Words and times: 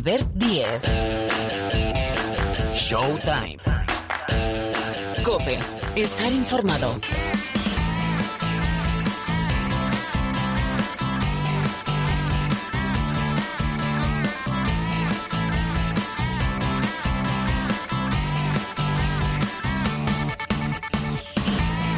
Albert 0.00 0.32
Díez. 0.32 0.80
Showtime. 2.72 3.58
Cope. 5.22 5.58
Estar 5.94 6.32
informado. 6.32 6.94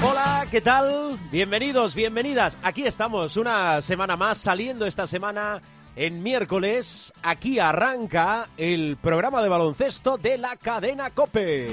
Hola, 0.03 0.47
¿qué 0.51 0.61
tal? 0.61 1.21
Bienvenidos, 1.31 1.95
bienvenidas. 1.95 2.59
Aquí 2.65 2.83
estamos 2.83 3.37
una 3.37 3.81
semana 3.81 4.17
más 4.17 4.39
saliendo 4.39 4.87
esta 4.87 5.07
semana 5.07 5.63
en 5.97 6.23
miércoles. 6.23 7.13
Aquí 7.23 7.59
arranca 7.59 8.49
el 8.57 8.97
programa 8.97 9.43
de 9.43 9.49
baloncesto 9.49 10.19
de 10.19 10.39
la 10.39 10.57
cadena 10.57 11.11
Cope. 11.11 11.69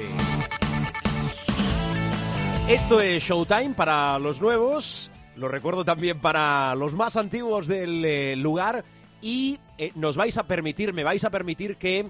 Esto 2.68 3.00
es 3.00 3.22
Showtime 3.24 3.74
para 3.74 4.18
los 4.20 4.40
nuevos, 4.40 5.10
lo 5.34 5.48
recuerdo 5.48 5.84
también 5.84 6.20
para 6.20 6.74
los 6.76 6.94
más 6.94 7.16
antiguos 7.16 7.66
del 7.66 8.04
eh, 8.04 8.36
lugar 8.36 8.84
y 9.20 9.58
eh, 9.76 9.90
nos 9.96 10.16
vais 10.16 10.38
a 10.38 10.44
permitir, 10.44 10.92
me 10.92 11.02
vais 11.02 11.24
a 11.24 11.30
permitir 11.30 11.76
que 11.76 12.08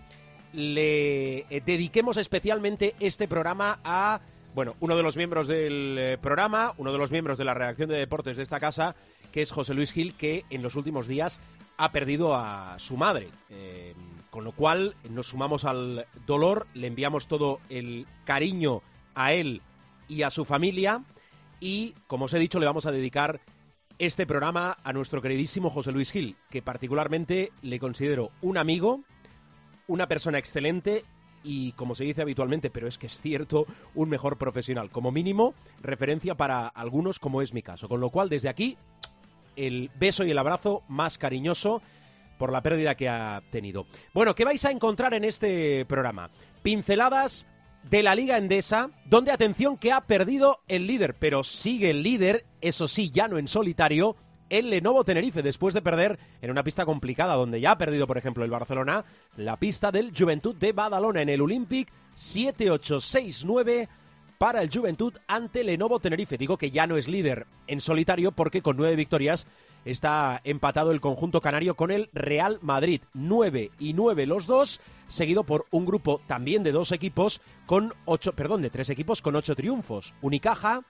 le 0.52 1.38
eh, 1.38 1.62
dediquemos 1.65 2.18
especialmente 2.18 2.95
este 3.01 3.27
programa 3.27 3.80
a, 3.84 4.20
bueno, 4.54 4.77
uno 4.80 4.96
de 4.96 5.02
los 5.02 5.16
miembros 5.16 5.46
del 5.46 6.18
programa, 6.20 6.74
uno 6.77 6.92
de 6.92 6.98
los 6.98 7.10
miembros 7.10 7.38
de 7.38 7.45
la 7.46 7.54
redacción 7.54 7.88
de 7.88 7.96
deportes 7.96 8.37
de 8.37 8.42
esta 8.42 8.60
casa, 8.60 8.95
que 9.32 9.40
es 9.40 9.52
José 9.52 9.73
Luis 9.73 9.92
Gil, 9.92 10.15
que 10.15 10.45
en 10.51 10.62
los 10.62 10.74
últimos 10.74 11.06
días 11.09 11.40
ha 11.80 11.92
perdido 11.92 12.34
a 12.34 12.78
su 12.78 12.98
madre. 12.98 13.30
Eh, 13.48 13.94
con 14.28 14.44
lo 14.44 14.52
cual 14.52 14.94
nos 15.08 15.28
sumamos 15.28 15.64
al 15.64 16.06
dolor, 16.26 16.66
le 16.74 16.87
enviamos 16.87 17.26
todo 17.26 17.59
el 17.70 18.06
cariño 18.24 18.82
a 19.14 19.32
él 19.32 19.62
y 20.06 20.22
a 20.22 20.30
su 20.30 20.45
familia 20.45 21.02
y, 21.59 21.95
como 22.06 22.26
os 22.26 22.34
he 22.34 22.38
dicho, 22.38 22.60
le 22.60 22.66
vamos 22.66 22.84
a 22.84 22.92
dedicar 22.92 23.40
este 23.98 24.26
programa 24.26 24.76
a 24.84 24.92
nuestro 24.92 25.22
queridísimo 25.22 25.70
José 25.70 25.90
Luis 25.90 26.12
Gil, 26.12 26.37
que 26.50 26.60
particularmente 26.60 27.50
le 27.62 27.80
considero 27.80 28.30
un 28.42 28.59
amigo, 28.59 29.00
una 29.87 30.06
persona 30.06 30.37
excelente 30.38 31.04
y, 31.42 31.72
como 31.72 31.94
se 31.94 32.04
dice 32.04 32.20
habitualmente, 32.20 32.68
pero 32.68 32.88
es 32.88 32.98
que 32.98 33.06
es 33.06 33.22
cierto, 33.22 33.66
un 33.94 34.10
mejor 34.10 34.37
profesional. 34.37 34.90
Como 34.90 35.12
mínimo, 35.12 35.54
referencia 35.80 36.34
para 36.34 36.68
algunos, 36.68 37.18
como 37.18 37.40
es 37.40 37.54
mi 37.54 37.62
caso. 37.62 37.88
Con 37.88 38.00
lo 38.00 38.10
cual, 38.10 38.28
desde 38.28 38.50
aquí, 38.50 38.76
el 39.56 39.90
beso 39.98 40.24
y 40.24 40.30
el 40.30 40.38
abrazo 40.38 40.82
más 40.88 41.18
cariñoso 41.18 41.82
por 42.38 42.52
la 42.52 42.62
pérdida 42.62 42.95
que 42.95 43.09
ha 43.09 43.43
tenido. 43.51 43.87
Bueno, 44.15 44.34
¿qué 44.34 44.45
vais 44.45 44.65
a 44.65 44.70
encontrar 44.70 45.15
en 45.15 45.24
este 45.24 45.84
programa? 45.87 46.30
Pinceladas 46.62 47.46
de 47.82 48.02
la 48.02 48.15
Liga 48.15 48.38
Endesa, 48.38 48.90
donde 49.04 49.30
atención 49.30 49.76
que 49.76 49.93
ha 49.93 50.01
perdido 50.02 50.60
el 50.68 50.87
líder, 50.87 51.15
pero 51.18 51.45
sigue 51.45 51.90
el 51.90 52.02
líder, 52.02 52.46
eso 52.60 52.88
sí, 52.88 53.10
ya 53.10 53.28
no 53.28 53.38
en 53.38 53.48
solitario, 53.48 54.16
el 54.51 54.71
Lenovo 54.71 55.04
Tenerife, 55.04 55.43
después 55.43 55.74
de 55.74 55.82
perder 55.82 56.18
en 56.43 56.51
una 56.51 56.65
pista 56.65 56.84
complicada, 56.84 57.34
donde 57.34 57.60
ya 57.60 57.73
ha 57.73 57.78
perdido, 57.78 58.06
por 58.06 58.18
ejemplo, 58.18 58.45
el 58.45 58.51
Barcelona, 58.51 59.04
la 59.37 59.59
pista 59.59 59.93
del 59.93 60.12
Juventud 60.16 60.56
de 60.56 60.73
Badalona 60.73 61.23
en 61.23 61.28
el 61.28 61.40
Olympic 61.40 61.93
7-8-6-9 62.16 63.88
para 64.41 64.62
el 64.62 64.71
Juventud 64.72 65.12
ante 65.27 65.62
Lenovo 65.62 66.00
Tenerife. 66.00 66.38
Digo 66.38 66.56
que 66.56 66.71
ya 66.71 66.87
no 66.87 66.97
es 66.97 67.09
líder 67.09 67.47
en 67.66 67.78
solitario 67.78 68.33
porque 68.33 68.62
con 68.62 68.78
nueve 68.78 68.97
victorias 68.97 69.47
está 69.84 70.41
empatado 70.44 70.93
el 70.93 71.03
conjunto 71.03 71.43
canario 71.43 71.77
con 71.77 71.91
el 71.91 72.09
Real 72.15 72.59
Madrid. 72.62 73.03
9 73.12 73.71
y 73.78 73.93
9 73.93 74.25
los 74.25 74.47
dos, 74.47 74.81
seguido 75.09 75.44
por 75.44 75.66
un 75.71 75.84
grupo 75.84 76.22
también 76.27 76.62
de 76.62 76.72
dos 76.72 76.91
equipos 76.91 77.43
con 77.66 77.93
ocho, 78.06 78.33
perdón, 78.33 78.62
de 78.62 78.71
tres 78.71 78.88
equipos 78.88 79.21
con 79.21 79.37
ocho 79.37 79.55
triunfos. 79.55 80.15
Unicaja, 80.23 80.84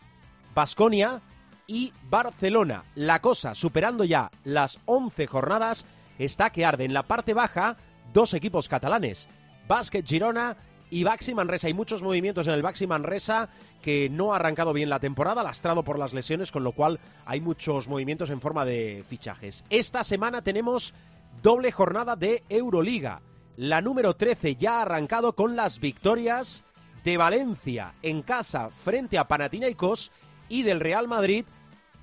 Basconia 0.55 1.21
y 1.67 1.93
Barcelona. 2.09 2.85
La 2.95 3.21
cosa, 3.21 3.57
superando 3.57 4.05
ya 4.05 4.31
las 4.45 4.79
11 4.85 5.27
jornadas, 5.27 5.87
está 6.21 6.51
que 6.51 6.65
arde 6.65 6.85
en 6.85 6.95
la 6.95 7.03
parte 7.03 7.35
baja 7.35 7.77
dos 8.13 8.33
equipos 8.33 8.69
catalanes, 8.69 9.29
Básquet 9.67 10.07
Girona 10.07 10.57
y 10.91 11.05
Baxi 11.05 11.35
Manresa. 11.35 11.69
Hay 11.69 11.75
muchos 11.75 12.03
movimientos 12.03 12.47
en 12.47 12.55
el 12.55 12.63
Baxi 12.63 12.87
Manresa 12.87 13.49
que 13.81 14.11
no 14.11 14.33
ha 14.33 14.37
arrancado 14.37 14.73
bien 14.73 14.91
la 14.91 15.01
temporada, 15.01 15.43
lastrado 15.43 15.85
por 15.85 15.99
las 15.99 16.13
lesiones, 16.13 16.53
con 16.53 16.65
lo 16.65 16.73
cual 16.73 17.01
hay 17.25 17.41
muchos 17.41 17.89
movimientos 17.89 18.31
en 18.31 18.41
forma 18.41 18.65
de 18.65 19.05
fichajes. 19.09 19.65
Esta 19.71 20.05
semana 20.05 20.43
tenemos 20.43 20.95
doble 21.43 21.73
jornada 21.73 22.17
de 22.17 22.43
Euroliga. 22.49 23.23
La 23.57 23.81
número 23.81 24.15
13 24.15 24.57
ya 24.57 24.79
ha 24.79 24.83
arrancado 24.83 25.35
con 25.35 25.57
las 25.57 25.81
victorias 25.81 26.65
de 27.05 27.17
Valencia 27.17 27.95
en 28.03 28.23
casa 28.23 28.71
frente 28.71 29.19
a 29.19 29.29
Panathinaikos 29.29 30.13
y 30.49 30.63
del 30.63 30.81
Real 30.81 31.09
Madrid 31.09 31.45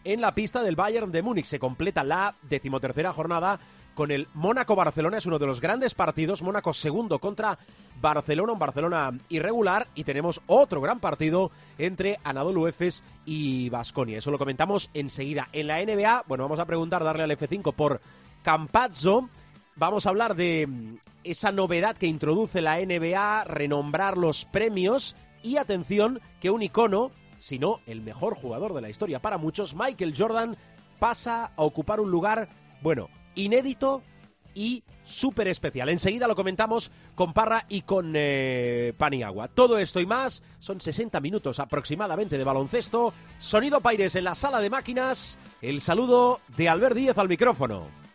en 0.04 0.22
la 0.22 0.34
pista 0.34 0.64
del 0.64 0.76
Bayern 0.76 1.12
de 1.12 1.22
Múnich. 1.22 1.46
Se 1.46 1.60
completa 1.60 2.04
la 2.04 2.36
decimotercera 2.44 3.14
jornada 3.14 3.60
con 3.98 4.12
el 4.12 4.28
Mónaco-Barcelona. 4.36 5.18
Es 5.18 5.26
uno 5.26 5.40
de 5.40 5.48
los 5.48 5.60
grandes 5.60 5.96
partidos. 5.96 6.44
Mónaco 6.44 6.72
segundo 6.72 7.18
contra 7.20 7.58
Barcelona, 8.00 8.54
un 8.54 8.60
Barcelona 8.60 9.12
irregular. 9.30 9.88
Y 9.96 10.04
tenemos 10.04 10.40
otro 10.46 10.82
gran 10.82 11.00
partido 11.00 11.52
entre 11.80 12.20
Anadolu 12.24 12.68
Efes 12.68 13.04
y 13.26 13.70
Basconia. 13.70 14.20
Eso 14.20 14.32
lo 14.32 14.38
comentamos 14.38 14.90
enseguida. 14.94 15.48
En 15.52 15.68
la 15.68 15.84
NBA, 15.84 16.26
bueno, 16.28 16.44
vamos 16.44 16.60
a 16.60 16.66
preguntar, 16.66 17.04
darle 17.04 17.24
al 17.24 17.32
F5 17.32 17.74
por 17.74 18.00
Campazzo. 18.44 19.30
Vamos 19.76 20.06
a 20.06 20.10
hablar 20.10 20.36
de 20.36 21.00
esa 21.24 21.52
novedad 21.52 21.98
que 21.98 22.08
introduce 22.08 22.62
la 22.62 22.78
NBA, 22.78 23.46
renombrar 23.46 24.18
los 24.18 24.46
premios. 24.46 25.16
Y 25.42 25.58
atención, 25.58 26.22
que 26.40 26.52
un 26.52 26.62
icono, 26.62 27.12
si 27.38 27.60
no 27.60 27.82
el 27.86 28.02
mejor 28.02 28.36
jugador 28.36 28.74
de 28.74 28.82
la 28.82 28.90
historia 28.90 29.22
para 29.22 29.38
muchos, 29.38 29.76
Michael 29.76 30.14
Jordan, 30.18 30.58
pasa 31.00 31.52
a 31.56 31.64
ocupar 31.64 32.00
un 32.00 32.12
lugar, 32.12 32.50
bueno, 32.82 33.10
inédito 33.36 34.02
y 34.54 34.84
súper 35.04 35.48
especial. 35.48 35.90
Enseguida 35.90 36.28
lo 36.28 36.36
comentamos 36.36 36.92
con 37.14 37.34
Parra 37.34 37.66
y 37.70 37.82
con 37.82 38.14
eh, 38.16 38.94
Paniagua. 38.98 39.48
Todo 39.48 39.78
esto 39.78 40.00
y 40.00 40.08
más 40.08 40.44
son 40.60 40.82
60 40.82 41.20
minutos 41.20 41.60
aproximadamente 41.60 42.38
de 42.38 42.44
baloncesto. 42.44 43.14
Sonido 43.38 43.82
Paires 43.82 44.16
en 44.16 44.24
la 44.24 44.36
sala 44.36 44.60
de 44.60 44.72
máquinas. 44.72 45.38
El 45.62 45.80
saludo 45.80 46.42
de 46.58 46.70
Albert 46.70 46.96
Díez 46.96 47.18
al 47.20 47.30
micrófono. 47.30 48.07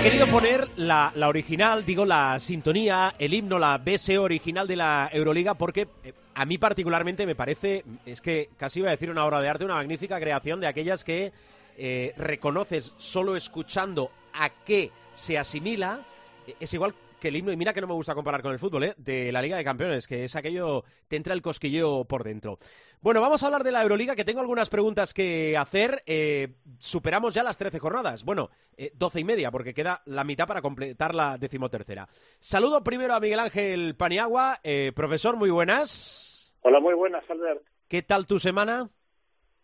He 0.00 0.04
querido 0.04 0.26
poner 0.28 0.66
la, 0.78 1.12
la 1.14 1.28
original, 1.28 1.84
digo 1.84 2.06
la 2.06 2.38
sintonía, 2.38 3.14
el 3.18 3.34
himno, 3.34 3.58
la 3.58 3.76
BSO 3.76 4.22
original 4.22 4.66
de 4.66 4.76
la 4.76 5.10
Euroliga, 5.12 5.52
porque 5.52 5.88
eh, 6.02 6.14
a 6.34 6.46
mí 6.46 6.56
particularmente 6.56 7.26
me 7.26 7.34
parece, 7.34 7.84
es 8.06 8.22
que 8.22 8.48
casi 8.56 8.78
iba 8.80 8.88
a 8.88 8.92
decir 8.92 9.10
una 9.10 9.26
obra 9.26 9.42
de 9.42 9.50
arte, 9.50 9.66
una 9.66 9.74
magnífica 9.74 10.18
creación 10.18 10.58
de 10.58 10.68
aquellas 10.68 11.04
que 11.04 11.32
eh, 11.76 12.14
reconoces 12.16 12.94
solo 12.96 13.36
escuchando 13.36 14.10
a 14.32 14.48
qué 14.48 14.90
se 15.14 15.36
asimila. 15.38 16.00
Eh, 16.46 16.54
Es 16.60 16.72
igual 16.72 16.94
que 17.20 17.28
el 17.28 17.36
himno, 17.36 17.52
y 17.52 17.56
mira 17.56 17.72
que 17.72 17.80
no 17.80 17.86
me 17.86 17.94
gusta 17.94 18.14
comparar 18.14 18.42
con 18.42 18.52
el 18.52 18.58
fútbol, 18.58 18.84
¿eh? 18.84 18.94
de 18.96 19.30
la 19.30 19.42
Liga 19.42 19.56
de 19.56 19.64
Campeones, 19.64 20.08
que 20.08 20.24
es 20.24 20.34
aquello, 20.34 20.84
te 21.06 21.16
entra 21.16 21.34
el 21.34 21.42
cosquilleo 21.42 22.04
por 22.06 22.24
dentro. 22.24 22.58
Bueno, 23.02 23.20
vamos 23.20 23.42
a 23.42 23.46
hablar 23.46 23.62
de 23.62 23.72
la 23.72 23.82
Euroliga, 23.82 24.16
que 24.16 24.24
tengo 24.24 24.40
algunas 24.40 24.68
preguntas 24.68 25.14
que 25.14 25.56
hacer. 25.56 26.02
Eh, 26.06 26.48
superamos 26.78 27.32
ya 27.32 27.42
las 27.42 27.56
13 27.56 27.78
jornadas. 27.78 28.24
Bueno, 28.24 28.50
eh, 28.76 28.90
12 28.94 29.20
y 29.20 29.24
media, 29.24 29.50
porque 29.50 29.72
queda 29.72 30.02
la 30.06 30.24
mitad 30.24 30.46
para 30.46 30.60
completar 30.60 31.14
la 31.14 31.38
decimotercera. 31.38 32.08
Saludo 32.40 32.82
primero 32.82 33.14
a 33.14 33.20
Miguel 33.20 33.40
Ángel 33.40 33.94
Paniagua. 33.96 34.56
Eh, 34.64 34.92
profesor, 34.94 35.36
muy 35.36 35.50
buenas. 35.50 36.56
Hola, 36.62 36.80
muy 36.80 36.94
buenas, 36.94 37.28
Albert. 37.30 37.62
¿Qué 37.88 38.02
tal 38.02 38.26
tu 38.26 38.38
semana? 38.38 38.90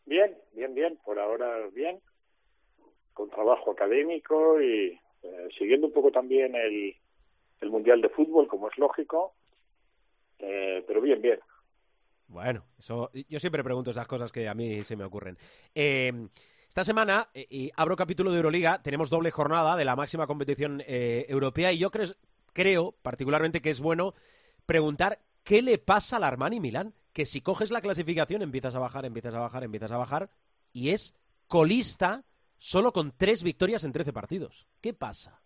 Bien, 0.06 0.36
bien, 0.52 0.74
bien. 0.74 0.98
Por 1.04 1.18
ahora 1.18 1.66
bien. 1.74 2.00
Con 3.12 3.30
trabajo 3.30 3.72
académico 3.72 4.60
y 4.60 4.98
eh, 5.22 5.48
siguiendo 5.58 5.88
un 5.88 5.92
poco 5.92 6.10
también 6.10 6.54
el, 6.54 6.94
el 7.60 7.70
Mundial 7.70 8.00
de 8.00 8.08
Fútbol, 8.08 8.48
como 8.48 8.68
es 8.68 8.78
lógico. 8.78 9.34
Eh, 10.38 10.84
pero 10.86 11.00
bien, 11.00 11.20
bien. 11.22 11.40
Bueno, 12.28 12.64
eso, 12.78 13.10
yo 13.28 13.38
siempre 13.38 13.62
pregunto 13.62 13.90
esas 13.90 14.08
cosas 14.08 14.32
que 14.32 14.48
a 14.48 14.54
mí 14.54 14.82
se 14.84 14.96
me 14.96 15.04
ocurren. 15.04 15.38
Eh, 15.74 16.28
esta 16.76 16.84
semana, 16.84 17.30
eh, 17.32 17.46
y 17.48 17.70
abro 17.74 17.96
capítulo 17.96 18.30
de 18.30 18.36
Euroliga, 18.36 18.82
tenemos 18.82 19.08
doble 19.08 19.30
jornada 19.30 19.76
de 19.76 19.84
la 19.84 19.96
máxima 19.96 20.26
competición 20.26 20.82
eh, 20.86 21.24
europea 21.28 21.72
y 21.72 21.78
yo 21.78 21.90
creo, 21.90 22.08
creo 22.52 22.92
particularmente 23.00 23.62
que 23.62 23.70
es 23.70 23.80
bueno 23.80 24.14
preguntar 24.66 25.20
qué 25.42 25.62
le 25.62 25.78
pasa 25.78 26.16
al 26.16 26.24
Armani 26.24 26.60
Milán, 26.60 26.92
que 27.12 27.24
si 27.24 27.40
coges 27.40 27.70
la 27.70 27.80
clasificación 27.80 28.42
empiezas 28.42 28.74
a 28.74 28.78
bajar, 28.78 29.06
empiezas 29.06 29.34
a 29.34 29.40
bajar, 29.40 29.64
empiezas 29.64 29.90
a 29.90 29.96
bajar 29.96 30.28
y 30.72 30.90
es 30.90 31.14
colista 31.46 32.24
solo 32.58 32.92
con 32.92 33.12
tres 33.16 33.42
victorias 33.42 33.84
en 33.84 33.92
13 33.92 34.12
partidos. 34.12 34.66
¿Qué 34.82 34.92
pasa? 34.92 35.40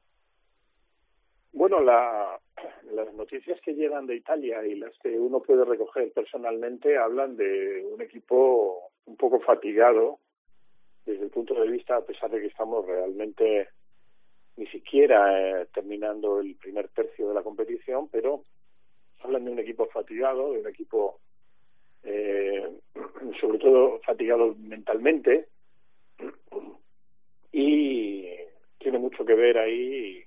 Bueno, 1.52 1.80
la, 1.80 2.38
las 2.92 3.12
noticias 3.14 3.60
que 3.60 3.74
llegan 3.74 4.06
de 4.06 4.16
Italia 4.16 4.64
y 4.64 4.76
las 4.76 4.96
que 4.98 5.18
uno 5.18 5.40
puede 5.40 5.64
recoger 5.64 6.12
personalmente 6.12 6.96
hablan 6.96 7.36
de 7.36 7.84
un 7.92 8.00
equipo 8.00 8.90
un 9.06 9.16
poco 9.16 9.40
fatigado 9.40 10.18
desde 11.04 11.24
el 11.24 11.30
punto 11.30 11.54
de 11.54 11.68
vista, 11.68 11.96
a 11.96 12.04
pesar 12.04 12.30
de 12.30 12.40
que 12.40 12.46
estamos 12.46 12.86
realmente 12.86 13.68
ni 14.56 14.66
siquiera 14.66 15.62
eh, 15.62 15.66
terminando 15.72 16.40
el 16.40 16.54
primer 16.56 16.88
tercio 16.88 17.28
de 17.28 17.34
la 17.34 17.42
competición, 17.42 18.08
pero 18.08 18.44
hablan 19.22 19.44
de 19.44 19.50
un 19.52 19.58
equipo 19.58 19.86
fatigado, 19.86 20.52
de 20.52 20.60
un 20.60 20.68
equipo 20.68 21.18
eh, 22.02 22.70
sobre 23.40 23.58
todo 23.58 24.00
fatigado 24.00 24.54
mentalmente 24.58 25.48
y 27.52 28.26
tiene 28.78 28.98
mucho 28.98 29.24
que 29.24 29.34
ver 29.34 29.58
ahí 29.58 30.24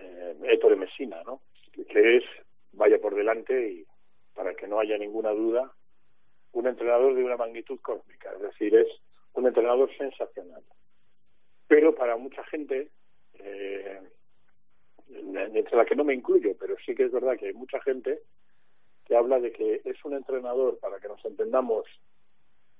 eh, 0.00 0.76
Messina, 0.76 1.22
¿no? 1.24 1.40
que 1.88 2.16
es, 2.16 2.24
vaya 2.72 2.98
por 3.00 3.14
delante 3.14 3.70
y 3.70 3.86
para 4.34 4.54
que 4.54 4.66
no 4.66 4.80
haya 4.80 4.96
ninguna 4.98 5.30
duda, 5.30 5.72
un 6.52 6.66
entrenador 6.66 7.14
de 7.14 7.24
una 7.24 7.36
magnitud 7.36 7.78
cósmica, 7.80 8.32
es 8.34 8.42
decir, 8.42 8.74
es 8.74 8.88
un 9.34 9.46
entrenador 9.46 9.90
sensacional. 9.96 10.62
Pero 11.68 11.94
para 11.94 12.16
mucha 12.16 12.42
gente, 12.44 12.90
eh, 13.38 14.00
entre 15.08 15.76
la 15.76 15.84
que 15.84 15.94
no 15.94 16.04
me 16.04 16.14
incluyo, 16.14 16.56
pero 16.58 16.76
sí 16.84 16.94
que 16.94 17.04
es 17.04 17.12
verdad 17.12 17.36
que 17.38 17.46
hay 17.46 17.54
mucha 17.54 17.80
gente 17.80 18.20
que 19.06 19.16
habla 19.16 19.40
de 19.40 19.52
que 19.52 19.80
es 19.84 20.04
un 20.04 20.14
entrenador, 20.14 20.78
para 20.78 20.98
que 21.00 21.08
nos 21.08 21.24
entendamos, 21.24 21.84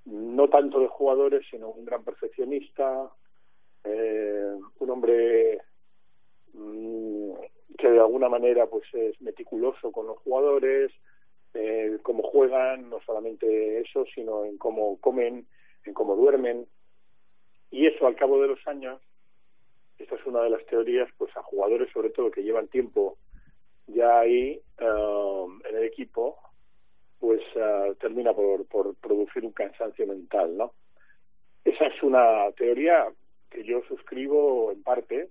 no 0.05 0.49
tanto 0.49 0.81
de 0.81 0.89
jugadores, 0.89 1.47
sino 1.51 1.69
un 1.69 1.85
gran 1.85 2.05
perfeccionista, 2.05 3.11
eh, 3.85 4.55
un 4.79 4.91
hombre 4.91 5.61
mm, 6.53 7.33
que 7.79 7.91
de 7.91 8.01
alguna 8.01 8.29
manera 8.29 8.67
pues 8.67 8.85
es 8.93 9.21
meticuloso 9.21 9.93
con 9.93 10.07
los 10.07 10.19
jugadores, 10.19 10.93
eh, 11.55 11.99
cómo 12.03 12.23
juegan, 12.23 12.91
no 12.91 13.01
solamente 13.01 13.81
eso, 13.81 14.05
sino 14.15 14.45
en 14.45 14.59
cómo 14.59 14.99
comen, 15.01 15.47
en 15.85 15.95
cómo 15.95 16.17
duermen. 16.17 16.67
Y 17.71 17.87
eso 17.87 18.07
al 18.07 18.17
cabo 18.17 18.41
de 18.41 18.49
los 18.49 18.67
años, 18.67 19.01
esta 19.99 20.15
es 20.15 20.27
una 20.27 20.43
de 20.43 20.51
las 20.51 20.65
teorías, 20.67 21.09
pues 21.19 21.37
a 21.37 21.43
jugadores 21.43 21.93
sobre 21.93 22.11
todo 22.11 22.31
que 22.31 22.43
llevan 22.43 22.69
tiempo 22.69 23.17
ya 23.87 24.21
ahí 24.21 24.61
um, 24.81 25.61
en 25.67 25.77
el 25.77 25.85
equipo, 25.85 26.39
pues 27.19 27.41
uh, 27.57 27.95
termina 27.97 28.33
por, 28.33 28.67
por 28.67 28.95
producir 28.97 29.45
un 29.45 29.53
cansancio 29.53 30.07
mental, 30.07 30.57
¿no? 30.57 30.73
Esa 31.65 31.87
es 31.87 32.03
una 32.03 32.51
teoría 32.57 33.13
que 33.51 33.65
yo 33.65 33.83
suscribo 33.89 34.73
en 34.73 34.83
parte, 34.83 35.29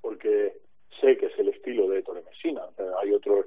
porque 0.00 0.58
sé 1.00 1.16
que 1.16 1.26
es 1.26 1.38
el 1.38 1.48
estilo 1.48 1.88
de 1.88 1.98
Ettore 1.98 2.22
Messina. 2.22 2.62
hay 3.02 3.12
otros 3.12 3.46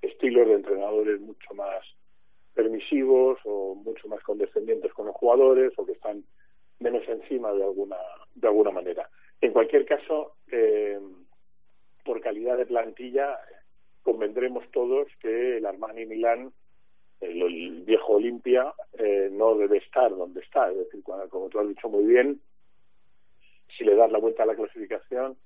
estilos 0.00 0.48
de 0.48 0.54
entrenadores 0.70 1.20
mucho 1.20 1.54
más 1.54 1.84
permisivos 2.54 3.38
o 3.44 3.74
mucho 3.74 4.08
más 4.08 4.22
condescendientes 4.22 4.92
con 4.92 5.06
los 5.06 5.14
jugadores 5.16 5.72
o 5.76 5.86
que 5.86 5.92
están 5.92 6.24
menos 6.78 7.06
encima 7.08 7.52
de 7.52 7.64
alguna 7.64 7.96
de 8.34 8.48
alguna 8.48 8.70
manera. 8.70 9.08
En 9.40 9.52
cualquier 9.52 9.84
caso, 9.84 10.34
eh, 10.50 11.00
por 12.04 12.20
calidad 12.20 12.56
de 12.56 12.66
plantilla, 12.66 13.38
convendremos 14.02 14.64
todos 14.70 15.08
que 15.20 15.58
el 15.58 15.66
Armani 15.66 16.06
Milán, 16.06 16.52
el, 17.20 17.82
viejo 17.84 18.14
Olimpia, 18.14 18.72
eh, 18.98 19.28
no 19.30 19.54
debe 19.56 19.78
estar 19.78 20.10
donde 20.10 20.40
está. 20.40 20.70
Es 20.70 20.78
decir, 20.78 21.02
como 21.02 21.48
tú 21.48 21.58
has 21.58 21.68
dicho 21.68 21.88
muy 21.88 22.04
bien, 22.04 22.40
si 23.76 23.84
le 23.84 23.94
das 23.94 24.10
la 24.10 24.18
vuelta 24.18 24.42
a 24.42 24.46
la 24.46 24.54
clasificación, 24.54 25.36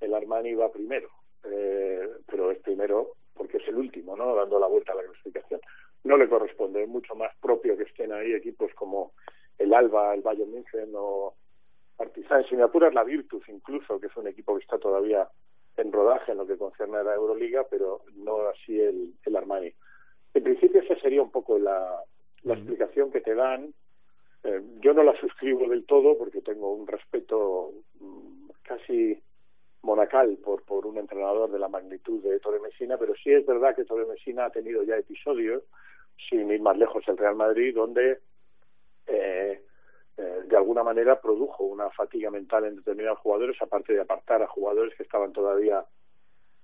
el 0.00 0.14
Armani 0.14 0.54
va 0.54 0.72
primero, 0.72 1.08
eh, 1.44 2.08
pero 2.26 2.50
es 2.50 2.58
primero 2.58 3.12
porque 3.34 3.58
es 3.58 3.68
el 3.68 3.76
último, 3.76 4.16
¿no? 4.16 4.34
Dando 4.34 4.58
la 4.58 4.66
vuelta 4.66 4.92
a 4.92 4.96
la 4.96 5.04
clasificación. 5.04 5.60
No 6.04 6.16
le 6.16 6.28
corresponde, 6.28 6.82
es 6.82 6.88
mucho 6.88 7.14
más 7.14 7.34
propio 7.40 7.76
que 7.76 7.84
estén 7.84 8.12
ahí 8.12 8.32
equipos 8.32 8.72
como 8.74 9.12
el 9.58 9.72
Alba, 9.72 10.14
el 10.14 10.22
Bayern 10.22 10.50
München 10.50 10.92
o 10.94 11.34
Partizan. 11.96 12.44
Si 12.48 12.56
me 12.56 12.62
apuras, 12.62 12.94
la 12.94 13.04
Virtus 13.04 13.48
incluso, 13.48 14.00
que 14.00 14.06
es 14.08 14.16
un 14.16 14.26
equipo 14.26 14.56
que 14.56 14.62
está 14.62 14.78
todavía 14.78 15.28
en 15.76 15.92
rodaje 15.92 16.32
en 16.32 16.38
lo 16.38 16.46
que 16.46 16.58
concierne 16.58 16.98
a 16.98 17.02
la 17.02 17.14
Euroliga, 17.14 17.66
pero 17.70 18.02
no 18.14 18.48
así 18.48 18.78
el, 18.78 19.14
el 19.24 19.36
Armani. 19.36 19.72
En 20.34 20.42
principio 20.42 20.80
esa 20.80 20.98
sería 21.00 21.22
un 21.22 21.30
poco 21.30 21.58
la, 21.58 22.02
la 22.42 22.54
explicación 22.54 23.10
que 23.10 23.20
te 23.20 23.34
dan. 23.34 23.72
Eh, 24.44 24.60
yo 24.80 24.92
no 24.92 25.02
la 25.02 25.18
suscribo 25.20 25.68
del 25.68 25.84
todo 25.86 26.18
porque 26.18 26.40
tengo 26.40 26.72
un 26.72 26.86
respeto 26.86 27.72
mm, 28.00 28.50
casi 28.62 29.22
monacal 29.82 30.38
por, 30.42 30.62
por 30.62 30.86
un 30.86 30.98
entrenador 30.98 31.50
de 31.50 31.58
la 31.58 31.68
magnitud 31.68 32.22
de 32.22 32.38
Torre 32.40 32.60
Messina, 32.60 32.96
pero 32.98 33.14
sí 33.14 33.32
es 33.32 33.44
verdad 33.44 33.74
que 33.74 33.84
Torre 33.84 34.06
Messina 34.06 34.46
ha 34.46 34.50
tenido 34.50 34.82
ya 34.82 34.96
episodios, 34.96 35.62
sin 36.28 36.50
ir 36.50 36.60
más 36.60 36.76
lejos 36.78 37.02
el 37.08 37.18
Real 37.18 37.34
Madrid, 37.34 37.74
donde 37.74 38.18
eh, 39.06 39.60
eh, 40.16 40.40
de 40.46 40.56
alguna 40.56 40.82
manera 40.82 41.20
produjo 41.20 41.64
una 41.64 41.90
fatiga 41.90 42.30
mental 42.30 42.64
en 42.64 42.76
determinados 42.76 43.18
jugadores, 43.18 43.60
aparte 43.60 43.92
de 43.92 44.00
apartar 44.00 44.42
a 44.42 44.46
jugadores 44.46 44.94
que 44.94 45.02
estaban 45.02 45.32
todavía 45.32 45.84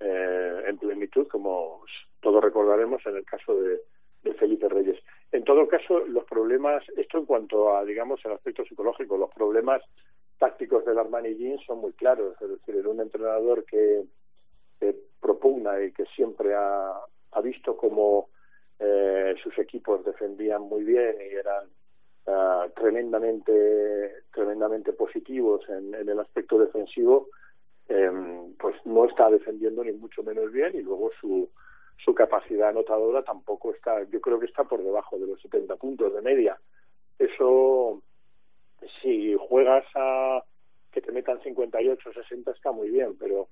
eh, 0.01 0.63
en 0.67 0.79
plenitud, 0.79 1.27
como 1.27 1.83
todos 2.21 2.43
recordaremos 2.43 3.05
en 3.07 3.17
el 3.17 3.25
caso 3.25 3.61
de, 3.61 3.81
de 4.23 4.35
Felipe 4.35 4.69
Reyes. 4.69 4.99
En 5.33 5.45
todo 5.45 5.67
caso, 5.67 6.07
los 6.07 6.25
problemas, 6.25 6.85
esto 6.97 7.19
en 7.19 7.27
cuanto 7.27 7.77
a, 7.77 7.85
digamos, 7.85 8.25
el 8.25 8.33
aspecto 8.33 8.65
psicológico, 8.65 9.17
los 9.17 9.31
problemas 9.31 9.83
tácticos 10.39 10.85
del 10.85 10.99
Armani 10.99 11.35
Jeans 11.35 11.63
son 11.67 11.81
muy 11.81 11.93
claros, 11.93 12.35
es 12.41 12.49
decir, 12.49 12.77
era 12.77 12.89
un 12.89 13.01
entrenador 13.01 13.65
que, 13.65 14.05
propugna 15.21 15.83
y 15.83 15.93
que 15.93 16.05
siempre 16.15 16.55
ha, 16.55 17.01
visto 17.43 17.77
como 17.77 18.29
eh, 18.79 19.35
sus 19.43 19.59
equipos 19.59 20.05
defendían 20.05 20.63
muy 20.63 20.85
bien 20.85 21.17
y 21.21 21.35
eran 21.35 21.67
uh, 22.27 22.71
tremendamente 22.75 24.23
tremendamente 24.33 24.93
positivos 24.93 25.69
en, 25.69 25.95
en 25.95 26.09
el 26.09 26.19
aspecto 26.21 26.59
defensivo 26.59 27.29
eh, 27.89 28.11
pues 28.59 28.75
no 28.85 29.07
está 29.07 29.31
defendiendo 29.31 29.83
ni 29.85 29.93
mucho 29.93 30.23
menos 30.23 30.51
bien 30.53 30.73
y 30.75 30.83
luego 30.83 31.11
su 31.21 31.49
su 32.05 32.15
capacidad 32.15 32.69
anotadora 32.69 33.23
tampoco 33.23 33.73
está 33.73 34.03
yo 34.05 34.21
creo 34.21 34.39
que 34.39 34.47
está 34.47 34.65
por 34.65 34.83
debajo 34.83 35.19
de 35.19 35.27
los 35.27 35.41
70 35.41 35.77
puntos 35.77 36.15
de 36.15 36.23
media. 36.23 36.59
Eso 37.19 38.03
si 39.03 39.37
juegas 39.39 39.85
a 39.95 40.43
que 40.93 41.01
te 41.01 41.13
metan 41.13 41.41
58 41.43 42.09
o 42.09 42.13
60 42.13 42.51
está 42.51 42.73
muy 42.73 42.91
bien, 42.91 43.17
pero 43.19 43.49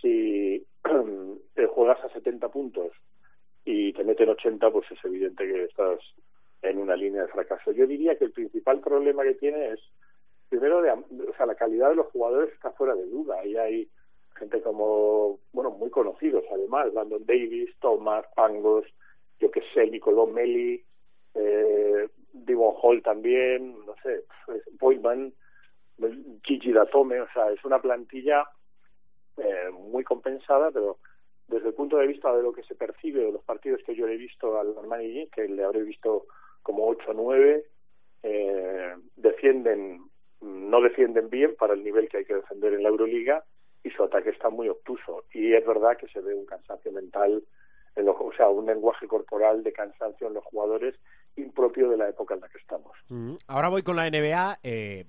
si 0.00 0.64
juegas 1.74 2.04
a 2.04 2.08
70 2.10 2.48
puntos 2.48 2.92
y 3.64 3.92
te 3.92 4.04
meten 4.04 4.28
80, 4.30 4.70
pues 4.70 4.90
es 4.90 5.04
evidente 5.04 5.46
que 5.46 5.64
estás 5.64 5.98
en 6.62 6.78
una 6.78 6.96
línea 6.96 7.22
de 7.22 7.28
fracaso. 7.28 7.72
Yo 7.72 7.86
diría 7.86 8.16
que 8.16 8.24
el 8.24 8.32
principal 8.32 8.80
problema 8.80 9.22
que 9.22 9.34
tiene 9.34 9.72
es, 9.72 9.80
primero, 10.48 10.82
de, 10.82 10.90
o 10.90 11.34
sea, 11.36 11.46
la 11.46 11.54
calidad 11.54 11.90
de 11.90 11.96
los 11.96 12.06
jugadores 12.06 12.52
está 12.54 12.70
fuera 12.72 12.94
de 12.94 13.06
duda. 13.06 13.40
Ahí 13.40 13.56
hay 13.56 13.88
gente 14.36 14.62
como, 14.62 15.40
bueno, 15.52 15.70
muy 15.70 15.90
conocidos 15.90 16.44
además, 16.52 16.92
Landon 16.94 17.26
Davis, 17.26 17.70
Thomas, 17.80 18.24
Pangos, 18.34 18.86
yo 19.40 19.50
que 19.50 19.62
sé, 19.74 19.86
Nicolò 19.86 20.26
Meli, 20.26 20.82
eh, 21.34 22.08
Devon 22.32 22.74
Hall 22.80 23.02
también, 23.02 23.84
no 23.86 23.94
sé, 24.02 24.24
Boyman, 24.78 25.32
Gigi 26.44 26.72
Datome, 26.72 27.20
o 27.20 27.28
sea, 27.32 27.50
es 27.50 27.64
una 27.64 27.80
plantilla 27.80 28.46
eh, 29.36 29.70
muy 29.72 30.04
compensada, 30.04 30.70
pero 30.70 30.98
desde 31.48 31.68
el 31.68 31.74
punto 31.74 31.96
de 31.96 32.06
vista 32.06 32.34
de 32.34 32.42
lo 32.42 32.52
que 32.52 32.62
se 32.62 32.74
percibe 32.74 33.24
de 33.24 33.32
los 33.32 33.42
partidos 33.42 33.82
que 33.84 33.94
yo 33.94 34.06
le 34.06 34.14
he 34.14 34.18
visto 34.18 34.58
al 34.58 34.76
Armani 34.78 35.26
que 35.28 35.48
le 35.48 35.64
habré 35.64 35.82
visto 35.82 36.26
como 36.62 36.86
8 36.86 37.10
o 37.10 37.14
9, 37.14 37.64
eh, 38.22 38.94
defienden, 39.16 40.02
no 40.40 40.80
defienden 40.82 41.30
bien 41.30 41.56
para 41.56 41.74
el 41.74 41.82
nivel 41.82 42.08
que 42.08 42.18
hay 42.18 42.24
que 42.24 42.34
defender 42.34 42.74
en 42.74 42.82
la 42.82 42.90
Euroliga 42.90 43.44
y 43.82 43.90
su 43.90 44.02
ataque 44.02 44.30
está 44.30 44.50
muy 44.50 44.68
obtuso. 44.68 45.24
Y 45.32 45.54
es 45.54 45.66
verdad 45.66 45.96
que 45.96 46.08
se 46.08 46.20
ve 46.20 46.34
un 46.34 46.44
cansancio 46.44 46.92
mental, 46.92 47.42
en 47.96 48.08
o 48.08 48.32
sea, 48.36 48.48
un 48.48 48.66
lenguaje 48.66 49.08
corporal 49.08 49.62
de 49.62 49.72
cansancio 49.72 50.26
en 50.26 50.34
los 50.34 50.44
jugadores 50.44 50.94
impropio 51.40 51.88
de 51.90 51.96
la 51.96 52.08
época 52.08 52.34
en 52.34 52.40
la 52.40 52.48
que 52.48 52.58
estamos. 52.58 52.92
Mm, 53.08 53.34
ahora 53.46 53.68
voy 53.68 53.82
con 53.82 53.96
la 53.96 54.08
NBA. 54.10 54.60
Eh, 54.62 55.06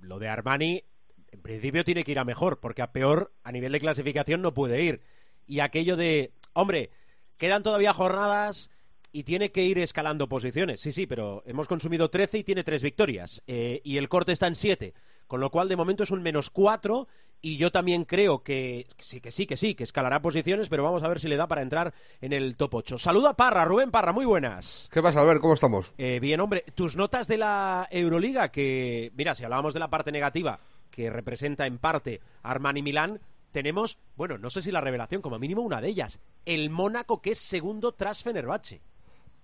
lo 0.00 0.18
de 0.18 0.28
Armani, 0.28 0.84
en 1.30 1.42
principio 1.42 1.84
tiene 1.84 2.04
que 2.04 2.12
ir 2.12 2.18
a 2.18 2.24
mejor, 2.24 2.60
porque 2.60 2.82
a 2.82 2.92
peor 2.92 3.32
a 3.42 3.52
nivel 3.52 3.72
de 3.72 3.80
clasificación 3.80 4.42
no 4.42 4.54
puede 4.54 4.82
ir. 4.82 5.00
Y 5.46 5.60
aquello 5.60 5.96
de, 5.96 6.32
hombre, 6.52 6.90
quedan 7.36 7.62
todavía 7.62 7.92
jornadas, 7.92 8.70
y 9.12 9.24
tiene 9.24 9.50
que 9.50 9.62
ir 9.62 9.78
escalando 9.78 10.28
posiciones. 10.28 10.80
Sí, 10.80 10.92
sí, 10.92 11.06
pero 11.06 11.42
hemos 11.46 11.66
consumido 11.66 12.10
13 12.10 12.38
y 12.38 12.44
tiene 12.44 12.64
3 12.64 12.82
victorias. 12.82 13.42
Eh, 13.46 13.80
y 13.84 13.96
el 13.96 14.08
corte 14.08 14.32
está 14.32 14.46
en 14.46 14.56
7. 14.56 14.94
Con 15.28 15.40
lo 15.40 15.50
cual, 15.50 15.68
de 15.68 15.76
momento 15.76 16.02
es 16.02 16.10
un 16.10 16.22
menos 16.22 16.50
4. 16.50 17.06
Y 17.40 17.56
yo 17.56 17.70
también 17.70 18.04
creo 18.04 18.42
que 18.42 18.86
sí, 18.96 19.20
que 19.20 19.30
sí, 19.30 19.46
que 19.46 19.56
sí, 19.56 19.76
que 19.76 19.84
escalará 19.84 20.20
posiciones, 20.20 20.68
pero 20.68 20.82
vamos 20.82 21.04
a 21.04 21.08
ver 21.08 21.20
si 21.20 21.28
le 21.28 21.36
da 21.36 21.46
para 21.46 21.62
entrar 21.62 21.94
en 22.20 22.32
el 22.32 22.56
top 22.56 22.74
8. 22.74 22.98
Saluda 22.98 23.34
Parra, 23.34 23.64
Rubén 23.64 23.92
Parra, 23.92 24.12
muy 24.12 24.24
buenas. 24.24 24.88
¿Qué 24.92 25.00
pasa, 25.00 25.20
Albert? 25.20 25.40
¿Cómo 25.40 25.54
estamos? 25.54 25.92
Eh, 25.98 26.18
bien, 26.20 26.40
hombre, 26.40 26.64
tus 26.74 26.96
notas 26.96 27.28
de 27.28 27.38
la 27.38 27.86
Euroliga, 27.92 28.48
que, 28.48 29.12
mira, 29.14 29.36
si 29.36 29.44
hablábamos 29.44 29.72
de 29.72 29.78
la 29.78 29.88
parte 29.88 30.10
negativa, 30.10 30.58
que 30.90 31.10
representa 31.10 31.64
en 31.66 31.78
parte 31.78 32.20
Armani 32.42 32.82
Milán, 32.82 33.20
tenemos, 33.52 34.00
bueno, 34.16 34.36
no 34.36 34.50
sé 34.50 34.60
si 34.60 34.72
la 34.72 34.80
revelación, 34.80 35.22
como 35.22 35.38
mínimo 35.38 35.62
una 35.62 35.80
de 35.80 35.90
ellas, 35.90 36.18
el 36.44 36.70
Mónaco 36.70 37.22
que 37.22 37.30
es 37.30 37.38
segundo 37.38 37.92
tras 37.92 38.24
Fenerbahce 38.24 38.80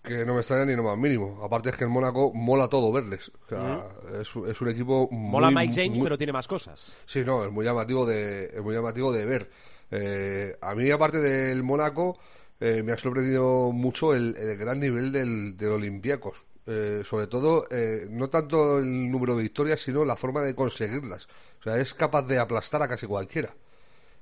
que 0.05 0.25
no 0.27 0.35
me 0.35 0.41
extraña 0.41 0.67
ni 0.67 0.77
lo 0.77 0.83
más 0.83 0.99
mínimo. 0.99 1.41
Aparte 1.43 1.71
es 1.71 1.77
que 1.77 1.85
en 1.85 1.91
Mónaco 1.91 2.31
mola 2.35 2.69
todo 2.69 2.93
verles. 2.93 3.33
O 3.47 3.49
sea, 3.49 3.89
es, 4.21 4.61
un 4.61 4.69
equipo 4.69 5.09
Mola 5.11 5.51
Mike 5.51 5.75
James, 5.75 5.99
pero 6.01 6.19
tiene 6.19 6.33
más 6.33 6.47
cosas. 6.47 6.95
Sí, 7.07 7.25
no, 7.25 7.45
es 7.45 7.51
muy 7.51 7.65
llamativo 7.65 8.05
de, 8.05 8.47
es 8.55 8.63
muy 8.63 8.75
llamativo 8.75 9.13
de 9.13 9.25
ver. 9.25 9.51
Eh, 9.91 10.57
a 10.61 10.75
mí, 10.75 10.91
aparte 10.91 11.19
del 11.19 11.63
Mónaco, 11.63 12.19
eh, 12.61 12.83
me 12.85 12.93
ha 12.93 12.99
sorprendido 12.99 13.73
mucho 13.73 14.15
el, 14.15 14.35
gran 14.59 14.79
nivel 14.79 15.11
del, 15.11 15.57
del 15.57 15.71
Olympiacos. 15.71 16.45
Eh, 16.67 17.03
sobre 17.05 17.27
todo, 17.27 17.67
no 18.11 18.29
tanto 18.29 18.79
el 18.79 19.11
número 19.11 19.37
de 19.37 19.43
victorias, 19.43 19.81
sino 19.81 20.05
la 20.05 20.17
forma 20.17 20.43
de 20.43 20.55
conseguirlas. 20.55 21.29
O 21.61 21.63
sea, 21.63 21.79
es 21.79 21.95
capaz 21.95 22.23
de 22.23 22.39
aplastar 22.39 22.83
a 22.83 22.89
casi 22.89 23.07
cualquiera. 23.07 23.55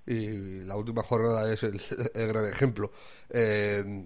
Y 0.07 0.61
la 0.65 0.77
última 0.77 1.03
jornada 1.03 1.53
es 1.53 1.63
el, 1.63 1.81
el 2.15 2.29
gran 2.29 2.47
ejemplo. 2.47 2.93
Eh, 3.31 4.05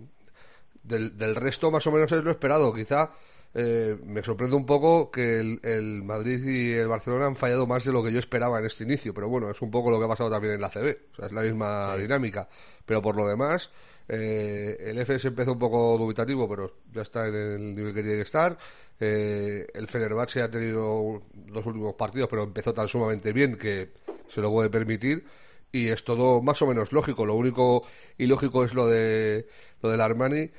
del, 0.86 1.16
del 1.16 1.34
resto 1.34 1.70
más 1.70 1.86
o 1.86 1.92
menos 1.92 2.10
es 2.12 2.22
lo 2.22 2.30
esperado. 2.30 2.72
Quizá 2.72 3.10
eh, 3.58 3.96
me 4.04 4.22
sorprende 4.22 4.54
un 4.54 4.66
poco 4.66 5.10
que 5.10 5.38
el, 5.40 6.02
Madrid 6.02 6.44
y 6.44 6.72
el 6.74 6.88
Barcelona 6.88 7.24
han 7.24 7.36
fallado 7.36 7.66
más 7.66 7.86
de 7.86 7.92
lo 7.92 8.04
que 8.04 8.12
yo 8.12 8.18
esperaba 8.18 8.58
en 8.58 8.66
este 8.66 8.84
inicio, 8.84 9.14
pero 9.14 9.30
bueno, 9.30 9.50
es 9.50 9.62
un 9.62 9.70
poco 9.70 9.90
lo 9.90 9.98
que 9.98 10.04
ha 10.04 10.08
pasado 10.08 10.28
también 10.28 10.52
en 10.52 10.60
la 10.60 10.68
CB, 10.68 10.98
o 11.12 11.16
sea, 11.16 11.26
es 11.26 11.32
la 11.32 11.40
misma 11.40 11.96
dinámica. 11.96 12.50
Pero 12.84 13.00
por 13.00 13.16
lo 13.16 13.26
demás, 13.26 13.70
eh, 14.08 14.76
el 14.80 14.98
FS 14.98 15.28
empezó 15.28 15.54
un 15.54 15.58
poco 15.58 15.96
dubitativo, 15.96 16.46
pero 16.46 16.70
ya 16.92 17.00
está 17.00 17.28
en 17.28 17.34
el 17.34 17.74
nivel 17.74 17.94
que 17.94 18.02
tiene 18.02 18.18
que 18.18 18.24
estar. 18.24 18.58
Eh, 19.00 19.66
el 19.72 19.88
Fenerbahce 19.88 20.42
ha 20.42 20.50
tenido 20.50 21.22
los 21.46 21.64
últimos 21.64 21.94
partidos, 21.94 22.28
pero 22.28 22.42
empezó 22.42 22.74
tan 22.74 22.88
sumamente 22.88 23.32
bien 23.32 23.56
que 23.56 23.90
se 24.28 24.42
lo 24.42 24.50
puede 24.50 24.68
permitir 24.68 25.24
y 25.72 25.88
es 25.88 26.04
todo 26.04 26.42
más 26.42 26.60
o 26.60 26.66
menos 26.66 26.92
lógico. 26.92 27.24
Lo 27.24 27.34
único 27.34 27.86
ilógico 28.18 28.66
es 28.66 28.74
lo 28.74 28.86
de 28.86 29.48
lo 29.80 29.90
del 29.90 30.02
Armani 30.02 30.50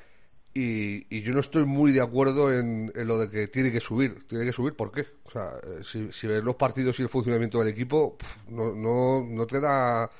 y, 0.60 1.22
yo 1.22 1.32
no 1.32 1.40
estoy 1.40 1.64
muy 1.64 1.92
de 1.92 2.00
acuerdo 2.00 2.52
en, 2.52 2.92
lo 2.94 3.18
de 3.18 3.30
que 3.30 3.48
tiene 3.48 3.70
que 3.70 3.80
subir. 3.80 4.26
Tiene 4.26 4.44
que 4.44 4.52
subir, 4.52 4.74
¿por 4.74 4.90
qué? 4.90 5.06
O 5.24 5.30
sea, 5.30 5.52
eh, 5.62 5.82
si, 5.84 6.26
ves 6.26 6.42
los 6.42 6.56
partidos 6.56 6.98
y 6.98 7.02
el 7.02 7.08
funcionamiento 7.08 7.58
del 7.60 7.68
equipo, 7.68 8.16
no, 8.48 8.74
no, 8.74 9.24
no 9.24 9.46
te 9.46 9.60
da 9.60 10.10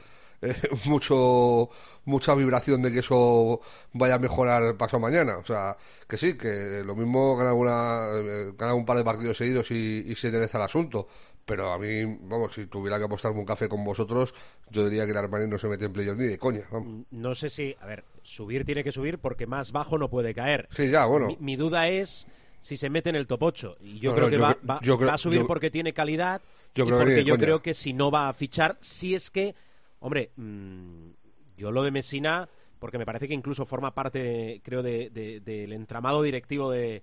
eh, 0.41 0.55
mucho 0.85 1.71
mucha 2.05 2.35
vibración 2.35 2.81
de 2.81 2.91
que 2.91 3.01
eso 3.01 3.61
vaya 3.93 4.15
a 4.15 4.19
mejorar 4.19 4.77
pasado 4.77 5.01
mañana. 5.01 5.39
O 5.39 5.45
sea, 5.45 5.77
que 6.09 6.17
sí, 6.17 6.39
que 6.39 6.83
lo 6.85 6.95
mismo 6.95 7.37
gana, 7.37 7.53
una, 7.53 8.09
eh, 8.15 8.53
gana 8.57 8.75
un 8.75 8.87
par 8.87 8.97
de 8.97 9.05
partidos 9.05 9.37
seguidos 9.37 9.71
y, 9.73 10.05
y 10.07 10.15
se 10.15 10.29
endereza 10.29 10.59
el 10.59 10.65
asunto. 10.65 11.09
Pero 11.49 11.73
a 11.73 11.79
mí, 11.79 12.05
vamos, 12.05 12.55
si 12.55 12.67
tuviera 12.67 12.99
que 12.99 13.05
apostarme 13.05 13.41
un 13.41 13.47
café 13.47 13.71
con 13.71 13.83
vosotros, 13.83 14.35
yo 14.71 14.85
diría 14.85 15.07
que 15.07 15.13
el 15.13 15.17
Armani 15.17 15.47
no 15.49 15.59
se 15.59 15.67
mete 15.67 15.87
en 15.87 15.95
playoff 15.95 16.19
ni 16.19 16.27
de 16.27 16.39
coña. 16.39 16.67
Mm, 16.71 17.05
no 17.11 17.35
sé 17.35 17.49
si, 17.49 17.75
a 17.81 17.87
ver, 17.87 18.05
subir 18.29 18.65
tiene 18.65 18.85
que 18.85 18.93
subir 18.93 19.19
porque 19.19 19.47
más 19.47 19.73
bajo 19.73 19.97
no 19.99 20.11
puede 20.11 20.35
caer. 20.35 20.69
Sí, 20.77 20.91
ya, 20.91 21.07
bueno. 21.07 21.35
Mi, 21.41 21.57
duda 21.57 21.89
es 21.89 22.27
si 22.61 22.77
se 22.77 22.91
mete 22.91 23.09
en 23.09 23.17
el 23.17 23.27
top 23.27 23.43
8. 23.43 23.77
Y 23.81 23.99
yo 24.01 24.15
creo 24.15 24.29
que 24.29 24.37
va, 24.37 24.57
va, 24.69 24.81
a 25.13 25.19
subir 25.19 25.47
porque 25.47 25.71
tiene 25.71 25.93
calidad 25.93 26.43
y 26.75 26.83
porque 26.83 27.25
yo 27.25 27.39
creo 27.39 27.63
que 27.63 27.75
si 27.75 27.93
no 27.93 28.11
va 28.11 28.29
a 28.29 28.33
fichar, 28.35 28.77
si 28.81 29.15
es 29.15 29.31
que, 29.31 29.55
hombre, 30.01 30.31
mm, 30.37 31.09
yo 31.57 31.73
lo 31.73 31.83
de 31.83 31.91
Messina 31.91 32.49
porque 32.79 32.99
me 32.99 33.07
parece 33.07 33.27
que 33.27 33.35
incluso 33.35 33.67
forma 33.67 33.95
parte, 33.95 34.61
creo, 34.63 34.83
del 34.83 35.73
entramado 35.73 36.23
directivo 36.23 36.71
de, 36.71 37.03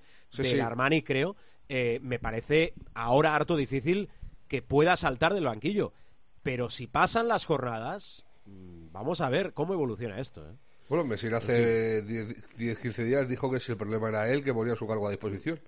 Armani, 0.64 1.02
creo, 1.02 1.36
eh, 1.68 2.00
me 2.02 2.20
parece 2.20 2.74
ahora 2.94 3.36
harto 3.36 3.58
difícil 3.58 4.10
que 4.48 4.62
pueda 4.62 4.96
saltar 4.96 5.34
del 5.34 5.46
banquillo. 5.46 5.92
Pero 6.44 6.70
si 6.70 6.88
pasan 6.88 7.28
las 7.28 7.44
jornadas, 7.44 8.24
mm, 8.46 8.92
vamos 8.92 9.20
a 9.20 9.30
ver 9.30 9.54
cómo 9.54 9.74
evoluciona 9.74 10.20
esto. 10.20 10.48
¿eh? 10.48 10.54
Bueno, 10.88 11.04
Messi 11.04 11.28
hace 11.28 12.04
10-15 12.06 13.04
días 13.04 13.28
dijo 13.28 13.52
que 13.52 13.60
si 13.60 13.72
el 13.72 13.78
problema 13.78 14.10
era 14.10 14.30
él, 14.30 14.44
que 14.44 14.54
ponía 14.54 14.76
su 14.76 14.88
cargo 14.88 15.08
a 15.08 15.12
disposición. 15.12 15.60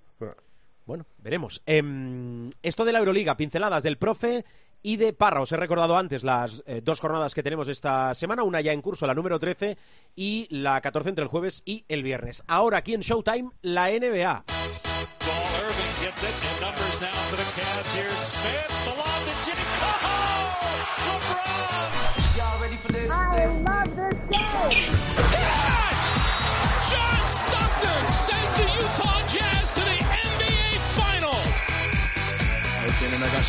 Bueno, 0.85 1.05
veremos. 1.17 1.61
Em, 1.65 2.49
esto 2.63 2.85
de 2.85 2.93
la 2.93 2.99
Euroliga, 2.99 3.35
pinceladas 3.35 3.83
del 3.83 3.97
profe 3.97 4.45
y 4.81 4.97
de 4.97 5.11
Parra. 5.13 5.41
Os 5.41 5.51
he 5.51 5.57
recordado 5.57 5.97
antes 5.97 6.23
las 6.23 6.63
eh, 6.65 6.81
dos 6.81 6.99
jornadas 6.99 7.33
que 7.33 7.43
tenemos 7.43 7.67
esta 7.67 8.13
semana, 8.13 8.43
una 8.43 8.61
ya 8.61 8.71
en 8.71 8.81
curso, 8.81 9.05
la 9.07 9.13
número 9.13 9.39
13, 9.39 9.77
y 10.15 10.47
la 10.49 10.79
14 10.79 11.09
entre 11.09 11.23
el 11.23 11.29
jueves 11.29 11.61
y 11.65 11.83
el 11.89 12.03
viernes. 12.03 12.43
Ahora 12.47 12.77
aquí 12.77 12.93
en 12.93 13.01
Showtime, 13.01 13.49
la 13.61 13.89
NBA. 13.89 14.45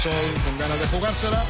Con 0.05 0.59
ganas 0.59 0.79
de 0.79 0.87
jugársela. 0.97 1.45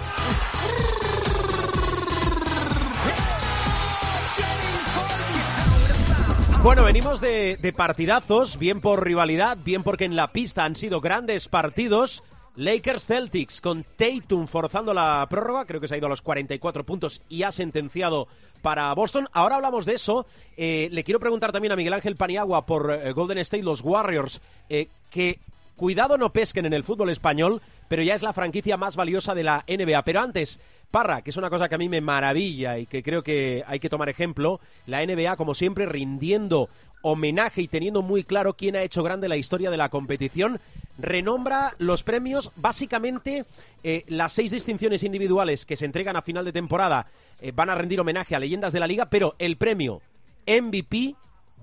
Bueno, 6.62 6.82
venimos 6.82 7.20
de, 7.20 7.74
partidazos, 7.76 8.58
bien 8.58 8.80
por 8.80 9.04
rivalidad, 9.04 9.58
bien 9.62 9.82
porque 9.82 10.06
en 10.06 10.16
la 10.16 10.32
pista 10.32 10.64
han 10.64 10.76
sido 10.76 11.00
grandes 11.02 11.46
partidos. 11.48 12.22
Lakers 12.56 13.04
Celtics 13.04 13.60
con 13.60 13.84
Tatum 13.84 14.46
forzando 14.46 14.92
la 14.94 15.26
prórroga, 15.28 15.66
creo 15.66 15.80
que 15.80 15.86
se 15.86 15.94
ha 15.94 15.98
ido 15.98 16.06
a 16.06 16.10
los 16.10 16.22
44 16.22 16.84
puntos 16.84 17.20
y 17.28 17.42
ha 17.42 17.52
sentenciado 17.52 18.28
para 18.62 18.92
Boston. 18.94 19.28
Ahora 19.32 19.56
hablamos 19.56 19.84
de 19.84 19.94
eso. 19.94 20.26
Eh, 20.56 20.88
le 20.90 21.04
quiero 21.04 21.20
preguntar 21.20 21.52
también 21.52 21.72
a 21.72 21.76
Miguel 21.76 21.92
Ángel 21.92 22.16
Paniagua 22.16 22.64
por 22.64 22.90
eh, 22.90 23.12
Golden 23.12 23.38
State, 23.38 23.62
los 23.62 23.82
Warriors, 23.82 24.40
eh, 24.68 24.88
que 25.10 25.38
cuidado 25.78 26.18
no 26.18 26.32
pesquen 26.34 26.66
en 26.66 26.74
el 26.74 26.84
fútbol 26.84 27.08
español, 27.08 27.62
pero 27.88 28.02
ya 28.02 28.14
es 28.14 28.22
la 28.22 28.34
franquicia 28.34 28.76
más 28.76 28.96
valiosa 28.96 29.34
de 29.34 29.44
la 29.44 29.64
NBA. 29.66 30.02
Pero 30.02 30.20
antes, 30.20 30.60
Parra, 30.90 31.22
que 31.22 31.30
es 31.30 31.38
una 31.38 31.48
cosa 31.48 31.70
que 31.70 31.76
a 31.76 31.78
mí 31.78 31.88
me 31.88 32.02
maravilla 32.02 32.76
y 32.76 32.84
que 32.84 33.02
creo 33.02 33.22
que 33.22 33.64
hay 33.66 33.80
que 33.80 33.88
tomar 33.88 34.10
ejemplo, 34.10 34.60
la 34.86 35.04
NBA, 35.06 35.36
como 35.36 35.54
siempre, 35.54 35.86
rindiendo 35.86 36.68
homenaje 37.00 37.62
y 37.62 37.68
teniendo 37.68 38.02
muy 38.02 38.24
claro 38.24 38.54
quién 38.54 38.76
ha 38.76 38.82
hecho 38.82 39.02
grande 39.02 39.28
la 39.28 39.36
historia 39.36 39.70
de 39.70 39.76
la 39.76 39.88
competición, 39.88 40.60
renombra 40.98 41.74
los 41.78 42.02
premios, 42.02 42.50
básicamente 42.56 43.44
eh, 43.84 44.04
las 44.08 44.32
seis 44.32 44.50
distinciones 44.50 45.04
individuales 45.04 45.64
que 45.64 45.76
se 45.76 45.84
entregan 45.84 46.16
a 46.16 46.22
final 46.22 46.44
de 46.44 46.52
temporada 46.52 47.06
eh, 47.40 47.52
van 47.54 47.70
a 47.70 47.76
rendir 47.76 48.00
homenaje 48.00 48.34
a 48.34 48.40
leyendas 48.40 48.72
de 48.72 48.80
la 48.80 48.88
liga, 48.88 49.06
pero 49.06 49.36
el 49.38 49.56
premio 49.56 50.02
MVP 50.46 51.14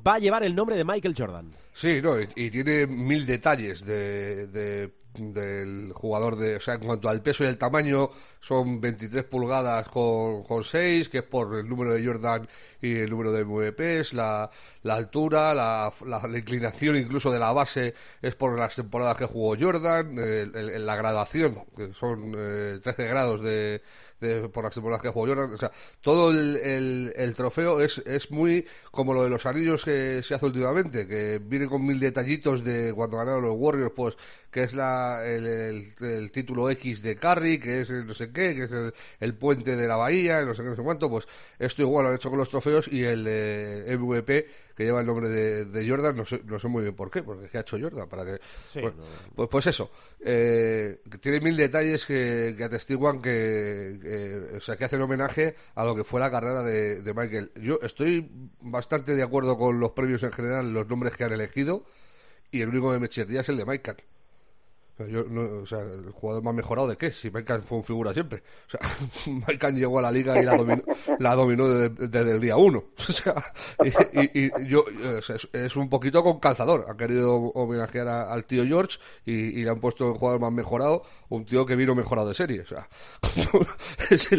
va 0.05 0.15
a 0.15 0.19
llevar 0.19 0.43
el 0.43 0.55
nombre 0.55 0.75
de 0.75 0.83
Michael 0.83 1.15
Jordan. 1.17 1.53
Sí, 1.73 2.01
no, 2.01 2.19
y, 2.19 2.49
tiene 2.49 2.87
mil 2.87 3.25
detalles 3.25 3.85
de, 3.85 4.91
del 5.17 5.91
jugador 5.93 6.37
de, 6.37 6.57
o 6.57 6.59
sea, 6.59 6.75
en 6.75 6.81
cuanto 6.81 7.09
al 7.09 7.21
peso 7.21 7.43
y 7.43 7.47
el 7.47 7.57
tamaño, 7.57 8.09
son 8.39 8.79
23 8.79 9.23
pulgadas 9.23 9.87
con, 9.89 10.43
con 10.43 10.63
6, 10.63 11.09
que 11.09 11.19
es 11.19 11.23
por 11.23 11.55
el 11.55 11.67
número 11.67 11.91
de 11.91 12.05
Jordan 12.05 12.47
y 12.81 12.95
el 12.97 13.09
número 13.09 13.31
de 13.31 13.43
MVPs, 13.43 14.13
la, 14.13 14.49
la 14.83 14.95
altura, 14.95 15.53
la, 15.53 15.91
inclinación 16.35 16.95
incluso 16.95 17.31
de 17.31 17.39
la 17.39 17.51
base 17.51 17.93
es 18.21 18.35
por 18.35 18.57
las 18.57 18.75
temporadas 18.75 19.15
que 19.17 19.25
jugó 19.25 19.55
Jordan, 19.59 20.15
la 20.15 20.95
graduación, 20.95 21.65
que 21.75 21.93
son 21.93 22.31
13 22.31 22.79
eh, 23.01 23.07
grados 23.07 23.41
de, 23.41 23.81
por 24.51 24.63
las 24.63 24.73
temporadas 24.73 25.01
que 25.01 25.09
jugó 25.09 25.27
Jordan. 25.27 25.53
O 25.53 25.57
sea, 25.57 25.71
todo 26.01 26.31
el, 26.31 27.13
el, 27.15 27.35
trofeo 27.35 27.81
es, 27.81 27.99
es 27.99 28.31
muy 28.31 28.65
como 28.91 29.13
lo 29.13 29.23
de 29.23 29.29
los 29.29 29.45
anillos 29.45 29.83
que 29.83 30.21
se 30.23 30.35
hace 30.35 30.45
últimamente, 30.45 31.07
que 31.07 31.39
viene 31.43 31.67
con 31.67 31.85
mil 31.85 31.99
detallitos 31.99 32.63
de 32.63 32.93
cuando 32.93 33.17
ganaron 33.17 33.43
los 33.43 33.55
Warriors, 33.55 33.93
pues 33.95 34.15
que 34.51 34.63
es 34.63 34.73
la, 34.73 35.25
el, 35.25 35.93
el, 35.99 36.31
título 36.31 36.69
X 36.69 37.01
de 37.01 37.17
Curry, 37.17 37.59
que 37.59 37.81
es 37.81 37.89
no 37.89 38.13
sé 38.13 38.31
qué, 38.31 38.55
que 38.55 38.63
es 38.63 38.93
el, 39.19 39.35
puente 39.35 39.75
de 39.75 39.87
la 39.87 39.97
bahía, 39.97 40.43
no 40.43 40.53
sé 40.53 40.63
qué, 40.63 40.69
no 40.69 40.75
sé 40.75 40.81
cuánto, 40.81 41.09
pues 41.09 41.27
esto 41.59 41.81
igual 41.81 42.03
lo 42.03 42.09
han 42.09 42.15
hecho 42.15 42.29
con 42.29 42.39
los 42.39 42.49
trofeos 42.49 42.87
y 42.87 43.03
el 43.03 43.23
MVP 43.99 44.47
lleva 44.83 45.01
el 45.01 45.07
nombre 45.07 45.29
de, 45.29 45.89
Jordan, 45.89 46.15
no 46.15 46.25
sé, 46.25 46.41
no 46.45 46.59
sé 46.59 46.67
muy 46.67 46.83
bien 46.83 46.95
por 46.95 47.09
qué, 47.09 47.23
porque 47.23 47.47
¿qué 47.47 47.57
ha 47.57 47.61
hecho 47.61 47.77
Jordan? 47.79 48.09
Para 48.09 48.25
que, 48.25 48.39
pues, 48.73 48.93
pues, 49.35 49.49
pues, 49.49 49.67
eso, 49.67 49.89
eh, 50.19 51.01
tiene 51.21 51.39
mil 51.39 51.55
detalles 51.55 52.05
que, 52.05 52.55
atestiguan 52.63 53.21
que, 53.21 54.51
o 54.55 54.61
sea, 54.61 54.75
que 54.75 54.85
hacen 54.85 55.01
homenaje 55.01 55.55
a 55.75 55.85
lo 55.85 55.95
que 55.95 56.03
fue 56.03 56.19
la 56.19 56.29
carrera 56.29 56.61
de, 56.63 57.01
de 57.01 57.13
Michael. 57.13 57.51
Yo 57.61 57.79
estoy 57.81 58.29
bastante 58.61 59.15
de 59.15 59.23
acuerdo 59.23 59.57
con 59.57 59.79
los 59.79 59.91
premios 59.91 60.23
en 60.23 60.31
general, 60.31 60.73
los 60.73 60.87
nombres 60.87 61.13
que 61.13 61.23
han 61.23 61.33
elegido, 61.33 61.85
y 62.51 62.61
el 62.61 62.69
único 62.69 62.91
que 62.91 62.99
me 62.99 63.09
chirría 63.09 63.41
es 63.41 63.49
el 63.49 63.57
de 63.57 63.65
Michael. 63.65 63.97
Yo, 64.97 65.25
no, 65.25 65.63
o 65.63 65.65
sea, 65.65 65.81
el 65.81 66.09
jugador 66.11 66.41
más 66.41 66.55
mejorado 66.55 66.87
de 66.87 66.95
qué, 66.95 67.11
si 67.11 67.29
Maikan 67.29 67.63
fue 67.63 67.79
un 67.79 67.83
figura 67.83 68.13
siempre. 68.13 68.43
O 68.67 68.69
sea, 68.69 68.79
Maikan 69.45 69.75
llegó 69.75 69.99
a 69.99 70.03
la 70.03 70.11
liga 70.11 70.39
y 70.41 70.45
la 70.45 70.55
dominó, 70.55 70.83
la 71.19 71.35
dominó 71.35 71.67
desde, 71.67 72.31
el 72.31 72.39
día 72.39 72.55
uno. 72.55 72.85
O 73.07 73.11
sea, 73.11 73.35
y, 74.33 74.49
yo, 74.67 74.83
es, 75.53 75.75
un 75.75 75.89
poquito 75.89 76.23
con 76.23 76.39
calzador. 76.39 76.85
Han 76.89 76.97
querido 76.97 77.35
homenajear 77.35 78.07
al 78.07 78.45
tío 78.45 78.65
George 78.65 78.97
y, 79.25 79.63
le 79.63 79.69
han 79.69 79.79
puesto 79.79 80.11
el 80.11 80.17
jugador 80.17 80.41
más 80.41 80.51
mejorado, 80.51 81.03
un 81.29 81.45
tío 81.45 81.65
que 81.65 81.75
vino 81.75 81.93
mejorado 81.93 82.29
de 82.29 82.33
serie. 82.33 82.61
O 82.61 82.65
sea, 82.65 82.87
es, 84.09 84.29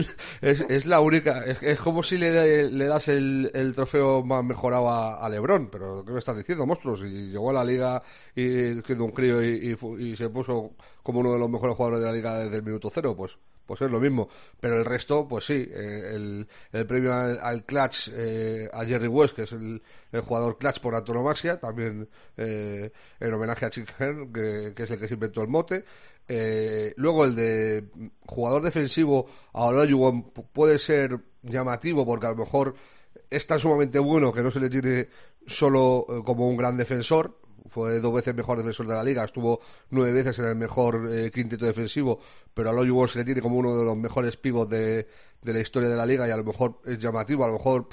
es, 0.42 0.86
la 0.86 1.00
única, 1.00 1.44
es, 1.44 1.78
como 1.80 2.02
si 2.02 2.18
le, 2.18 2.70
le 2.70 2.86
das 2.86 3.08
el, 3.08 3.50
el, 3.54 3.74
trofeo 3.74 4.24
más 4.24 4.42
mejorado 4.42 4.90
a, 4.90 5.28
Lebron, 5.28 5.68
pero 5.68 6.04
¿qué 6.04 6.12
me 6.12 6.18
estás 6.18 6.36
diciendo, 6.36 6.66
monstruos? 6.66 7.02
Y 7.02 7.28
llegó 7.28 7.50
a 7.50 7.54
la 7.54 7.64
liga 7.64 8.02
y 8.36 8.80
siendo 8.82 9.04
un 9.04 9.12
crío 9.12 9.42
y, 9.42 9.76
y 9.98 10.16
se 10.16 10.28
puso 10.28 10.74
como 11.02 11.20
uno 11.20 11.32
de 11.32 11.38
los 11.38 11.50
mejores 11.50 11.74
jugadores 11.74 12.00
de 12.00 12.06
la 12.06 12.12
liga 12.12 12.38
desde 12.38 12.56
el 12.56 12.62
minuto 12.62 12.90
cero, 12.92 13.16
pues 13.16 13.36
pues 13.66 13.82
es 13.82 13.90
lo 13.90 14.00
mismo. 14.00 14.28
Pero 14.60 14.78
el 14.78 14.84
resto, 14.84 15.26
pues 15.28 15.44
sí, 15.44 15.68
eh, 15.70 16.46
el, 16.72 16.86
premio 16.86 17.12
al, 17.12 17.64
clutch 17.64 18.08
eh, 18.12 18.68
a 18.72 18.84
Jerry 18.84 19.08
West, 19.08 19.34
que 19.34 19.42
es 19.42 19.52
el, 19.52 19.82
jugador 20.24 20.56
clutch 20.56 20.80
por 20.80 20.94
antonomasia, 20.94 21.60
también 21.60 22.08
eh, 22.36 22.90
en 23.20 23.34
homenaje 23.34 23.66
a 23.66 23.70
Chick 23.70 23.92
Hearn, 23.98 24.32
que, 24.32 24.72
es 24.76 24.90
el 24.90 24.98
que 24.98 25.08
se 25.08 25.14
inventó 25.14 25.42
el 25.42 25.48
mote. 25.48 25.84
luego 26.96 27.24
el 27.24 27.34
de 27.34 27.84
jugador 28.24 28.62
defensivo 28.62 29.26
a 29.52 29.64
Olajuwon 29.66 30.30
puede 30.52 30.78
ser 30.78 31.20
llamativo 31.42 32.06
porque 32.06 32.26
a 32.26 32.30
lo 32.30 32.36
mejor 32.36 32.74
es 33.28 33.46
tan 33.46 33.60
sumamente 33.60 33.98
bueno 33.98 34.32
que 34.32 34.42
no 34.42 34.50
se 34.50 34.60
le 34.60 34.70
tiene 34.70 35.08
solo 35.46 36.06
como 36.24 36.48
un 36.48 36.56
gran 36.56 36.76
defensor, 36.76 37.38
fue 37.68 38.00
dos 38.00 38.14
veces 38.14 38.34
mejor 38.34 38.58
defensor 38.58 38.86
de 38.86 38.94
la 38.94 39.04
liga, 39.04 39.24
estuvo 39.24 39.60
nueve 39.90 40.12
veces 40.12 40.38
en 40.38 40.46
el 40.46 40.56
mejor 40.56 41.08
eh, 41.12 41.30
quinteto 41.30 41.66
defensivo, 41.66 42.18
pero 42.54 42.70
a 42.70 42.72
Loyu 42.72 43.06
se 43.08 43.18
le 43.18 43.24
tiene 43.24 43.40
como 43.40 43.58
uno 43.58 43.76
de 43.76 43.84
los 43.84 43.96
mejores 43.96 44.36
pivots 44.36 44.70
de, 44.70 45.06
la 45.42 45.60
historia 45.60 45.88
de 45.88 45.96
la 45.96 46.06
liga 46.06 46.26
y 46.26 46.30
a 46.30 46.36
lo 46.36 46.44
mejor 46.44 46.80
es 46.84 46.98
llamativo, 46.98 47.44
a 47.44 47.48
lo 47.48 47.54
mejor, 47.54 47.88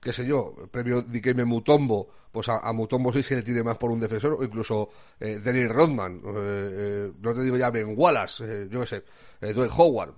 qué 0.00 0.12
sé 0.12 0.26
yo, 0.26 0.54
el 0.62 0.68
premio 0.68 1.02
Dikeme 1.02 1.44
Mutombo, 1.44 2.08
pues 2.34 2.48
a, 2.48 2.72
Mutombo 2.72 3.12
sí 3.12 3.22
se 3.22 3.36
le 3.36 3.42
tiene 3.42 3.62
más 3.62 3.78
por 3.78 3.92
un 3.92 4.00
defensor, 4.00 4.32
o 4.32 4.42
incluso 4.42 4.90
eh, 5.20 5.38
Dennis 5.38 5.68
Rodman, 5.68 6.16
eh, 6.16 6.20
eh, 6.26 7.12
no 7.20 7.32
te 7.32 7.42
digo 7.42 7.56
ya 7.56 7.70
Ben 7.70 7.94
Wallace, 7.96 8.68
yo 8.68 8.80
qué 8.80 8.86
sé, 8.86 9.04
Dwayne 9.52 9.72
Howard, 9.76 10.14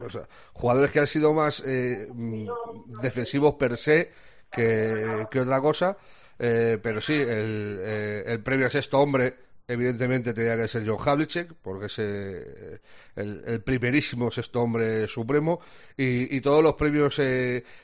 jugadores 0.55 0.91
que 0.91 1.01
han 1.01 1.07
sido 1.07 1.35
más 1.35 1.63
mm, 1.63 2.49
defensivos 3.03 3.57
per 3.57 3.77
se 3.77 4.11
que, 4.51 5.27
que 5.31 5.41
otra 5.41 5.61
cosa 5.61 5.99
eh, 6.39 6.79
pero 6.83 7.01
sí, 7.01 7.15
el, 7.15 7.81
eh, 7.83 8.25
el 8.27 8.41
premio 8.41 8.67
a 8.67 8.71
sexto 8.71 9.01
hombre, 9.01 9.35
evidentemente 9.67 10.33
tenía 10.33 10.57
que 10.57 10.69
ser 10.69 10.87
John 10.87 10.99
Havlicek, 11.05 11.55
porque 11.55 11.87
es 11.87 11.99
eh, 11.99 12.79
el, 13.17 13.63
primerísimo 13.63 14.31
sexto 14.31 14.63
hombre 14.63 15.09
supremo, 15.09 15.61
y, 15.97 16.41
todos 16.41 16.63
los 16.63 16.75
premios 16.75 17.17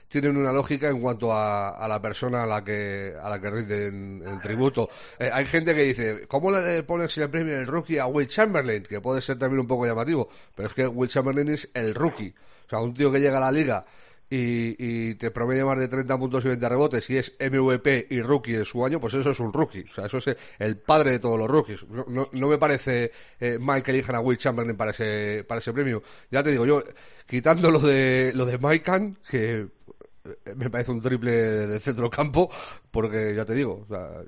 tienen 0.09 0.37
una 0.37 0.53
lógica 0.53 0.89
en 0.89 1.01
cuanto 1.01 1.33
a, 1.33 1.87
la 1.89 2.01
persona 2.01 2.45
a 2.45 2.47
la 2.47 2.63
que 2.63 3.15
a 3.21 3.29
la 3.29 3.41
que 3.41 3.51
rinden 3.51 4.23
en 4.25 4.41
tributo. 4.41 4.89
hay 5.19 5.47
gente 5.47 5.75
que 5.75 5.83
dice, 5.83 6.27
¿cómo 6.29 6.51
le 6.51 6.83
pones 6.85 7.17
el 7.19 7.31
premio 7.31 7.59
el 7.59 7.67
rookie 7.67 7.99
a 7.99 8.07
Will 8.07 8.29
Chamberlain? 8.29 8.83
Que 8.85 9.01
puede 9.01 9.23
ser 9.23 9.39
también 9.39 9.61
un 9.61 9.67
poco 9.67 9.87
llamativo, 9.87 10.29
pero 10.55 10.69
es 10.69 10.75
que 10.75 10.87
Will 10.87 11.11
Chamberlain 11.11 11.49
es 11.49 11.71
el 11.75 11.95
rookie. 11.95 12.35
O 12.67 12.69
sea, 12.69 12.79
un 12.81 12.95
tío 12.95 13.11
que 13.11 13.21
llega 13.21 13.39
a 13.39 13.41
la 13.41 13.53
liga 13.53 13.85
y, 14.35 15.15
te 15.17 15.31
promedia 15.31 15.65
más 15.65 15.79
de 15.79 15.89
30 15.89 16.19
puntos 16.19 16.45
y 16.45 16.49
20 16.49 16.69
rebotes 16.69 17.11
y 17.11 17.19
es 17.19 17.35
MVP 17.39 18.07
y 18.11 18.23
rookie 18.23 18.55
en 18.55 18.65
su 18.65 18.85
año, 18.85 18.99
pues 18.99 19.15
eso 19.15 19.31
es 19.31 19.41
un 19.41 19.53
rookie. 19.53 19.85
O 19.91 19.95
sea, 19.95 20.07
eso 20.07 20.19
es 20.19 20.37
el 20.59 20.79
padre 20.79 21.13
de 21.13 21.19
todos 21.19 21.39
los 21.39 21.49
rookies. 21.49 21.85
No, 21.89 22.29
no, 22.33 22.49
me 22.49 22.59
parece 22.59 23.11
eh, 23.39 23.59
mal 23.59 23.83
que 23.83 23.91
elijan 23.91 24.17
a 24.17 24.21
Will 24.21 24.39
Chamberlain 24.39 24.77
para 24.77 24.93
ese, 24.93 25.45
para 25.47 25.61
ese 25.61 25.73
premio. 25.73 26.03
Ya 26.31 26.43
te 26.43 26.51
digo, 26.51 26.65
yo, 26.65 26.83
quitando 27.27 27.71
lo 27.71 27.79
de, 27.81 28.33
lo 28.35 28.47
de 28.47 28.59
Mike 28.59 29.15
que 29.29 29.67
eh, 30.25 30.55
me 30.57 30.71
parece 30.71 30.93
un 30.93 31.03
triple 31.03 31.33
de 31.33 31.81
centro 31.81 32.09
campo, 32.09 32.51
porque 32.91 33.35
ya 33.35 33.45
te 33.45 33.55
digo, 33.55 33.85
o 33.85 33.87
sea, 33.87 34.23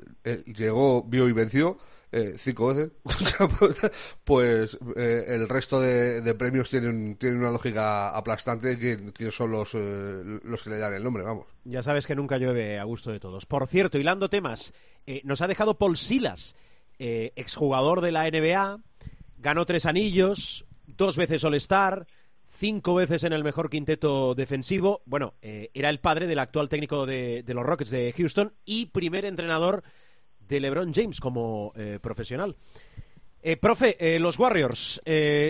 llegó, 0.44 1.02
vio 1.02 1.28
y 1.28 1.32
venció 1.32 1.78
eh, 2.16 2.34
cinco 2.38 2.68
veces, 2.68 2.92
pues 4.24 4.78
eh, 4.94 5.24
el 5.26 5.48
resto 5.48 5.80
de, 5.80 6.34
premios 6.36 6.70
tienen, 6.70 7.16
tienen 7.16 7.40
una 7.40 7.50
lógica 7.50 8.10
aplastante 8.10 8.78
que, 8.78 9.32
son 9.32 9.50
los, 9.50 9.74
eh, 9.74 10.22
los 10.44 10.62
que 10.62 10.70
le 10.70 10.78
dan 10.78 10.94
el 10.94 11.02
nombre, 11.02 11.24
vamos. 11.24 11.48
Ya 11.64 11.82
sabes 11.82 12.06
que 12.06 12.14
nunca 12.14 12.38
llueve 12.38 12.78
a 12.78 12.84
gusto 12.84 13.10
de 13.10 13.18
todos. 13.18 13.46
Por 13.46 13.66
cierto, 13.66 13.98
hilando 13.98 14.30
temas, 14.30 14.72
nos 15.24 15.40
ha 15.40 15.48
dejado 15.48 15.76
Paul 15.76 15.96
Silas, 15.96 16.54
exjugador 16.98 18.00
de 18.00 18.12
la 18.12 18.30
NBA, 18.30 18.78
ganó 19.38 19.66
tres 19.66 19.84
anillos, 19.84 20.66
dos 20.86 21.16
veces 21.16 21.42
All-Star, 21.42 22.06
cinco 22.46 22.94
veces 22.94 23.24
en 23.24 23.32
el 23.32 23.42
mejor 23.42 23.70
quinteto 23.70 24.36
defensivo. 24.36 25.02
Bueno, 25.04 25.34
era 25.42 25.88
el 25.88 25.98
padre 25.98 26.28
del 26.28 26.38
actual 26.38 26.68
técnico 26.68 27.06
de, 27.06 27.42
de, 27.42 27.54
los 27.54 27.66
Rockets 27.66 27.90
de 27.90 28.14
Houston 28.16 28.54
y 28.64 28.86
primer 28.86 29.24
entrenador 29.24 29.82
de 30.48 30.60
LeBron 30.60 30.92
James 30.92 31.20
como 31.20 31.72
eh, 31.76 31.98
profesional. 32.00 32.56
Eh, 33.42 33.56
profe, 33.58 33.96
eh, 33.98 34.18
los 34.18 34.38
Warriors, 34.38 35.02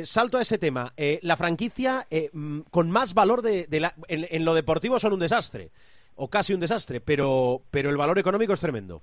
salto 0.04 0.38
a 0.38 0.42
ese 0.42 0.58
tema. 0.58 0.92
la 1.22 1.36
franquicia 1.36 2.04
mm, 2.32 2.60
con 2.70 2.90
más 2.90 3.14
valor 3.14 3.42
de, 3.42 3.68
la, 3.80 3.94
en, 4.08 4.44
lo 4.44 4.54
deportivo 4.54 4.98
son 4.98 5.12
un 5.12 5.20
desastre, 5.20 5.70
o 6.16 6.28
casi 6.28 6.54
un 6.54 6.60
desastre, 6.60 7.00
pero, 7.00 7.62
pero 7.70 7.90
el 7.90 7.96
valor 7.96 8.18
económico 8.18 8.52
es 8.52 8.60
tremendo. 8.60 9.02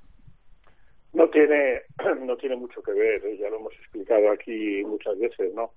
No 1.14 1.30
tiene, 1.30 1.84
no 2.26 2.36
tiene 2.36 2.58
mucho 2.58 2.82
que 2.84 2.92
ver, 2.92 3.22
ya 3.38 3.50
lo 3.50 3.58
hemos 3.58 3.74
explicado 3.74 4.30
aquí 4.32 4.84
muchas 4.84 5.18
veces, 5.18 5.54
¿no? 5.54 5.72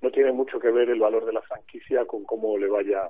No 0.00 0.10
tiene 0.10 0.32
mucho 0.32 0.58
que 0.58 0.70
ver 0.70 0.88
el 0.90 1.00
valor 1.00 1.24
de 1.24 1.32
la 1.32 1.42
franquicia 1.42 2.04
con 2.04 2.24
cómo 2.24 2.58
le 2.58 2.68
vaya 2.68 3.08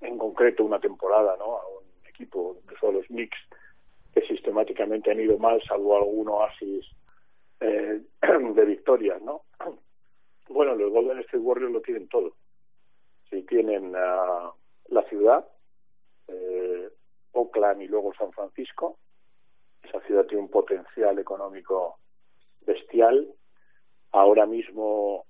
en 0.00 0.16
concreto 0.16 0.64
una 0.64 0.80
temporada, 0.80 1.36
¿no? 1.38 1.56
A 1.56 1.68
un 1.68 2.08
equipo, 2.08 2.58
de 2.66 2.92
los 2.92 3.06
Knicks 3.06 3.38
sistemáticamente 4.26 5.10
han 5.10 5.20
ido 5.20 5.38
mal, 5.38 5.62
salvo 5.62 5.96
algún 5.96 6.28
oasis 6.28 6.86
eh, 7.60 8.00
de 8.54 8.64
victorias, 8.64 9.20
¿no? 9.22 9.42
Bueno, 10.48 10.74
los 10.74 10.90
Golden 10.90 11.18
State 11.18 11.38
Warriors 11.38 11.72
lo 11.72 11.82
tienen 11.82 12.08
todo. 12.08 12.32
Si 13.28 13.42
tienen 13.42 13.90
uh, 13.90 14.50
la 14.88 15.02
ciudad, 15.10 15.46
eh, 16.26 16.88
Oakland 17.32 17.82
y 17.82 17.88
luego 17.88 18.14
San 18.14 18.32
Francisco, 18.32 18.96
esa 19.82 20.00
ciudad 20.06 20.24
tiene 20.24 20.44
un 20.44 20.50
potencial 20.50 21.18
económico 21.18 21.98
bestial. 22.62 23.28
Ahora 24.12 24.46
mismo, 24.46 25.26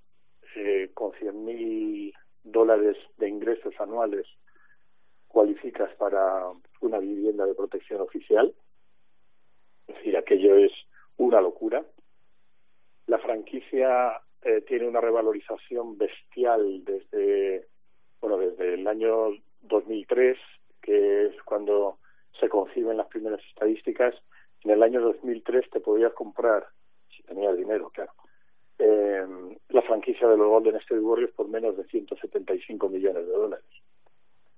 eh, 0.55 0.89
con 0.93 1.11
100.000 1.11 2.13
dólares 2.43 2.97
de 3.17 3.27
ingresos 3.27 3.73
anuales, 3.79 4.25
cualificas 5.27 5.93
para 5.95 6.45
una 6.81 6.99
vivienda 6.99 7.45
de 7.45 7.55
protección 7.55 8.01
oficial. 8.01 8.53
Decir, 9.89 10.17
aquello 10.17 10.55
es 10.55 10.71
una 11.17 11.41
locura. 11.41 11.83
La 13.07 13.17
franquicia 13.19 14.21
eh, 14.43 14.61
tiene 14.67 14.87
una 14.87 15.01
revalorización 15.01 15.97
bestial 15.97 16.83
desde, 16.85 17.67
bueno, 18.21 18.37
desde 18.37 18.75
el 18.75 18.87
año 18.87 19.31
2003, 19.61 20.37
que 20.81 21.25
es 21.25 21.43
cuando 21.43 21.97
se 22.39 22.47
conciben 22.47 22.97
las 22.97 23.07
primeras 23.07 23.41
estadísticas. 23.49 24.15
En 24.63 24.71
el 24.71 24.83
año 24.83 25.01
2003 25.01 25.69
te 25.69 25.79
podías 25.79 26.13
comprar, 26.13 26.67
si 27.15 27.23
tenías 27.23 27.57
dinero, 27.57 27.89
claro, 27.89 28.13
eh, 28.77 29.25
la 29.69 29.81
franquicia 29.81 30.27
de 30.27 30.37
los 30.37 30.47
Golden 30.47 30.75
State 30.77 31.01
Warriors 31.01 31.33
por 31.33 31.49
menos 31.49 31.75
de 31.75 31.83
175 31.85 32.89
millones 32.89 33.25
de 33.25 33.33
dólares. 33.33 33.65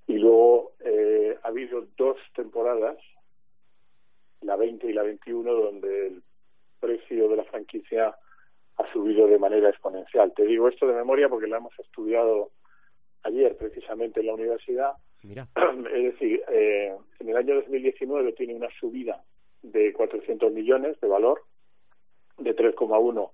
Y 0.08 0.18
luego 0.18 0.74
eh, 0.82 1.38
ha 1.42 1.48
habido 1.48 1.88
dos 1.98 2.18
temporadas 2.36 2.98
la 4.42 4.56
20 4.56 4.88
y 4.88 4.94
la 4.94 5.04
21, 5.04 5.54
donde 5.54 6.08
el 6.08 6.24
precio 6.80 7.30
de 7.30 7.36
la 7.36 7.44
franquicia 7.46 8.16
ha 8.78 8.94
subido 8.94 9.28
de 9.28 9.38
manera 9.38 9.70
exponencial. 9.70 10.34
Te 10.34 10.46
digo 10.46 10.68
esto 10.68 10.88
de 10.88 10.94
memoria 10.94 11.30
porque 11.30 11.48
la 11.48 11.58
hemos 11.58 11.78
estudiado 11.80 12.52
ayer 13.24 13.56
precisamente 13.58 14.20
en 14.20 14.28
la 14.28 14.34
universidad. 14.34 14.94
Mira. 15.24 15.48
Es 15.94 16.14
decir, 16.14 16.42
eh, 16.50 16.96
en 17.20 17.30
el 17.30 17.38
año 17.38 17.56
2019 17.56 18.34
tiene 18.34 18.56
una 18.56 18.70
subida 18.80 19.24
de 19.62 19.94
400 19.94 20.52
millones 20.52 21.00
de 21.00 21.08
valor, 21.08 21.44
de 22.38 22.56
3,1 22.56 23.32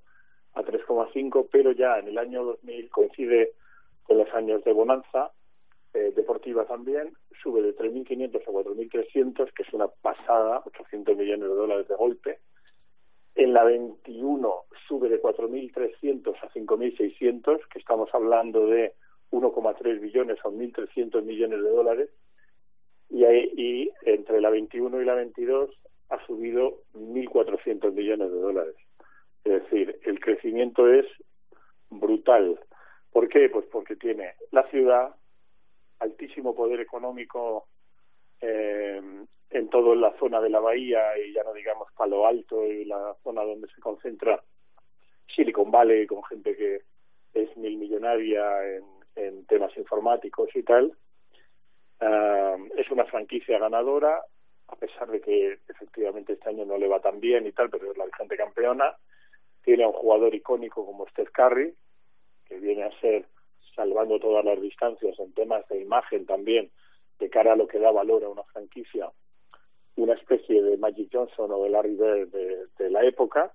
a 0.53 0.61
3,5, 0.61 1.47
pero 1.51 1.71
ya 1.71 1.99
en 1.99 2.09
el 2.09 2.17
año 2.17 2.43
2000 2.43 2.89
coincide 2.89 3.53
con 4.03 4.17
los 4.17 4.33
años 4.33 4.63
de 4.63 4.73
bonanza, 4.73 5.31
eh, 5.97 6.13
deportiva 6.15 6.65
también, 6.65 7.13
sube 7.41 7.63
de 7.63 7.75
3.500 7.75 8.35
a 8.35 8.51
4.300, 8.51 9.51
que 9.51 9.63
es 9.63 9.73
una 9.73 9.87
pasada, 9.87 10.61
800 10.65 11.17
millones 11.17 11.49
de 11.49 11.55
dólares 11.55 11.87
de 11.87 11.95
golpe. 11.95 12.39
En 13.33 13.53
la 13.53 13.63
21 13.63 14.53
sube 14.87 15.09
de 15.09 15.19
4.300 15.19 16.35
a 16.39 16.49
5.600, 16.51 17.67
que 17.69 17.79
estamos 17.79 18.13
hablando 18.13 18.67
de 18.67 18.93
1,3 19.31 19.99
billones 19.99 20.37
o 20.43 20.51
1.300 20.51 21.23
millones 21.23 21.63
de 21.63 21.69
dólares. 21.69 22.09
Y, 23.09 23.25
y 23.25 23.91
entre 24.03 24.39
la 24.39 24.51
21 24.51 25.01
y 25.01 25.05
la 25.05 25.15
22 25.15 25.71
ha 26.09 26.25
subido 26.27 26.83
1.400 26.93 27.91
millones 27.93 28.31
de 28.31 28.39
dólares. 28.39 28.75
Es 29.43 29.63
decir, 29.63 29.99
el 30.03 30.19
crecimiento 30.19 30.87
es 30.91 31.07
brutal. 31.89 32.59
¿Por 33.11 33.29
qué? 33.29 33.49
Pues 33.49 33.65
porque 33.71 33.95
tiene 33.95 34.33
la 34.51 34.63
ciudad, 34.69 35.15
altísimo 35.99 36.55
poder 36.55 36.79
económico 36.79 37.67
eh, 38.41 39.01
en 39.49 39.69
toda 39.69 39.95
la 39.95 40.17
zona 40.19 40.41
de 40.41 40.49
la 40.49 40.59
bahía 40.59 41.17
y 41.17 41.33
ya 41.33 41.43
no 41.43 41.53
digamos 41.53 41.87
Palo 41.95 42.27
Alto 42.27 42.65
y 42.65 42.85
la 42.85 43.15
zona 43.23 43.43
donde 43.43 43.67
se 43.69 43.81
concentra 43.81 44.41
Silicon 45.33 45.71
Valley 45.71 46.07
con 46.07 46.23
gente 46.23 46.55
que 46.55 46.81
es 47.33 47.55
mil 47.57 47.77
millonaria 47.77 48.43
en, 49.15 49.45
temas 49.47 49.75
informáticos 49.77 50.49
y 50.55 50.63
tal. 50.63 50.93
Uh, 51.99 52.67
es 52.77 52.89
una 52.91 53.05
franquicia 53.05 53.57
ganadora, 53.57 54.21
a 54.67 54.75
pesar 54.75 55.09
de 55.09 55.21
que 55.21 55.59
efectivamente 55.67 56.33
este 56.33 56.49
año 56.49 56.65
no 56.65 56.77
le 56.77 56.87
va 56.87 56.99
tan 56.99 57.19
bien 57.19 57.47
y 57.47 57.51
tal, 57.51 57.69
pero 57.69 57.91
es 57.91 57.97
la 57.97 58.05
vigente 58.05 58.37
campeona. 58.37 58.95
Tiene 59.63 59.85
a 59.85 59.87
un 59.87 59.93
jugador 59.93 60.35
icónico 60.35 60.85
como 60.85 61.07
Steph 61.07 61.31
Curry, 61.31 61.73
que 62.45 62.59
viene 62.59 62.83
a 62.83 62.99
ser, 62.99 63.25
salvando 63.77 64.19
todas 64.19 64.43
las 64.43 64.59
distancias 64.59 65.17
en 65.19 65.31
temas 65.33 65.65
de 65.69 65.79
imagen 65.79 66.25
también, 66.25 66.71
de 67.19 67.29
cara 67.29 67.53
a 67.53 67.55
lo 67.55 67.67
que 67.67 67.79
da 67.79 67.91
valor 67.91 68.23
a 68.23 68.29
una 68.29 68.43
franquicia, 68.43 69.09
una 69.95 70.13
especie 70.13 70.61
de 70.61 70.77
Magic 70.77 71.09
Johnson 71.13 71.51
o 71.51 71.63
de 71.63 71.69
Larry 71.69 71.95
Bird 71.95 72.29
de, 72.77 72.89
la 72.89 73.05
época, 73.05 73.53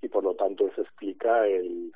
y 0.00 0.08
por 0.08 0.22
lo 0.22 0.34
tanto 0.34 0.68
eso 0.68 0.82
explica 0.82 1.46
el, 1.48 1.92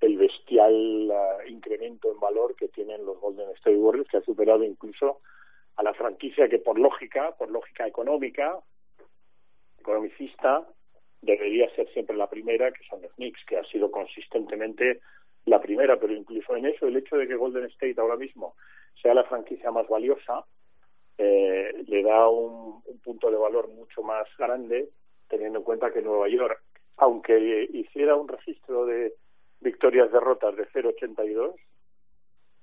el 0.00 0.16
bestial 0.16 1.10
uh, 1.10 1.48
incremento 1.48 2.12
en 2.12 2.20
valor 2.20 2.54
que 2.54 2.68
tienen 2.68 3.04
los 3.04 3.20
Golden 3.20 3.50
State 3.56 3.76
Warriors, 3.76 4.08
que 4.08 4.18
ha 4.18 4.22
superado 4.22 4.62
incluso 4.62 5.20
a 5.76 5.82
la 5.82 5.94
franquicia 5.94 6.48
que 6.48 6.58
por 6.58 6.78
lógica, 6.78 7.34
por 7.36 7.50
lógica 7.50 7.86
económica, 7.86 8.58
economicista, 9.80 10.66
debería 11.22 11.68
ser 11.74 11.92
siempre 11.92 12.16
la 12.16 12.28
primera, 12.30 12.70
que 12.70 12.84
son 12.88 13.02
los 13.02 13.12
Knicks, 13.14 13.44
que 13.46 13.56
ha 13.56 13.64
sido 13.64 13.90
consistentemente 13.90 15.00
la 15.50 15.60
primera, 15.60 15.98
pero 15.98 16.12
incluso 16.12 16.56
en 16.56 16.66
eso 16.66 16.86
el 16.86 16.96
hecho 16.96 17.16
de 17.16 17.26
que 17.26 17.34
Golden 17.34 17.64
State 17.64 18.00
ahora 18.00 18.16
mismo 18.16 18.54
sea 19.02 19.14
la 19.14 19.24
franquicia 19.24 19.70
más 19.70 19.88
valiosa 19.88 20.44
eh, 21.18 21.84
le 21.86 22.02
da 22.02 22.28
un, 22.28 22.80
un 22.84 22.98
punto 23.00 23.30
de 23.30 23.36
valor 23.36 23.68
mucho 23.68 24.02
más 24.02 24.26
grande, 24.38 24.88
teniendo 25.28 25.58
en 25.58 25.64
cuenta 25.64 25.92
que 25.92 26.02
Nueva 26.02 26.28
York, 26.28 26.62
aunque 26.96 27.68
hiciera 27.72 28.14
un 28.14 28.28
registro 28.28 28.86
de 28.86 29.14
victorias 29.60 30.10
derrotas 30.12 30.56
de 30.56 30.68
0,82, 30.68 31.54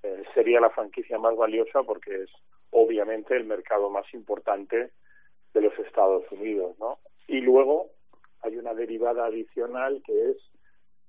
eh, 0.04 0.24
sería 0.34 0.62
la 0.62 0.70
franquicia 0.70 1.18
más 1.18 1.36
valiosa 1.36 1.84
porque 1.84 2.24
es 2.24 2.30
obviamente 2.72 3.36
el 3.36 3.44
mercado 3.44 3.90
más 3.90 4.06
importante 4.14 4.92
de 5.54 5.62
los 5.62 5.78
Estados 5.80 6.24
Unidos, 6.32 6.78
¿no? 6.80 7.00
Y 7.28 7.42
luego 7.42 7.90
hay 8.42 8.58
una 8.58 8.74
derivada 8.74 9.26
adicional 9.26 10.02
que 10.06 10.32
es 10.32 10.38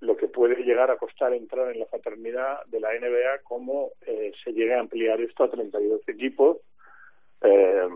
lo 0.00 0.16
que 0.16 0.28
puede 0.28 0.62
llegar 0.62 0.90
a 0.90 0.96
costar 0.96 1.32
entrar 1.32 1.72
en 1.72 1.80
la 1.80 1.86
fraternidad 1.86 2.64
de 2.66 2.80
la 2.80 2.90
NBA, 2.92 3.42
cómo 3.42 3.92
eh, 4.06 4.32
se 4.44 4.52
llega 4.52 4.76
a 4.76 4.80
ampliar 4.80 5.20
esto 5.20 5.44
a 5.44 5.50
32 5.50 6.08
equipos. 6.08 6.58
Eh, 7.42 7.88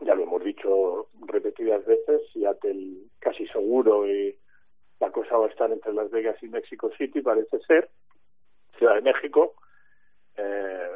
ya 0.00 0.14
lo 0.14 0.24
hemos 0.24 0.44
dicho 0.44 1.08
repetidas 1.26 1.84
veces, 1.86 2.20
Seattle 2.32 3.06
casi 3.18 3.46
seguro 3.48 4.06
y 4.06 4.36
la 5.00 5.10
cosa 5.10 5.36
va 5.38 5.46
a 5.46 5.50
estar 5.50 5.70
entre 5.70 5.92
Las 5.94 6.10
Vegas 6.10 6.36
y 6.42 6.48
México 6.48 6.90
City, 6.98 7.22
parece 7.22 7.58
ser, 7.60 7.88
Ciudad 8.78 8.96
de 8.96 9.02
México. 9.02 9.54
Eh, 10.36 10.90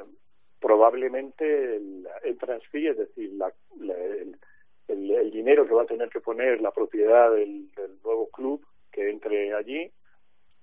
probablemente 0.61 1.77
el, 1.77 2.07
el 2.25 2.39
transfer, 2.39 2.87
es 2.87 2.99
decir, 2.99 3.33
la, 3.35 3.53
el, 3.81 4.37
el, 4.89 5.31
dinero 5.31 5.67
que 5.67 5.75
va 5.75 5.83
a 5.83 5.87
tener 5.87 6.09
que 6.09 6.21
poner 6.21 6.61
la 6.61 6.73
propiedad 6.73 7.31
del 7.33 7.71
nuevo 8.03 8.29
club 8.29 8.67
que 8.91 9.09
entre 9.09 9.55
allí, 9.55 9.91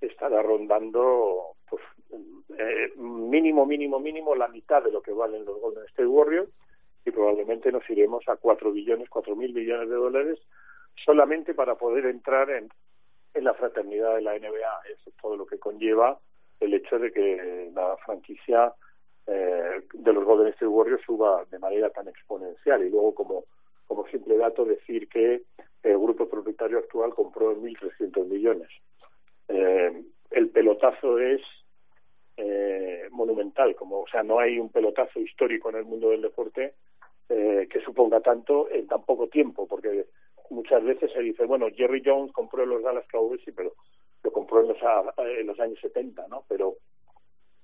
estará 0.01 0.41
rondando 0.41 1.55
pues 1.69 1.81
eh, 2.57 2.93
mínimo, 2.97 3.65
mínimo, 3.65 3.99
mínimo 3.99 4.35
la 4.35 4.47
mitad 4.47 4.83
de 4.83 4.91
lo 4.91 5.01
que 5.01 5.11
valen 5.11 5.45
los 5.45 5.59
Golden 5.59 5.85
State 5.85 6.07
Warriors 6.07 6.49
y 7.05 7.11
probablemente 7.11 7.71
nos 7.71 7.87
iremos 7.89 8.27
a 8.27 8.37
cuatro 8.37 8.71
billones, 8.71 9.09
cuatro 9.09 9.35
mil 9.35 9.53
millones 9.53 9.89
de 9.89 9.95
dólares 9.95 10.39
solamente 11.03 11.53
para 11.53 11.75
poder 11.75 12.05
entrar 12.05 12.49
en, 12.49 12.69
en 13.33 13.43
la 13.43 13.53
fraternidad 13.53 14.15
de 14.15 14.21
la 14.21 14.37
NBA. 14.37 14.81
Eso 14.91 15.09
es 15.09 15.15
todo 15.21 15.35
lo 15.35 15.45
que 15.45 15.59
conlleva 15.59 16.19
el 16.59 16.73
hecho 16.73 16.97
de 16.97 17.11
que 17.11 17.71
la 17.73 17.97
franquicia 17.97 18.73
eh, 19.27 19.81
de 19.93 20.13
los 20.13 20.23
Golden 20.23 20.47
State 20.47 20.67
Warriors 20.67 21.03
suba 21.05 21.45
de 21.49 21.59
manera 21.59 21.89
tan 21.89 22.07
exponencial. 22.07 22.83
Y 22.83 22.89
luego, 22.89 23.13
como, 23.13 23.43
como 23.87 24.07
simple 24.07 24.37
dato, 24.37 24.65
decir 24.65 25.09
que 25.09 25.43
el 25.83 25.97
grupo 25.97 26.27
propietario 26.27 26.79
actual 26.79 27.13
compró 27.13 27.51
en 27.51 27.61
1.300 27.63 28.25
millones. 28.25 28.69
Eh, 29.47 30.03
el 30.31 30.49
pelotazo 30.49 31.19
es 31.19 31.41
eh, 32.37 33.07
monumental, 33.11 33.75
como, 33.75 34.01
o 34.01 34.07
sea, 34.07 34.23
no 34.23 34.39
hay 34.39 34.59
un 34.59 34.69
pelotazo 34.69 35.19
histórico 35.19 35.69
en 35.69 35.77
el 35.77 35.85
mundo 35.85 36.09
del 36.09 36.21
deporte 36.21 36.75
eh, 37.29 37.67
que 37.69 37.81
suponga 37.81 38.19
tanto 38.21 38.69
en 38.69 38.87
tan 38.87 39.03
poco 39.03 39.27
tiempo, 39.27 39.67
porque 39.67 40.05
muchas 40.49 40.83
veces 40.83 41.11
se 41.11 41.21
dice, 41.21 41.45
bueno, 41.45 41.67
Jerry 41.73 42.01
Jones 42.05 42.31
compró 42.31 42.65
los 42.65 42.83
Dallas 42.83 43.07
Cowboys, 43.11 43.41
sí, 43.43 43.51
pero 43.51 43.73
lo 44.23 44.31
compró 44.31 44.61
en 44.61 44.69
los, 44.69 44.77
en 45.17 45.47
los 45.47 45.59
años 45.59 45.79
70, 45.81 46.27
¿no? 46.27 46.43
Pero 46.47 46.75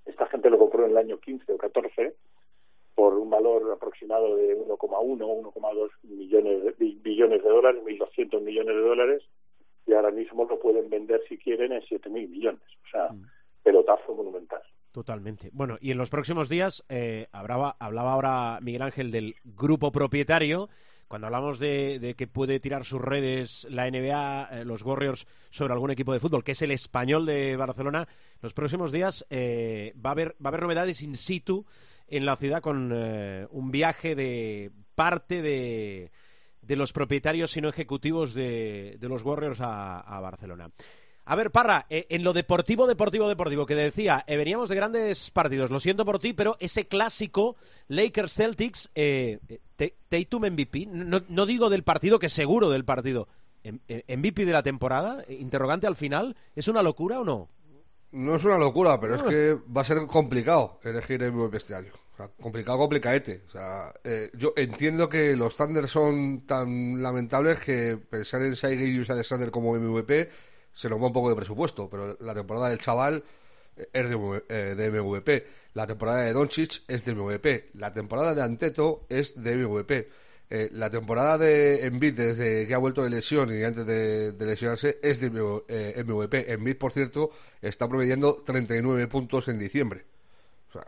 esta 0.05 0.25
gente 0.27 0.49
lo 0.49 0.57
compró 0.57 0.85
en 0.85 0.91
el 0.91 0.97
año 0.97 1.19
15 1.19 1.53
o 1.53 1.57
14 1.57 2.15
por 2.95 3.15
un 3.15 3.29
valor 3.29 3.71
aproximado 3.71 4.35
de 4.35 4.57
1,1 4.57 4.77
1,2 4.77 5.89
millones 6.03 6.63
de, 6.63 6.71
billones 7.01 7.43
de 7.43 7.49
dólares, 7.49 7.81
1.200 7.83 8.41
millones 8.41 8.75
de 8.75 8.81
dólares, 8.81 9.23
y 9.91 9.93
ahora 9.93 10.11
mismo 10.11 10.45
lo 10.45 10.57
pueden 10.57 10.89
vender 10.89 11.21
si 11.27 11.37
quieren 11.37 11.73
en 11.73 11.81
7.000 11.81 12.09
millones. 12.29 12.61
O 12.85 12.89
sea, 12.89 13.09
mm. 13.09 13.25
pelotazo 13.61 14.15
monumental. 14.15 14.61
Totalmente. 14.91 15.49
Bueno, 15.51 15.77
y 15.81 15.91
en 15.91 15.97
los 15.97 16.09
próximos 16.09 16.47
días, 16.47 16.85
eh, 16.87 17.27
hablaba, 17.33 17.75
hablaba 17.77 18.13
ahora 18.13 18.59
Miguel 18.61 18.83
Ángel 18.83 19.11
del 19.11 19.35
grupo 19.43 19.91
propietario. 19.91 20.69
Cuando 21.09 21.27
hablamos 21.27 21.59
de, 21.59 21.99
de 21.99 22.13
que 22.13 22.27
puede 22.27 22.61
tirar 22.61 22.85
sus 22.85 23.01
redes 23.01 23.67
la 23.69 23.89
NBA, 23.89 24.61
eh, 24.61 24.65
los 24.65 24.81
Warriors, 24.83 25.27
sobre 25.49 25.73
algún 25.73 25.91
equipo 25.91 26.13
de 26.13 26.21
fútbol, 26.21 26.45
que 26.45 26.53
es 26.53 26.61
el 26.61 26.71
español 26.71 27.25
de 27.25 27.57
Barcelona, 27.57 28.07
los 28.41 28.53
próximos 28.53 28.93
días 28.93 29.25
eh, 29.29 29.93
va, 30.03 30.11
a 30.11 30.13
haber, 30.13 30.35
va 30.35 30.45
a 30.45 30.47
haber 30.49 30.61
novedades 30.61 31.01
in 31.01 31.15
situ 31.15 31.65
en 32.07 32.25
la 32.25 32.37
ciudad 32.37 32.61
con 32.61 32.91
eh, 32.93 33.45
un 33.51 33.71
viaje 33.71 34.15
de 34.15 34.71
parte 34.95 35.41
de, 35.41 36.11
de 36.61 36.75
los 36.75 36.93
propietarios, 36.93 37.51
sino 37.51 37.69
ejecutivos 37.69 38.33
de, 38.33 38.97
de 38.99 39.09
los 39.09 39.23
Warriors 39.23 39.61
a, 39.61 39.99
a 39.99 40.19
Barcelona. 40.19 40.71
A 41.25 41.35
ver, 41.35 41.51
Parra, 41.51 41.85
eh, 41.89 42.07
en 42.09 42.23
lo 42.23 42.33
deportivo, 42.33 42.87
deportivo, 42.87 43.29
deportivo, 43.29 43.65
que 43.65 43.75
decía, 43.75 44.23
eh, 44.27 44.37
veníamos 44.37 44.69
de 44.69 44.75
grandes 44.75 45.29
partidos, 45.29 45.69
lo 45.69 45.79
siento 45.79 46.03
por 46.03 46.19
ti, 46.19 46.33
pero 46.33 46.57
ese 46.59 46.87
clásico 46.87 47.55
Lakers-Celtics, 47.89 48.89
eh, 48.95 49.39
Tatum 50.09 50.45
MVP, 50.47 50.87
no, 50.87 51.21
no, 51.27 51.45
digo 51.45 51.69
del 51.69 51.83
partido, 51.83 52.17
que 52.17 52.27
seguro 52.27 52.69
del 52.71 52.85
partido, 52.85 53.27
MVP 53.63 54.45
de 54.45 54.51
la 54.51 54.63
temporada, 54.63 55.23
interrogante 55.29 55.85
al 55.85 55.95
final, 55.95 56.35
¿es 56.55 56.67
una 56.67 56.81
locura 56.81 57.19
o 57.19 57.23
no? 57.23 57.49
No 58.11 58.35
es 58.35 58.43
una 58.43 58.57
locura, 58.57 58.99
pero 58.99 59.15
es 59.15 59.21
que 59.21 59.57
va 59.71 59.81
a 59.81 59.85
ser 59.85 60.05
complicado 60.07 60.79
elegir 60.83 61.21
el 61.23 61.31
MVP 61.31 61.57
este 61.57 61.75
año. 61.75 61.93
Complicado, 62.41 62.77
complicadete. 62.77 63.43
O 63.47 63.51
sea, 63.51 63.93
eh, 64.03 64.29
yo 64.33 64.53
entiendo 64.55 65.09
que 65.09 65.35
los 65.35 65.55
Thunder 65.55 65.87
son 65.87 66.45
tan 66.45 67.01
lamentables 67.01 67.59
que 67.59 67.97
pensar 67.97 68.41
en 68.43 68.53
Shai 68.53 68.77
Gilgeous 68.77 69.09
Alexander 69.09 69.51
como 69.51 69.73
MVP 69.73 70.29
se 70.73 70.89
nos 70.89 71.01
va 71.01 71.07
un 71.07 71.13
poco 71.13 71.29
de 71.29 71.35
presupuesto, 71.35 71.89
pero 71.89 72.17
la 72.19 72.33
temporada 72.33 72.69
del 72.69 72.79
chaval 72.79 73.23
es 73.75 74.09
de, 74.09 74.43
eh, 74.49 75.01
MVP. 75.01 75.47
La 75.73 75.87
temporada 75.87 76.21
de 76.21 76.33
Doncic 76.33 76.83
es 76.87 77.05
de 77.05 77.13
MVP. 77.15 77.71
La 77.73 77.93
temporada 77.93 78.33
de 78.33 78.41
Anteto 78.41 79.05
es 79.09 79.41
de 79.41 79.55
MVP. 79.55 80.09
Eh, 80.49 80.69
la 80.73 80.89
temporada 80.89 81.37
de 81.37 81.85
Embiid 81.85 82.13
desde 82.13 82.67
que 82.67 82.73
ha 82.73 82.77
vuelto 82.77 83.03
de 83.03 83.09
lesión 83.09 83.57
y 83.57 83.63
antes 83.63 83.85
de, 83.85 84.35
lesionarse 84.37 84.99
es 85.01 85.21
de 85.21 85.31
eh, 85.69 86.03
MVP. 86.05 86.51
Embiid, 86.51 86.77
por 86.77 86.91
cierto, 86.91 87.31
está 87.61 87.87
promediando 87.87 88.35
39 88.35 89.07
puntos 89.07 89.47
en 89.47 89.59
diciembre. 89.59 90.03
O 90.69 90.73
sea, 90.73 90.83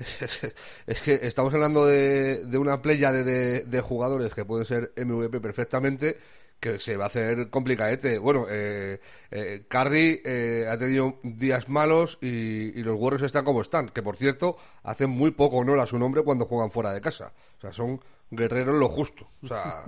es, 0.86 1.00
que 1.02 1.20
estamos 1.22 1.52
hablando 1.54 1.86
de, 1.86 2.44
de 2.44 2.58
una 2.58 2.80
playa 2.82 3.12
de, 3.12 3.24
de, 3.24 3.60
de, 3.64 3.80
jugadores 3.80 4.32
que 4.32 4.44
pueden 4.44 4.66
ser 4.66 4.92
MVP 4.96 5.40
perfectamente 5.40 6.16
que 6.60 6.78
se 6.78 6.96
va 6.96 7.04
a 7.04 7.06
hacer 7.06 7.48
complicadete. 7.48 8.18
Bueno, 8.18 8.46
eh, 8.48 9.00
eh, 9.30 9.64
Curry 9.66 10.20
eh, 10.24 10.68
ha 10.70 10.76
tenido 10.76 11.18
días 11.22 11.68
malos 11.68 12.18
y, 12.20 12.82
los 12.82 12.98
Warriors 12.98 13.24
están 13.24 13.44
como 13.44 13.62
están, 13.62 13.88
que 13.88 14.02
por 14.02 14.16
cierto, 14.16 14.56
hacen 14.82 15.10
muy 15.10 15.30
poco 15.30 15.56
honor 15.56 15.80
a 15.80 15.86
su 15.86 15.98
nombre 15.98 16.22
cuando 16.22 16.44
juegan 16.44 16.70
fuera 16.70 16.92
de 16.92 17.00
casa. 17.00 17.32
O 17.58 17.60
sea, 17.60 17.72
son 17.72 18.00
guerreros 18.30 18.76
lo 18.76 18.88
justo. 18.88 19.26
O 19.42 19.46
sea, 19.48 19.84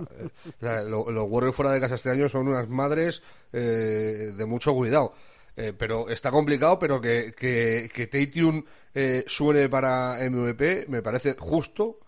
eh, 0.61 0.83
los 0.87 1.27
Warriors 1.29 1.55
fuera 1.55 1.71
de 1.71 1.79
casa 1.79 1.95
este 1.95 2.09
año 2.09 2.27
son 2.27 2.47
unas 2.47 2.67
madres 2.67 3.21
de 3.51 4.45
mucho 4.47 4.73
cuidado. 4.73 5.13
Pero 5.55 6.09
está 6.09 6.31
complicado, 6.31 6.79
pero 6.79 6.99
que, 6.99 7.33
que, 7.37 7.89
que 7.93 9.23
suene 9.27 9.69
para 9.69 10.17
MVP 10.29 10.85
me 10.87 11.01
parece 11.01 11.35
justo 11.37 11.99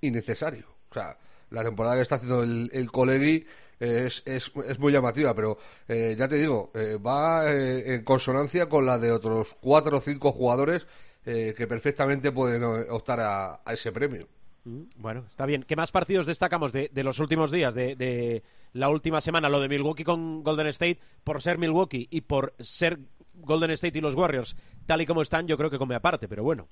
y 0.00 0.10
necesario. 0.10 0.66
O 0.90 0.94
sea, 0.94 1.16
la 1.50 1.64
temporada 1.64 1.96
que 1.96 2.02
está 2.02 2.16
haciendo 2.16 2.42
el, 2.42 2.70
el 2.72 2.90
Colegi 2.90 3.46
es, 3.80 4.22
es, 4.26 4.52
es 4.68 4.78
muy 4.78 4.92
llamativa, 4.92 5.34
pero 5.34 5.58
eh, 5.88 6.14
ya 6.16 6.28
te 6.28 6.36
digo, 6.36 6.70
eh, 6.74 6.98
va 7.04 7.50
eh, 7.50 7.94
en 7.94 8.04
consonancia 8.04 8.68
con 8.68 8.84
la 8.84 8.98
de 8.98 9.10
otros 9.10 9.56
cuatro 9.60 9.98
o 9.98 10.00
cinco 10.00 10.32
jugadores 10.32 10.86
que 11.22 11.66
perfectamente 11.68 12.32
pueden 12.32 12.64
optar 12.64 13.20
a, 13.20 13.60
ese 13.70 13.92
premio. 13.92 14.26
Mm, 14.64 14.82
bueno, 14.96 15.24
está 15.26 15.46
bien. 15.46 15.62
¿Qué 15.62 15.76
más 15.76 15.92
partidos 15.92 16.26
destacamos 16.26 16.72
de, 16.72 16.90
de 16.92 17.04
los 17.04 17.18
últimos 17.18 17.50
días, 17.50 17.74
de, 17.74 17.96
de, 17.96 18.42
la 18.72 18.88
última 18.88 19.20
semana? 19.20 19.48
Lo 19.48 19.60
de 19.60 19.68
Milwaukee 19.68 20.04
con 20.04 20.42
Golden 20.42 20.68
State, 20.68 20.98
por 21.24 21.40
ser 21.42 21.58
Milwaukee 21.58 22.08
y 22.10 22.22
por 22.22 22.54
ser 22.58 23.00
Golden 23.34 23.70
State 23.70 23.98
y 23.98 24.00
los 24.00 24.14
Warriors, 24.14 24.56
tal 24.86 25.00
y 25.00 25.06
como 25.06 25.22
están, 25.22 25.46
yo 25.46 25.56
creo 25.56 25.70
que 25.70 25.78
come 25.78 25.94
aparte, 25.94 26.28
pero 26.28 26.42
bueno. 26.42 26.68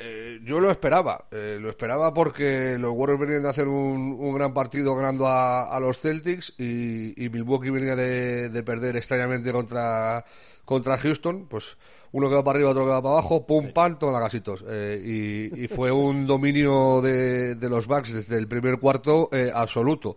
Eh, 0.00 0.40
yo 0.42 0.60
lo 0.60 0.70
esperaba, 0.70 1.28
eh, 1.30 1.58
lo 1.60 1.68
esperaba 1.68 2.14
porque 2.14 2.78
los 2.78 2.92
Warriors 2.94 3.20
venían 3.20 3.42
de 3.42 3.50
hacer 3.50 3.68
un, 3.68 4.34
gran 4.34 4.54
partido 4.54 4.96
ganando 4.96 5.26
a, 5.28 5.78
los 5.78 5.98
Celtics 5.98 6.54
y, 6.58 7.28
Milwaukee 7.30 7.70
venía 7.70 7.94
de, 7.94 8.62
perder 8.62 8.96
extrañamente 8.96 9.52
contra, 9.52 10.24
contra 10.64 10.98
Houston, 10.98 11.46
pues 11.48 11.76
uno 12.14 12.28
que 12.28 12.34
va 12.34 12.42
para 12.42 12.56
arriba, 12.56 12.70
otro 12.70 12.84
que 12.84 12.90
va 12.90 13.02
para 13.02 13.14
abajo, 13.18 13.46
pum, 13.46 13.72
pam, 13.72 13.98
toma 13.98 14.18
gasitos. 14.18 14.64
Eh, 14.66 15.50
y, 15.54 15.68
fue 15.68 15.90
un 15.90 16.26
dominio 16.26 17.02
de, 17.02 17.56
los 17.60 17.86
Bucks 17.86 18.14
desde 18.14 18.38
el 18.38 18.48
primer 18.48 18.78
cuarto 18.78 19.28
absoluto. 19.52 20.16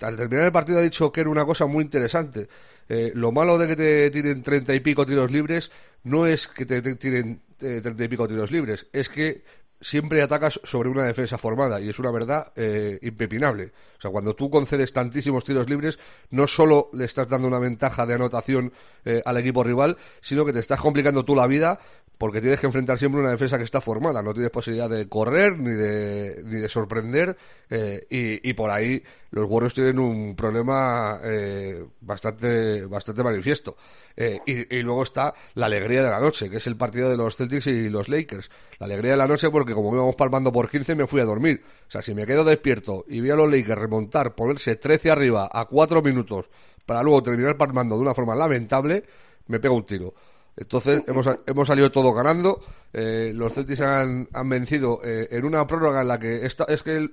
Al 0.00 0.16
terminar 0.16 0.46
el 0.46 0.52
partido 0.52 0.78
ha 0.78 0.82
dicho 0.82 1.12
que 1.12 1.20
era 1.20 1.30
una 1.30 1.46
cosa 1.46 1.66
muy 1.66 1.84
interesante. 1.84 2.48
lo 2.88 3.32
malo 3.32 3.58
de 3.58 3.66
que 3.68 3.76
te 3.76 4.10
tiren 4.10 4.42
treinta 4.42 4.74
y 4.74 4.80
pico 4.80 5.06
tiros 5.06 5.30
libres 5.30 5.70
no 6.02 6.26
es 6.26 6.48
que 6.48 6.66
te 6.66 6.82
tiren 6.96 7.40
eh, 7.60 7.80
treinta 7.82 8.04
y 8.04 8.08
pico 8.08 8.28
tiros 8.28 8.50
libres, 8.50 8.86
es 8.92 9.08
que 9.08 9.42
siempre 9.80 10.22
atacas 10.22 10.60
sobre 10.64 10.88
una 10.88 11.04
defensa 11.04 11.38
formada 11.38 11.80
y 11.80 11.88
es 11.88 11.98
una 11.98 12.10
verdad 12.10 12.52
eh, 12.56 12.98
impepinable. 13.02 13.72
O 13.98 14.00
sea, 14.00 14.10
cuando 14.10 14.34
tú 14.34 14.50
concedes 14.50 14.92
tantísimos 14.92 15.44
tiros 15.44 15.68
libres, 15.68 15.98
no 16.30 16.46
solo 16.46 16.90
le 16.92 17.04
estás 17.04 17.28
dando 17.28 17.48
una 17.48 17.58
ventaja 17.58 18.06
de 18.06 18.14
anotación 18.14 18.72
eh, 19.04 19.22
al 19.24 19.36
equipo 19.38 19.64
rival, 19.64 19.96
sino 20.20 20.44
que 20.44 20.52
te 20.52 20.60
estás 20.60 20.80
complicando 20.80 21.24
tú 21.24 21.34
la 21.34 21.46
vida 21.46 21.78
porque 22.18 22.40
tienes 22.40 22.60
que 22.60 22.66
enfrentar 22.66 22.98
siempre 22.98 23.20
una 23.20 23.30
defensa 23.30 23.58
que 23.58 23.64
está 23.64 23.80
formada, 23.80 24.22
no 24.22 24.32
tienes 24.32 24.50
posibilidad 24.50 24.88
de 24.88 25.08
correr 25.08 25.58
ni 25.58 25.72
de, 25.72 26.42
ni 26.44 26.56
de 26.56 26.68
sorprender 26.68 27.36
eh, 27.68 28.40
y, 28.42 28.52
por 28.54 28.70
ahí 28.70 29.02
los 29.30 29.46
Warriors 29.50 29.74
tienen 29.74 29.98
un 29.98 30.34
problema 30.34 31.20
eh, 31.22 31.84
bastante, 32.00 32.86
bastante 32.86 33.22
manifiesto. 33.22 33.76
Eh, 34.16 34.40
y, 34.46 34.78
luego 34.80 35.02
está 35.02 35.34
la 35.54 35.66
alegría 35.66 36.02
de 36.02 36.08
la 36.08 36.20
noche, 36.20 36.48
que 36.48 36.56
es 36.56 36.66
el 36.66 36.76
partido 36.76 37.10
de 37.10 37.18
los 37.18 37.36
Celtics 37.36 37.66
y 37.66 37.90
los 37.90 38.08
Lakers. 38.08 38.50
La 38.78 38.86
alegría 38.86 39.10
de 39.10 39.16
la 39.18 39.28
noche 39.28 39.50
porque 39.50 39.74
como 39.74 39.92
íbamos 39.92 40.16
palmando 40.16 40.50
por 40.52 40.70
15 40.70 40.94
me 40.94 41.06
fui 41.06 41.20
a 41.20 41.24
dormir. 41.24 41.62
O 41.86 41.90
sea, 41.90 42.00
si 42.00 42.14
me 42.14 42.24
quedo 42.26 42.44
despierto 42.44 43.04
y 43.08 43.20
vi 43.20 43.30
a 43.30 43.36
los 43.36 43.50
Lakers 43.50 43.78
remontar, 43.78 44.34
ponerse 44.34 44.76
13 44.76 45.10
arriba 45.10 45.50
a 45.52 45.66
4 45.66 46.00
minutos 46.00 46.48
para 46.86 47.02
luego 47.02 47.22
terminar 47.22 47.58
palmando 47.58 47.96
de 47.96 48.02
una 48.02 48.14
forma 48.14 48.34
lamentable, 48.34 49.02
me 49.48 49.60
pego 49.60 49.74
un 49.74 49.84
tiro. 49.84 50.14
Entonces 50.56 51.02
hemos, 51.06 51.28
hemos 51.46 51.68
salido 51.68 51.92
todo 51.92 52.12
ganando. 52.12 52.60
Eh, 52.92 53.32
los 53.34 53.52
Celtics 53.52 53.80
han, 53.82 54.28
han 54.32 54.48
vencido 54.48 55.00
eh, 55.04 55.28
en 55.30 55.44
una 55.44 55.66
prórroga 55.66 56.00
en 56.00 56.08
la 56.08 56.18
que 56.18 56.46
está, 56.46 56.64
es 56.64 56.82
que 56.82 57.08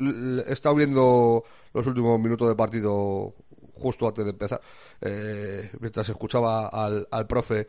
he 0.47 0.51
estado 0.53 0.75
viendo 0.75 1.43
los 1.73 1.86
últimos 1.86 2.19
minutos 2.19 2.47
de 2.47 2.56
partido 2.56 3.36
justo 3.75 4.08
antes 4.08 4.23
de 4.23 4.32
empezar, 4.32 4.62
eh, 5.01 5.69
mientras 5.82 6.08
escuchaba 6.08 6.67
al, 6.67 7.06
al 7.12 7.27
profe 7.27 7.67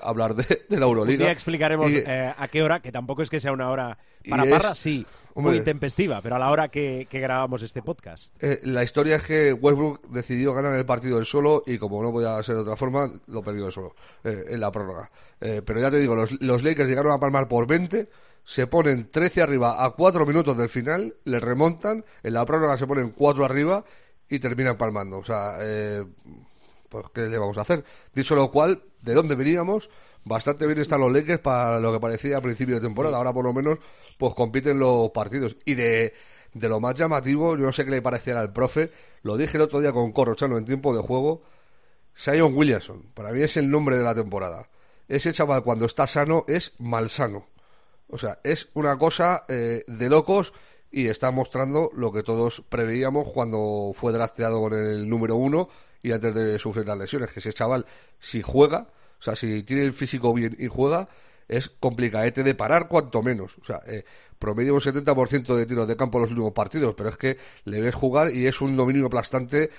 hablar 0.00 0.36
de, 0.36 0.64
la 0.68 0.86
Euroliga. 0.86 1.24
Ya 1.24 1.32
explicaremos 1.32 1.90
a 2.36 2.48
qué 2.48 2.62
hora, 2.62 2.80
que 2.80 2.92
tampoco 2.92 3.22
es 3.22 3.30
que 3.30 3.40
sea 3.40 3.52
una 3.52 3.68
hora 3.70 3.98
para 4.28 4.48
Parra, 4.48 4.74
sí, 4.76 5.04
muy 5.34 5.56
intempestiva, 5.56 6.20
pero 6.22 6.36
a 6.36 6.38
la 6.38 6.50
hora 6.50 6.68
que, 6.68 7.06
grabamos 7.10 7.62
este 7.62 7.82
podcast. 7.82 8.34
Eh, 8.42 8.60
la 8.64 8.82
historia 8.82 9.16
es 9.16 9.22
que 9.22 9.52
Westbrook 9.52 10.08
decidió 10.08 10.54
ganar 10.54 10.74
el 10.74 10.86
partido 10.86 11.16
del 11.16 11.26
solo 11.26 11.62
y 11.66 11.78
como 11.78 12.02
no 12.02 12.12
podía 12.12 12.42
ser 12.42 12.56
de 12.56 12.62
otra 12.62 12.76
forma, 12.76 13.10
lo 13.26 13.42
perdió 13.42 13.66
el 13.66 13.72
solo 13.72 13.94
eh, 14.24 14.44
en 14.48 14.60
la 14.60 14.70
prórroga. 14.70 15.10
Eh, 15.40 15.62
pero 15.64 15.80
ya 15.80 15.90
te 15.90 15.98
digo, 15.98 16.14
los, 16.14 16.40
los, 16.40 16.62
Lakers 16.62 16.88
llegaron 16.88 17.12
a 17.12 17.20
palmar 17.20 17.48
por 17.48 17.66
20, 17.66 18.08
se 18.44 18.66
ponen 18.66 19.10
13 19.10 19.42
arriba 19.42 19.84
a 19.84 19.90
4 19.90 20.26
minutos 20.26 20.56
del 20.56 20.68
final, 20.68 21.14
le 21.24 21.40
remontan, 21.40 22.04
en 22.22 22.34
la 22.34 22.44
prórroga 22.44 22.76
se 22.78 22.86
ponen 22.86 23.10
4 23.10 23.44
arriba 23.44 23.84
y 24.28 24.38
terminan 24.38 24.76
palmando. 24.76 25.18
O 25.18 25.24
sea, 25.24 25.58
pues 26.88 27.06
¿qué 27.14 27.22
le 27.22 27.38
vamos 27.38 27.58
a 27.58 27.62
hacer? 27.62 27.84
Dicho 28.14 28.34
lo 28.34 28.50
cual, 28.50 28.82
¿de 29.02 29.14
dónde 29.14 29.34
veníamos? 29.34 29.90
Bastante 30.24 30.66
bien 30.66 30.78
están 30.78 31.00
los 31.00 31.12
Lakers 31.12 31.40
para 31.40 31.80
lo 31.80 31.92
que 31.92 32.00
parecía 32.00 32.36
a 32.36 32.40
principio 32.40 32.74
de 32.74 32.80
temporada. 32.82 33.16
Ahora 33.16 33.32
por 33.32 33.44
lo 33.44 33.52
menos 33.52 33.78
pues 34.20 34.34
compiten 34.34 34.78
los 34.78 35.10
partidos. 35.10 35.56
Y 35.64 35.74
de, 35.74 36.12
de 36.52 36.68
lo 36.68 36.78
más 36.78 36.94
llamativo, 36.94 37.56
yo 37.56 37.64
no 37.64 37.72
sé 37.72 37.84
qué 37.84 37.90
le 37.90 38.02
pareciera 38.02 38.40
al 38.40 38.52
profe, 38.52 38.92
lo 39.22 39.36
dije 39.36 39.56
el 39.56 39.62
otro 39.62 39.80
día 39.80 39.92
con 39.92 40.12
Corrochano 40.12 40.58
en 40.58 40.66
tiempo 40.66 40.94
de 40.94 41.02
juego, 41.02 41.42
Sion 42.14 42.54
Williamson, 42.54 43.10
para 43.14 43.32
mí 43.32 43.40
es 43.40 43.56
el 43.56 43.70
nombre 43.70 43.96
de 43.96 44.04
la 44.04 44.14
temporada. 44.14 44.68
Ese 45.08 45.32
chaval 45.32 45.64
cuando 45.64 45.86
está 45.86 46.06
sano 46.06 46.44
es 46.46 46.74
malsano. 46.78 47.46
O 48.08 48.18
sea, 48.18 48.40
es 48.44 48.68
una 48.74 48.98
cosa 48.98 49.44
eh, 49.48 49.84
de 49.86 50.08
locos 50.08 50.52
y 50.90 51.06
está 51.06 51.30
mostrando 51.30 51.90
lo 51.94 52.12
que 52.12 52.22
todos 52.22 52.62
preveíamos 52.68 53.28
cuando 53.32 53.92
fue 53.94 54.12
drafteado 54.12 54.60
con 54.60 54.74
el 54.74 55.08
número 55.08 55.36
uno 55.36 55.68
y 56.02 56.12
antes 56.12 56.34
de 56.34 56.58
sufrir 56.58 56.86
las 56.86 56.98
lesiones, 56.98 57.30
que 57.30 57.40
ese 57.40 57.52
chaval 57.52 57.86
si 58.18 58.42
juega, 58.42 58.88
o 59.18 59.22
sea, 59.22 59.34
si 59.34 59.62
tiene 59.62 59.84
el 59.84 59.92
físico 59.92 60.34
bien 60.34 60.56
y 60.58 60.66
juega, 60.66 61.08
es 61.50 61.68
complicadete 61.68 62.42
de 62.44 62.54
parar 62.54 62.86
cuanto 62.88 63.22
menos. 63.22 63.58
O 63.58 63.64
sea, 63.64 63.82
eh, 63.86 64.04
promedio 64.38 64.74
un 64.74 64.80
70% 64.80 65.54
de 65.56 65.66
tiros 65.66 65.88
de 65.88 65.96
campo 65.96 66.18
en 66.18 66.22
los 66.22 66.30
últimos 66.30 66.52
partidos, 66.52 66.94
pero 66.94 67.10
es 67.10 67.16
que 67.16 67.36
le 67.64 67.80
ves 67.80 67.94
jugar 67.94 68.32
y 68.32 68.46
es 68.46 68.60
un 68.60 68.76
dominio 68.76 69.06
aplastante 69.06 69.70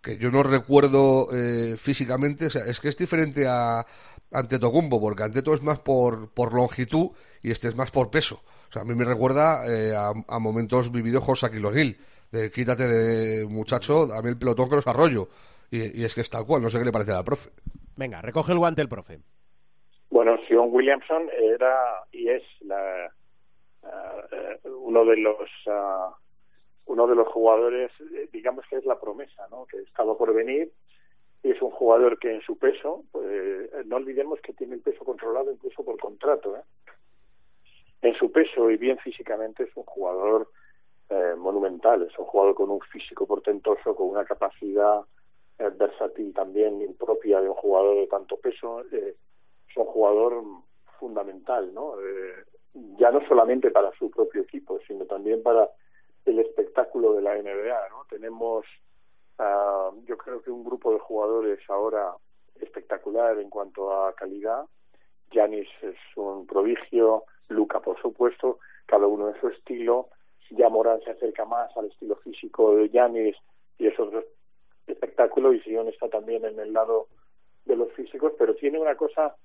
que 0.00 0.16
yo 0.16 0.30
no 0.30 0.42
recuerdo 0.42 1.28
eh, 1.32 1.76
físicamente. 1.76 2.46
O 2.46 2.50
sea, 2.50 2.64
es 2.64 2.80
que 2.80 2.88
es 2.88 2.96
diferente 2.96 3.46
a 3.46 3.86
Antetokounmpo, 4.32 4.98
porque 4.98 5.22
Anteto 5.22 5.52
es 5.52 5.62
más 5.62 5.78
por, 5.78 6.30
por 6.30 6.54
longitud 6.54 7.10
y 7.42 7.50
este 7.50 7.68
es 7.68 7.76
más 7.76 7.90
por 7.90 8.10
peso. 8.10 8.42
O 8.70 8.72
sea, 8.72 8.82
a 8.82 8.84
mí 8.86 8.94
me 8.94 9.04
recuerda 9.04 9.66
eh, 9.68 9.94
a, 9.94 10.38
momentos 10.38 10.90
vividos 10.90 11.24
con 11.24 11.34
Shaquille 11.34 11.98
de 12.32 12.50
quítate 12.50 12.86
de 12.86 13.46
muchacho, 13.46 14.06
dame 14.06 14.30
el 14.30 14.38
pelotón 14.38 14.70
que 14.70 14.76
los 14.76 14.86
arroyo. 14.86 15.28
Y, 15.70 16.00
y, 16.00 16.04
es 16.04 16.14
que 16.14 16.22
es 16.22 16.30
tal 16.30 16.46
cual, 16.46 16.62
no 16.62 16.70
sé 16.70 16.78
qué 16.78 16.84
le 16.84 16.92
parece 16.92 17.12
al 17.12 17.24
profe. 17.24 17.50
Venga, 17.96 18.22
recoge 18.22 18.52
el 18.52 18.58
guante 18.58 18.80
el 18.80 18.88
profe. 18.88 19.20
Bueno, 20.10 20.36
Sion 20.46 20.68
Williamson 20.72 21.30
era 21.38 22.04
y 22.12 22.28
es 22.28 22.42
la, 22.62 23.12
uh, 23.82 24.68
uno 24.68 25.04
de 25.04 25.16
los 25.16 25.48
uh, 25.66 26.12
uno 26.86 27.06
de 27.06 27.14
los 27.14 27.28
jugadores, 27.28 27.92
digamos 28.32 28.64
que 28.68 28.76
es 28.76 28.84
la 28.84 28.98
promesa, 28.98 29.46
¿no? 29.50 29.64
Que 29.66 29.78
estaba 29.78 30.18
por 30.18 30.34
venir 30.34 30.72
y 31.42 31.52
es 31.52 31.62
un 31.62 31.70
jugador 31.70 32.18
que 32.18 32.34
en 32.34 32.40
su 32.42 32.58
peso, 32.58 33.04
pues, 33.12 33.86
no 33.86 33.96
olvidemos 33.96 34.40
que 34.40 34.52
tiene 34.52 34.74
el 34.74 34.80
peso 34.80 35.04
controlado 35.04 35.52
incluso 35.52 35.84
por 35.84 35.98
contrato, 35.98 36.56
¿eh? 36.56 36.62
En 38.02 38.14
su 38.14 38.32
peso 38.32 38.70
y 38.70 38.76
bien 38.76 38.98
físicamente 38.98 39.64
es 39.64 39.70
un 39.76 39.84
jugador 39.84 40.48
eh, 41.10 41.34
monumental, 41.36 42.02
es 42.02 42.18
un 42.18 42.24
jugador 42.24 42.54
con 42.54 42.70
un 42.70 42.80
físico 42.80 43.26
portentoso, 43.26 43.94
con 43.94 44.08
una 44.08 44.24
capacidad 44.24 45.00
eh, 45.58 45.70
versátil 45.76 46.32
también 46.32 46.80
impropia 46.80 47.40
de 47.40 47.48
un 47.48 47.54
jugador 47.56 47.96
de 47.96 48.06
tanto 48.06 48.36
peso. 48.38 48.82
Eh, 48.92 49.16
es 49.70 49.76
un 49.76 49.86
jugador 49.86 50.42
fundamental, 50.98 51.72
¿no? 51.72 51.94
Eh, 52.00 52.44
ya 52.98 53.10
no 53.10 53.26
solamente 53.26 53.70
para 53.70 53.90
su 53.92 54.10
propio 54.10 54.42
equipo, 54.42 54.78
sino 54.86 55.04
también 55.06 55.42
para 55.42 55.68
el 56.24 56.38
espectáculo 56.38 57.14
de 57.14 57.22
la 57.22 57.34
NBA, 57.34 57.88
¿no? 57.88 58.04
Tenemos, 58.08 58.64
uh, 59.38 60.04
yo 60.04 60.16
creo 60.18 60.42
que 60.42 60.50
un 60.50 60.64
grupo 60.64 60.92
de 60.92 60.98
jugadores 60.98 61.58
ahora 61.68 62.14
espectacular 62.60 63.38
en 63.38 63.50
cuanto 63.50 63.92
a 63.92 64.14
calidad. 64.14 64.64
Yanis 65.32 65.68
es 65.82 65.96
un 66.16 66.46
prodigio, 66.46 67.24
Luca 67.48 67.80
por 67.80 68.00
supuesto, 68.00 68.58
cada 68.86 69.06
uno 69.06 69.28
en 69.28 69.40
su 69.40 69.48
estilo. 69.48 70.08
Ya 70.50 70.68
Morán 70.68 71.00
se 71.02 71.12
acerca 71.12 71.44
más 71.44 71.74
al 71.76 71.86
estilo 71.86 72.16
físico 72.16 72.76
de 72.76 72.88
Yanis 72.90 73.36
y 73.78 73.86
es 73.86 73.98
otro 73.98 74.24
espectáculo 74.86 75.52
y 75.52 75.60
Sion 75.60 75.88
está 75.88 76.08
también 76.08 76.44
en 76.44 76.58
el 76.58 76.72
lado 76.72 77.06
de 77.64 77.76
los 77.76 77.92
físicos, 77.92 78.32
pero 78.36 78.54
tiene 78.56 78.78
una 78.78 78.96
cosa 78.96 79.36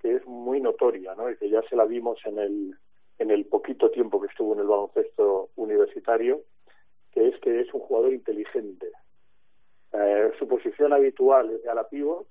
que 0.00 0.14
es 0.16 0.26
muy 0.26 0.60
notoria, 0.60 1.14
¿no? 1.14 1.30
Y 1.30 1.36
que 1.36 1.50
ya 1.50 1.62
se 1.62 1.76
la 1.76 1.84
vimos 1.84 2.18
en 2.24 2.38
el, 2.38 2.78
en 3.18 3.30
el 3.30 3.46
poquito 3.46 3.90
tiempo 3.90 4.20
que 4.20 4.28
estuvo 4.28 4.54
en 4.54 4.60
el 4.60 4.66
baloncesto 4.66 5.50
universitario, 5.56 6.42
que 7.12 7.28
es 7.28 7.40
que 7.40 7.60
es 7.60 7.72
un 7.74 7.80
jugador 7.80 8.12
inteligente. 8.12 8.90
Eh, 9.92 10.32
su 10.38 10.46
posición 10.46 10.92
habitual 10.92 11.50
es 11.50 11.62
de 11.62 11.70
ala 11.70 11.88
pivot, 11.88 12.26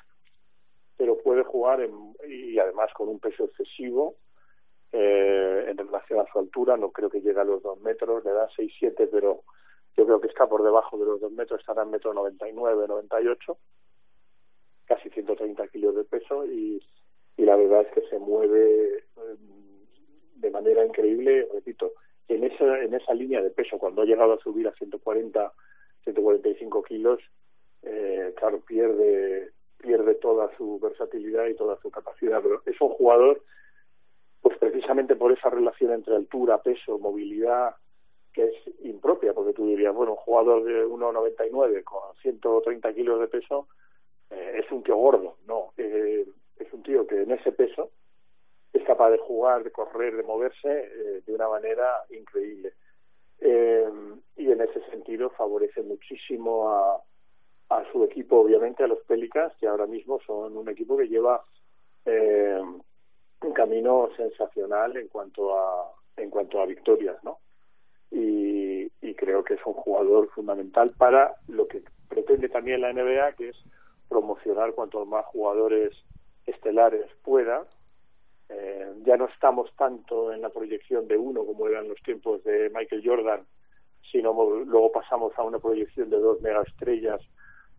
pero 0.95 1.17
puede 1.17 1.43
jugar 1.43 1.82
en, 1.82 2.15
y 2.27 2.58
además 2.58 2.91
con 2.93 3.10
un 3.10 3.19
peso 3.19 3.45
excesivo 3.45 4.15
eh, 4.91 5.65
en 5.67 5.77
relación 5.77 6.19
a 6.19 6.32
su 6.32 6.39
altura, 6.39 6.77
no 6.77 6.91
creo 6.91 7.10
que 7.10 7.21
llegue 7.21 7.39
a 7.39 7.43
los 7.43 7.62
dos 7.62 7.80
metros, 7.82 8.23
le 8.23 8.32
da 8.32 8.47
6-7, 8.49 9.10
pero 9.12 9.43
yo 9.95 10.06
creo 10.06 10.21
que 10.21 10.27
está 10.27 10.47
por 10.47 10.63
debajo 10.63 10.97
de 10.97 11.06
los 11.06 11.19
dos 11.19 11.32
metros, 11.32 11.60
estará 11.60 11.84
en 11.84 11.91
metro 11.91 12.13
99, 12.13 12.88
98, 12.88 13.58
casi 14.86 15.10
130 15.10 15.67
kilos 15.67 15.95
de 15.95 16.03
peso 16.06 16.45
y, 16.45 16.82
y 17.38 17.43
la 17.43 17.56
verdad 17.56 17.82
es 17.82 17.93
que 17.93 18.10
se 18.10 18.19
mueve 18.19 19.04
em, 19.15 19.38
de 20.36 20.52
manera 20.52 20.86
increíble, 20.86 21.47
repito, 21.54 21.93
en 22.28 22.43
esa, 22.43 22.82
en 22.82 22.93
esa 22.93 23.13
línea 23.13 23.41
de 23.41 23.52
peso, 23.52 23.78
cuando 23.78 24.02
ha 24.02 24.06
llegado 24.06 24.34
a 24.34 24.39
subir 24.39 24.67
a 24.67 24.73
140, 24.73 25.54
145 26.04 26.84
kilos, 26.84 27.19
eh, 27.84 28.34
claro, 28.36 28.60
pierde 28.62 29.52
pierde 29.78 30.15
toda 30.15 30.50
su 30.58 30.80
versatilidad 30.80 31.47
y 31.47 31.56
toda 31.56 31.80
su 31.82 31.89
capacidad. 31.91 32.41
Pero 32.41 32.62
es 32.65 32.80
un 32.82 32.89
jugador, 32.89 33.41
pues 34.41 34.58
precisamente 34.58 35.15
por 35.15 35.32
esa 35.32 35.50
relación 35.50 35.93
entre 35.93 36.15
altura, 36.15 36.62
peso, 36.62 37.00
movilidad, 37.00 37.76
que 38.34 38.45
es 38.45 38.86
impropia, 38.86 39.34
porque 39.34 39.54
tú 39.54 39.67
dirías, 39.67 39.93
bueno, 39.93 40.13
un 40.13 40.17
jugador 40.17 40.63
de 40.63 40.86
1,99 40.86 41.84
con 41.84 42.15
130 42.21 42.93
kilos 42.93 43.19
de 43.19 43.28
peso 43.28 43.67
eh, 44.30 44.62
es 44.63 44.71
un 44.71 44.84
tío 44.84 44.95
gordo. 44.97 45.38
No, 45.47 45.73
eh, 45.78 46.26
es 46.60 46.74
un 46.74 46.84
tío 46.84 47.06
que 47.08 47.22
en 47.22 47.32
ese 47.32 47.52
peso 47.52 47.91
es 48.74 48.84
capaz 48.84 49.12
de 49.12 49.17
jugar, 49.17 49.63
de 49.63 49.72
correr, 49.72 50.15
de 50.15 50.24
moverse 50.24 50.70
eh, 50.70 51.22
de 51.26 51.34
una 51.34 51.50
manera 51.50 52.04
increíble. 52.10 52.74
Eh, 53.39 53.89
y 54.36 54.52
en 54.52 54.62
ese 54.62 54.82
sentido 54.89 55.30
favorece 55.32 55.82
muchísimo 55.82 56.70
a, 56.70 57.04
su 57.91 58.04
equipo, 58.04 58.39
obviamente, 58.39 58.84
a 58.84 58.88
los 58.88 59.00
Pelicans, 59.04 59.54
que 59.60 59.67
ahora 59.67 59.88
mismo 59.88 60.20
son 60.26 60.56
un 60.58 60.70
equipo 60.70 60.98
que 60.98 61.08
lleva 61.08 61.43
eh, 62.06 62.62
un 63.41 63.54
camino 63.54 64.10
sensacional 64.15 64.98
en 64.98 65.08
cuanto 65.10 65.58
a 65.58 65.91
en 66.17 66.30
cuanto 66.32 66.60
a 66.60 66.65
victorias, 66.65 67.24
¿no? 67.24 67.39
Y, 68.10 68.91
y 69.02 69.13
creo 69.15 69.43
que 69.43 69.54
es 69.56 69.65
un 69.65 69.74
jugador 69.74 70.30
fundamental 70.30 70.91
para 70.98 71.36
lo 71.48 71.67
que 71.67 71.84
pretende 72.10 72.50
también 72.50 72.82
la 72.82 72.91
NBA, 72.91 73.34
que 73.34 73.50
es 73.50 73.58
promocionar 74.10 74.74
cuantos 74.74 75.08
más 75.08 75.26
jugadores 75.26 75.93
estelares 76.48 77.06
pueda. 77.24 77.66
Eh, 78.50 78.94
ya 79.06 79.18
no 79.18 79.26
estamos 79.26 79.70
tanto 79.76 80.34
en 80.34 80.42
la 80.42 80.50
proyección 80.50 81.08
de 81.08 81.18
uno 81.18 81.46
como 81.46 81.68
eran 81.68 81.88
los 81.88 82.02
tiempos 82.02 82.44
de 82.44 82.72
Michael 82.74 83.04
Jordan, 83.06 83.46
sino 84.12 84.34
luego 84.66 84.92
pasamos 84.92 85.34
a 85.38 85.44
una 85.44 85.60
proyección 85.60 86.10
de 86.10 86.18
dos 86.18 86.42
mega 86.42 86.64
estrellas 86.64 87.22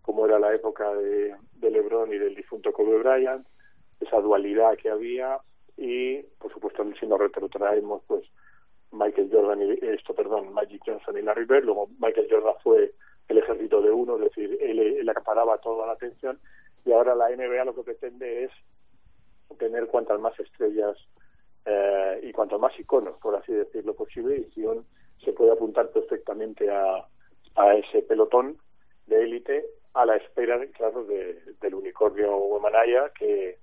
como 0.02 0.26
era 0.26 0.38
la 0.38 0.54
época 0.54 0.94
de, 0.94 1.34
de 1.56 1.70
LeBron 1.70 2.12
y 2.12 2.18
del 2.18 2.34
difunto 2.34 2.72
Kobe 2.72 2.98
Bryant, 2.98 3.46
esa 4.00 4.20
dualidad 4.20 4.76
que 4.76 4.90
había 4.90 5.38
y, 5.76 6.22
por 6.38 6.52
supuesto, 6.52 6.84
si 6.98 7.06
nos 7.06 7.18
retrotraemos, 7.18 8.02
pues 8.06 8.24
Michael 8.90 9.28
Jordan 9.30 9.62
y 9.62 9.78
esto, 9.86 10.14
perdón, 10.14 10.52
Magic 10.52 10.82
Johnson 10.84 11.16
y 11.18 11.22
Larry 11.22 11.44
Bird, 11.44 11.64
luego 11.64 11.88
Michael 11.98 12.26
Jordan 12.30 12.54
fue 12.62 12.94
el 13.28 13.38
ejército 13.38 13.80
de 13.82 13.90
uno, 13.90 14.16
es 14.16 14.22
decir, 14.22 14.58
él, 14.60 14.78
él 14.78 15.08
acaparaba 15.08 15.58
toda 15.58 15.86
la 15.86 15.92
atención 15.92 16.38
y 16.88 16.92
ahora 16.92 17.14
la 17.14 17.28
NBA 17.28 17.64
lo 17.66 17.74
que 17.74 17.82
pretende 17.82 18.44
es 18.44 18.50
tener 19.58 19.88
cuantas 19.88 20.18
más 20.18 20.38
estrellas 20.40 20.96
eh, 21.66 22.20
y 22.22 22.32
cuantos 22.32 22.58
más 22.58 22.78
iconos, 22.80 23.18
por 23.18 23.36
así 23.36 23.52
decirlo 23.52 23.94
posible, 23.94 24.38
y 24.38 24.50
Sion 24.52 24.86
se 25.22 25.34
puede 25.34 25.52
apuntar 25.52 25.90
perfectamente 25.90 26.70
a, 26.70 27.06
a 27.56 27.74
ese 27.74 28.00
pelotón 28.02 28.56
de 29.06 29.22
élite 29.22 29.66
a 29.92 30.06
la 30.06 30.16
espera, 30.16 30.64
claro, 30.68 31.04
de, 31.04 31.42
del 31.60 31.74
unicornio 31.74 32.36
Huemanaya 32.36 33.10
que, 33.18 33.58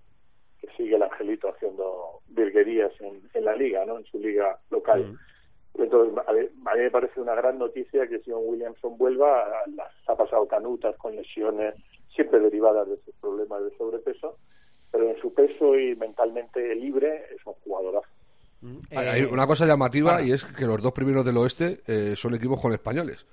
que 0.59 0.67
sigue 0.77 0.95
el 0.95 1.03
angelito 1.03 1.49
haciendo 1.49 2.21
virguerías 2.27 2.91
en, 2.99 3.27
en 3.33 3.45
la 3.45 3.55
liga, 3.55 3.85
¿no? 3.85 3.97
En 3.97 4.05
su 4.05 4.19
liga 4.19 4.59
local. 4.69 5.03
Mm. 5.03 5.81
Entonces, 5.81 6.17
a, 6.27 6.31
mí, 6.33 6.39
a 6.41 6.75
mí 6.75 6.81
me 6.81 6.91
parece 6.91 7.19
una 7.19 7.33
gran 7.33 7.57
noticia 7.57 8.07
que 8.07 8.19
Sion 8.19 8.41
Williamson 8.43 8.97
vuelva. 8.97 9.63
Las 9.75 9.91
ha 10.07 10.15
pasado 10.15 10.47
canutas 10.47 10.95
con 10.97 11.15
lesiones, 11.15 11.73
siempre 12.15 12.39
derivadas 12.39 12.87
de 12.87 12.97
sus 13.03 13.13
problemas 13.15 13.63
de 13.63 13.77
sobrepeso, 13.77 14.37
pero 14.91 15.09
en 15.09 15.21
su 15.21 15.33
peso 15.33 15.77
y 15.77 15.95
mentalmente 15.95 16.73
libre 16.75 17.25
es 17.35 17.45
un 17.45 17.53
jugadorazo. 17.63 18.07
Mm. 18.61 18.77
Hay 18.95 19.23
una 19.23 19.45
cosa 19.45 19.65
llamativa 19.65 20.21
y 20.21 20.31
es 20.31 20.43
que 20.43 20.65
los 20.65 20.81
dos 20.81 20.93
primeros 20.93 21.25
del 21.25 21.37
oeste 21.37 21.81
eh, 21.87 22.15
son 22.15 22.33
equipos 22.33 22.59
con 22.61 22.71
españoles. 22.71 23.25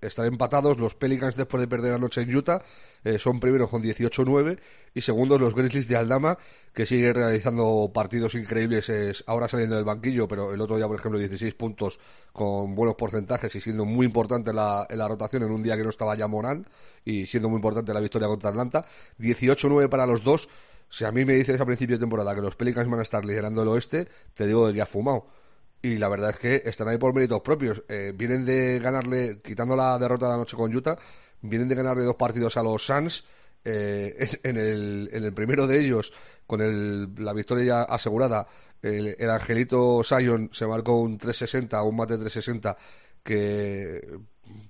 Están 0.00 0.26
empatados 0.26 0.78
los 0.78 0.94
Pelicans 0.94 1.36
después 1.36 1.60
de 1.60 1.66
perder 1.66 1.94
anoche 1.94 2.20
en 2.20 2.34
Utah, 2.34 2.58
eh, 3.02 3.18
son 3.18 3.40
primeros 3.40 3.70
con 3.70 3.82
18-9 3.82 4.58
y 4.94 5.00
segundos 5.00 5.40
los 5.40 5.54
Grizzlies 5.54 5.88
de 5.88 5.96
Aldama, 5.96 6.36
que 6.74 6.84
sigue 6.84 7.12
realizando 7.14 7.90
partidos 7.92 8.34
increíbles, 8.34 8.90
es, 8.90 9.24
ahora 9.26 9.48
saliendo 9.48 9.76
del 9.76 9.86
banquillo, 9.86 10.28
pero 10.28 10.52
el 10.52 10.60
otro 10.60 10.76
día, 10.76 10.86
por 10.86 10.98
ejemplo, 10.98 11.18
16 11.18 11.54
puntos 11.54 11.98
con 12.32 12.74
buenos 12.74 12.96
porcentajes 12.96 13.54
y 13.54 13.60
siendo 13.60 13.86
muy 13.86 14.04
importante 14.04 14.52
la, 14.52 14.86
la 14.90 15.08
rotación 15.08 15.42
en 15.44 15.50
un 15.50 15.62
día 15.62 15.76
que 15.76 15.82
no 15.82 15.90
estaba 15.90 16.14
ya 16.14 16.26
Morán 16.26 16.66
y 17.04 17.26
siendo 17.26 17.48
muy 17.48 17.56
importante 17.56 17.94
la 17.94 18.00
victoria 18.00 18.28
contra 18.28 18.50
Atlanta. 18.50 18.84
18-9 19.18 19.88
para 19.88 20.06
los 20.06 20.22
dos. 20.22 20.48
Si 20.90 21.04
a 21.04 21.10
mí 21.10 21.24
me 21.24 21.34
dices 21.34 21.58
a 21.58 21.64
principio 21.64 21.96
de 21.96 22.00
temporada 22.00 22.34
que 22.34 22.42
los 22.42 22.54
Pelicans 22.54 22.88
van 22.88 23.00
a 23.00 23.02
estar 23.02 23.24
liderando 23.24 23.62
el 23.62 23.68
oeste, 23.68 24.06
te 24.34 24.46
digo 24.46 24.70
que 24.72 24.82
ha 24.82 24.86
fumado 24.86 25.26
y 25.84 25.98
la 25.98 26.08
verdad 26.08 26.30
es 26.30 26.38
que 26.38 26.62
están 26.64 26.88
ahí 26.88 26.96
por 26.96 27.12
méritos 27.12 27.42
propios. 27.42 27.82
Eh, 27.90 28.14
vienen 28.16 28.46
de 28.46 28.78
ganarle, 28.78 29.40
quitando 29.44 29.76
la 29.76 29.98
derrota 29.98 30.28
de 30.28 30.34
anoche 30.34 30.56
con 30.56 30.74
Utah, 30.74 30.96
vienen 31.42 31.68
de 31.68 31.74
ganarle 31.74 32.04
dos 32.04 32.16
partidos 32.16 32.56
a 32.56 32.62
los 32.62 32.86
Suns. 32.86 33.22
Eh, 33.66 34.30
en, 34.42 34.56
el, 34.56 35.10
en 35.12 35.24
el 35.24 35.34
primero 35.34 35.66
de 35.66 35.78
ellos, 35.78 36.10
con 36.46 36.62
el, 36.62 37.14
la 37.22 37.34
victoria 37.34 37.64
ya 37.64 37.82
asegurada, 37.82 38.46
el, 38.80 39.14
el 39.18 39.30
Angelito 39.30 40.02
Sion 40.02 40.48
se 40.54 40.66
marcó 40.66 40.98
un 41.00 41.18
360, 41.18 41.82
un 41.82 41.96
mate 41.96 42.16
360 42.16 42.76
que, 43.22 44.18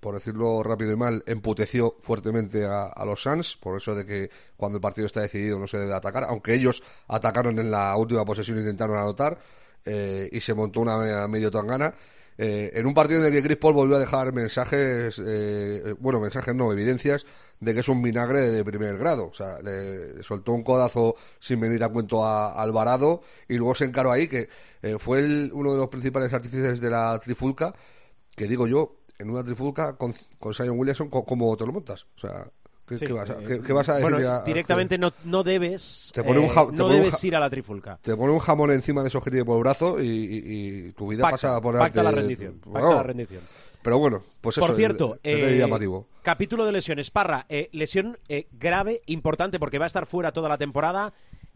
por 0.00 0.16
decirlo 0.16 0.64
rápido 0.64 0.92
y 0.92 0.96
mal, 0.96 1.22
emputeció 1.26 1.94
fuertemente 2.00 2.64
a, 2.64 2.86
a, 2.86 3.04
los 3.04 3.22
Suns, 3.22 3.56
por 3.56 3.76
eso 3.76 3.94
de 3.94 4.04
que 4.04 4.30
cuando 4.56 4.78
el 4.78 4.82
partido 4.82 5.06
está 5.06 5.20
decidido 5.20 5.60
no 5.60 5.68
se 5.68 5.78
debe 5.78 5.94
atacar, 5.94 6.24
aunque 6.24 6.54
ellos 6.54 6.82
atacaron 7.06 7.56
en 7.60 7.70
la 7.70 7.96
última 7.96 8.24
posesión 8.24 8.58
e 8.58 8.62
intentaron 8.62 8.96
anotar 8.96 9.38
eh, 9.84 10.28
y 10.32 10.40
se 10.40 10.54
montó 10.54 10.80
una 10.80 11.28
medio 11.28 11.50
tangana. 11.50 11.94
Eh, 12.36 12.72
en 12.74 12.86
un 12.86 12.94
partido 12.94 13.20
en 13.20 13.26
el 13.26 13.32
que 13.32 13.42
Chris 13.42 13.56
Paul 13.58 13.74
volvió 13.74 13.96
a 13.96 14.00
dejar 14.00 14.32
mensajes, 14.32 15.20
eh, 15.24 15.94
bueno, 16.00 16.20
mensajes 16.20 16.54
no, 16.54 16.72
evidencias 16.72 17.26
de 17.60 17.72
que 17.74 17.80
es 17.80 17.88
un 17.88 18.02
vinagre 18.02 18.40
de 18.50 18.64
primer 18.64 18.98
grado. 18.98 19.28
O 19.28 19.34
sea, 19.34 19.60
le 19.62 20.22
soltó 20.22 20.52
un 20.52 20.64
codazo 20.64 21.14
sin 21.38 21.60
venir 21.60 21.84
a 21.84 21.88
cuento 21.88 22.24
a, 22.24 22.52
Alvarado 22.60 23.22
y 23.48 23.56
luego 23.56 23.74
se 23.74 23.84
encaró 23.84 24.10
ahí, 24.10 24.28
que 24.28 24.48
eh, 24.82 24.96
fue 24.98 25.20
el, 25.20 25.50
uno 25.54 25.72
de 25.72 25.78
los 25.78 25.88
principales 25.88 26.32
artífices 26.32 26.80
de 26.80 26.90
la 26.90 27.18
trifulca, 27.20 27.72
que 28.36 28.48
digo 28.48 28.66
yo, 28.66 28.96
en 29.18 29.30
una 29.30 29.44
trifulca 29.44 29.96
con, 29.96 30.12
con 30.40 30.54
Sion 30.54 30.78
Williamson, 30.78 31.08
¿cómo 31.08 31.56
te 31.56 31.66
lo 31.66 31.72
montas? 31.72 32.06
O 32.16 32.20
sea, 32.20 32.50
¿Qué, 32.86 32.98
sí, 32.98 33.06
¿qué, 33.06 33.12
vas, 33.14 33.30
a, 33.30 33.38
qué, 33.38 33.60
qué 33.60 33.72
vas, 33.72 33.88
a, 33.88 33.94
decir? 33.94 34.10
Bueno, 34.10 34.30
a, 34.30 34.42
directamente 34.42 34.98
no, 34.98 35.12
no, 35.24 35.42
debes, 35.42 36.10
te 36.12 36.22
pone 36.22 36.38
un 36.38 36.48
ja, 36.48 36.66
no 36.70 36.88
debes 36.88 37.24
ir 37.24 37.34
a 37.34 37.40
la 37.40 37.48
trifulca. 37.48 37.98
Te 38.02 38.14
pone 38.14 38.32
un 38.32 38.40
jamón 38.40 38.72
encima 38.72 39.00
de 39.00 39.08
esos 39.08 39.24
que 39.24 39.30
tiene 39.30 39.46
por 39.46 39.56
el 39.56 39.62
brazo 39.62 40.02
y, 40.02 40.06
y, 40.06 40.88
y 40.88 40.92
tu 40.92 41.08
vida 41.08 41.22
pacta, 41.22 41.48
pasa 41.48 41.60
por 41.62 41.78
pacta 41.78 42.02
la 42.02 42.10
rendición. 42.10 42.60
Bueno, 42.64 42.88
pacta 42.88 42.96
la 42.96 43.02
rendición. 43.02 43.40
Pero 43.84 43.98
bueno, 43.98 44.22
pues 44.40 44.56
por 44.56 44.70
eso. 44.70 44.76
cierto, 44.76 45.18
es, 45.22 45.38
es 45.38 45.52
eh, 45.52 45.58
llamativo. 45.58 46.06
capítulo 46.22 46.64
de 46.64 46.72
lesiones. 46.72 47.10
Parra, 47.10 47.44
eh, 47.50 47.68
lesión 47.72 48.18
eh, 48.28 48.46
grave, 48.52 49.02
importante, 49.06 49.58
porque 49.58 49.78
va 49.78 49.84
a 49.84 49.88
estar 49.88 50.06
fuera 50.06 50.32
toda 50.32 50.48
la 50.48 50.56
temporada. 50.56 51.12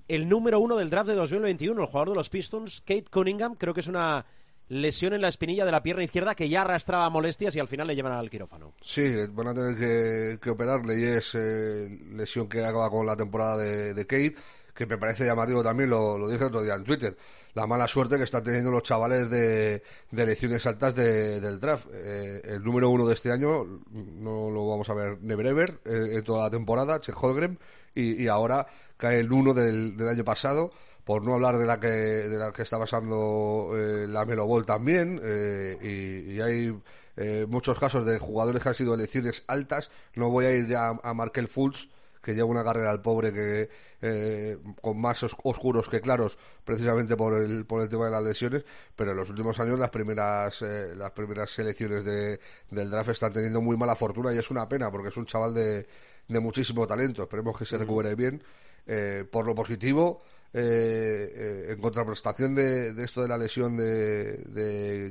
El 0.08 0.28
número 0.28 0.60
uno 0.60 0.76
del 0.76 0.90
draft 0.90 1.08
de 1.08 1.14
2021, 1.14 1.80
el 1.80 1.86
jugador 1.86 2.10
de 2.10 2.14
los 2.14 2.28
Pistons, 2.28 2.82
Kate 2.82 3.06
Cunningham, 3.10 3.54
creo 3.54 3.72
que 3.72 3.80
es 3.80 3.86
una 3.86 4.26
lesión 4.68 5.12
en 5.14 5.20
la 5.20 5.28
espinilla 5.28 5.64
de 5.64 5.72
la 5.72 5.82
pierna 5.82 6.02
izquierda 6.02 6.34
que 6.34 6.48
ya 6.48 6.62
arrastraba 6.62 7.08
molestias 7.10 7.54
y 7.56 7.58
al 7.58 7.68
final 7.68 7.86
le 7.86 7.94
llevan 7.94 8.12
al 8.12 8.30
quirófano. 8.30 8.74
Sí, 8.82 9.14
van 9.30 9.48
a 9.48 9.54
tener 9.54 9.76
que, 9.76 10.38
que 10.40 10.50
operarle 10.50 10.98
y 10.98 11.04
es 11.04 11.34
eh, 11.34 11.88
lesión 12.12 12.48
que 12.48 12.64
acaba 12.64 12.90
con 12.90 13.06
la 13.06 13.16
temporada 13.16 13.56
de, 13.56 13.94
de, 13.94 14.06
Kate, 14.06 14.34
que 14.74 14.86
me 14.86 14.98
parece 14.98 15.24
llamativo 15.24 15.62
también, 15.62 15.90
lo, 15.90 16.18
lo 16.18 16.28
dije 16.28 16.44
otro 16.44 16.62
día 16.62 16.74
en 16.74 16.84
Twitter, 16.84 17.16
la 17.54 17.66
mala 17.66 17.88
suerte 17.88 18.18
que 18.18 18.24
están 18.24 18.44
teniendo 18.44 18.70
los 18.70 18.82
chavales 18.82 19.28
de, 19.30 19.82
de 20.10 20.22
elecciones 20.22 20.64
altas 20.66 20.94
de, 20.94 21.40
del 21.40 21.58
draft. 21.58 21.88
Eh, 21.92 22.42
el 22.44 22.62
número 22.62 22.90
uno 22.90 23.06
de 23.06 23.14
este 23.14 23.32
año 23.32 23.64
no 23.90 24.50
lo 24.50 24.68
vamos 24.68 24.88
a 24.90 24.94
ver 24.94 25.18
never 25.22 25.46
ever 25.46 25.80
eh, 25.84 26.18
en 26.18 26.24
toda 26.24 26.44
la 26.44 26.50
temporada, 26.50 27.00
Chet 27.00 27.16
Holgren, 27.18 27.58
y, 27.94 28.22
y 28.22 28.28
ahora 28.28 28.66
cae 28.96 29.20
el 29.20 29.32
uno 29.32 29.54
del, 29.54 29.96
del 29.96 30.08
año 30.08 30.24
pasado 30.24 30.72
por 31.08 31.24
no 31.24 31.32
hablar 31.32 31.56
de 31.56 31.64
la 31.64 31.80
que 31.80 31.88
de 31.88 32.36
la 32.36 32.52
que 32.52 32.60
está 32.60 32.78
pasando 32.78 33.72
eh, 33.74 34.06
la 34.06 34.26
Melo 34.26 34.46
Ball 34.46 34.66
también 34.66 35.18
eh, 35.24 35.78
y, 35.80 36.34
y, 36.34 36.40
hay 36.42 36.78
eh, 37.16 37.46
muchos 37.48 37.78
casos 37.78 38.04
de 38.04 38.18
jugadores 38.18 38.62
que 38.62 38.68
han 38.68 38.74
sido 38.74 38.92
elecciones 38.92 39.42
altas 39.46 39.90
no 40.16 40.28
voy 40.28 40.44
a 40.44 40.52
ir 40.52 40.66
ya 40.66 40.88
a, 40.88 41.00
a 41.02 41.14
Markel 41.14 41.48
Fultz 41.48 41.88
que 42.22 42.34
lleva 42.34 42.50
una 42.50 42.62
carrera 42.62 42.90
al 42.90 43.00
pobre 43.00 43.32
que 43.32 43.70
eh, 44.02 44.58
con 44.82 45.00
más 45.00 45.24
oscuros 45.24 45.88
que 45.88 46.02
claros, 46.02 46.36
precisamente 46.62 47.16
por 47.16 47.40
el, 47.40 47.64
por 47.64 47.80
el 47.80 47.88
tema 47.88 48.04
de 48.04 48.10
las 48.10 48.22
lesiones, 48.22 48.64
pero 48.94 49.12
en 49.12 49.16
los 49.16 49.30
últimos 49.30 49.58
años 49.60 49.78
las 49.78 49.88
primeras, 49.88 50.60
eh, 50.60 50.92
las 50.94 51.12
primeras 51.12 51.50
selecciones 51.50 52.04
de, 52.04 52.38
del 52.70 52.90
draft 52.90 53.08
están 53.08 53.32
teniendo 53.32 53.62
muy 53.62 53.78
mala 53.78 53.96
fortuna 53.96 54.34
y 54.34 54.36
es 54.36 54.50
una 54.50 54.68
pena 54.68 54.90
porque 54.90 55.08
es 55.08 55.16
un 55.16 55.24
chaval 55.24 55.54
de, 55.54 55.86
de 56.28 56.40
muchísimo 56.40 56.86
talento. 56.86 57.22
Esperemos 57.22 57.56
que 57.56 57.64
se 57.64 57.78
recupere 57.78 58.14
bien. 58.14 58.42
Eh, 58.86 59.24
por 59.30 59.44
lo 59.46 59.54
positivo, 59.54 60.22
eh, 60.54 61.32
eh, 61.34 61.72
en 61.72 61.80
contraprestación 61.80 62.54
de, 62.54 62.94
esto 63.04 63.20
de 63.20 63.28
la 63.28 63.36
lesión 63.36 63.76
de, 63.76 64.38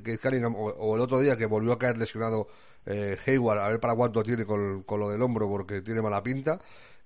de 0.02 0.20
Cunningham, 0.22 0.56
o, 0.58 0.96
el 0.96 1.02
otro 1.02 1.20
día 1.20 1.38
que 1.38 1.46
volvió 1.46 1.74
a 1.74 1.78
caer 1.80 1.98
lesionado 1.98 2.48
eh, 2.86 3.18
Hayward, 3.26 3.60
a 3.60 3.70
ver 3.70 3.80
para 3.80 3.96
cuánto 3.96 4.24
tiene 4.24 4.46
con, 4.46 4.84
lo 4.88 5.10
del 5.10 5.22
hombro, 5.22 5.48
porque 5.48 5.82
tiene 5.82 6.02
mala 6.02 6.24
pinta. 6.24 6.60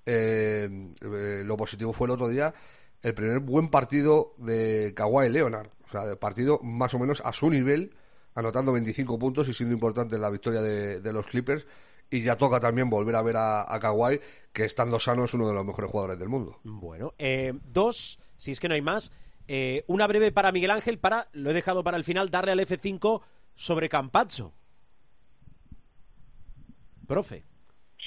lo 0.05 1.57
positivo 1.57 1.91
fue 1.93 2.07
el 2.07 2.11
otro 2.11 2.29
día 2.29 2.53
el 3.01 3.13
primer 3.15 3.39
buen 3.39 3.69
partido 3.69 4.35
de 4.37 4.93
Kawhi 4.95 5.29
Leonard, 5.29 5.69
o 5.87 5.91
sea, 5.91 6.03
el 6.03 6.17
partido 6.17 6.59
más 6.61 6.93
o 6.93 6.99
menos 6.99 7.21
a 7.25 7.33
su 7.33 7.49
nivel, 7.49 7.95
anotando 8.35 8.71
25 8.71 9.17
puntos 9.17 9.49
y 9.49 9.53
siendo 9.53 9.73
importante 9.73 10.17
la 10.19 10.29
victoria 10.29 10.61
de 10.61 11.13
los 11.13 11.25
Clippers 11.25 11.65
y 12.11 12.21
ya 12.21 12.37
toca 12.37 12.59
también 12.59 12.89
volver 12.89 13.15
a 13.15 13.23
ver 13.23 13.37
a, 13.37 13.73
a 13.73 13.79
Kawhi, 13.79 14.19
que 14.53 14.65
estando 14.65 14.99
sano 14.99 15.25
es 15.25 15.33
uno 15.33 15.47
de 15.47 15.53
los 15.53 15.65
mejores 15.65 15.89
jugadores 15.89 16.19
del 16.19 16.29
mundo. 16.29 16.59
Bueno, 16.63 17.13
eh, 17.17 17.53
dos, 17.73 18.19
si 18.35 18.51
es 18.51 18.59
que 18.59 18.67
no 18.67 18.75
hay 18.75 18.81
más. 18.81 19.11
Eh, 19.47 19.83
una 19.87 20.07
breve 20.07 20.31
para 20.31 20.51
Miguel 20.51 20.71
Ángel, 20.71 20.99
para, 20.99 21.27
lo 21.33 21.49
he 21.49 21.53
dejado 21.53 21.83
para 21.83 21.97
el 21.97 22.03
final, 22.03 22.29
darle 22.29 22.51
al 22.51 22.59
F5 22.59 23.21
sobre 23.55 23.89
Campazzo. 23.89 24.53
Profe. 27.07 27.43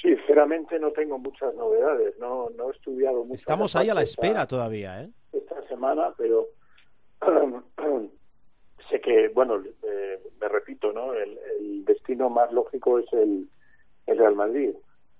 Sí, 0.01 0.15
sinceramente 0.35 0.77
no 0.79 0.91
tengo 0.91 1.17
muchas 1.17 1.53
novedades, 1.55 2.17
no, 2.19 2.49
no 2.57 2.69
he 2.69 2.75
estudiado 2.75 3.23
mucho. 3.23 3.39
Estamos 3.39 3.75
ahí 3.75 3.89
a 3.89 3.93
la 3.93 4.03
espera 4.03 4.41
esta, 4.41 4.47
todavía, 4.47 5.03
¿eh? 5.03 5.09
Esta 5.31 5.67
semana, 5.67 6.13
pero 6.17 6.47
sé 8.89 9.01
que, 9.01 9.29
bueno, 9.29 9.63
eh, 9.83 10.19
me 10.39 10.47
repito, 10.47 10.91
¿no? 10.91 11.13
El, 11.13 11.39
el, 11.59 11.85
destino 11.85 12.29
más 12.29 12.51
lógico 12.51 12.99
es 12.99 13.05
el, 13.13 13.49
el 14.07 14.17
Real 14.17 14.35
Madrid. 14.35 14.71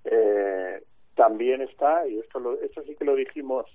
Eh, 0.04 0.82
también 1.14 1.62
está, 1.62 2.06
y 2.06 2.18
esto, 2.18 2.38
lo, 2.38 2.60
esto 2.60 2.82
sí 2.82 2.94
que 2.94 3.04
lo 3.04 3.14
dijimos 3.14 3.66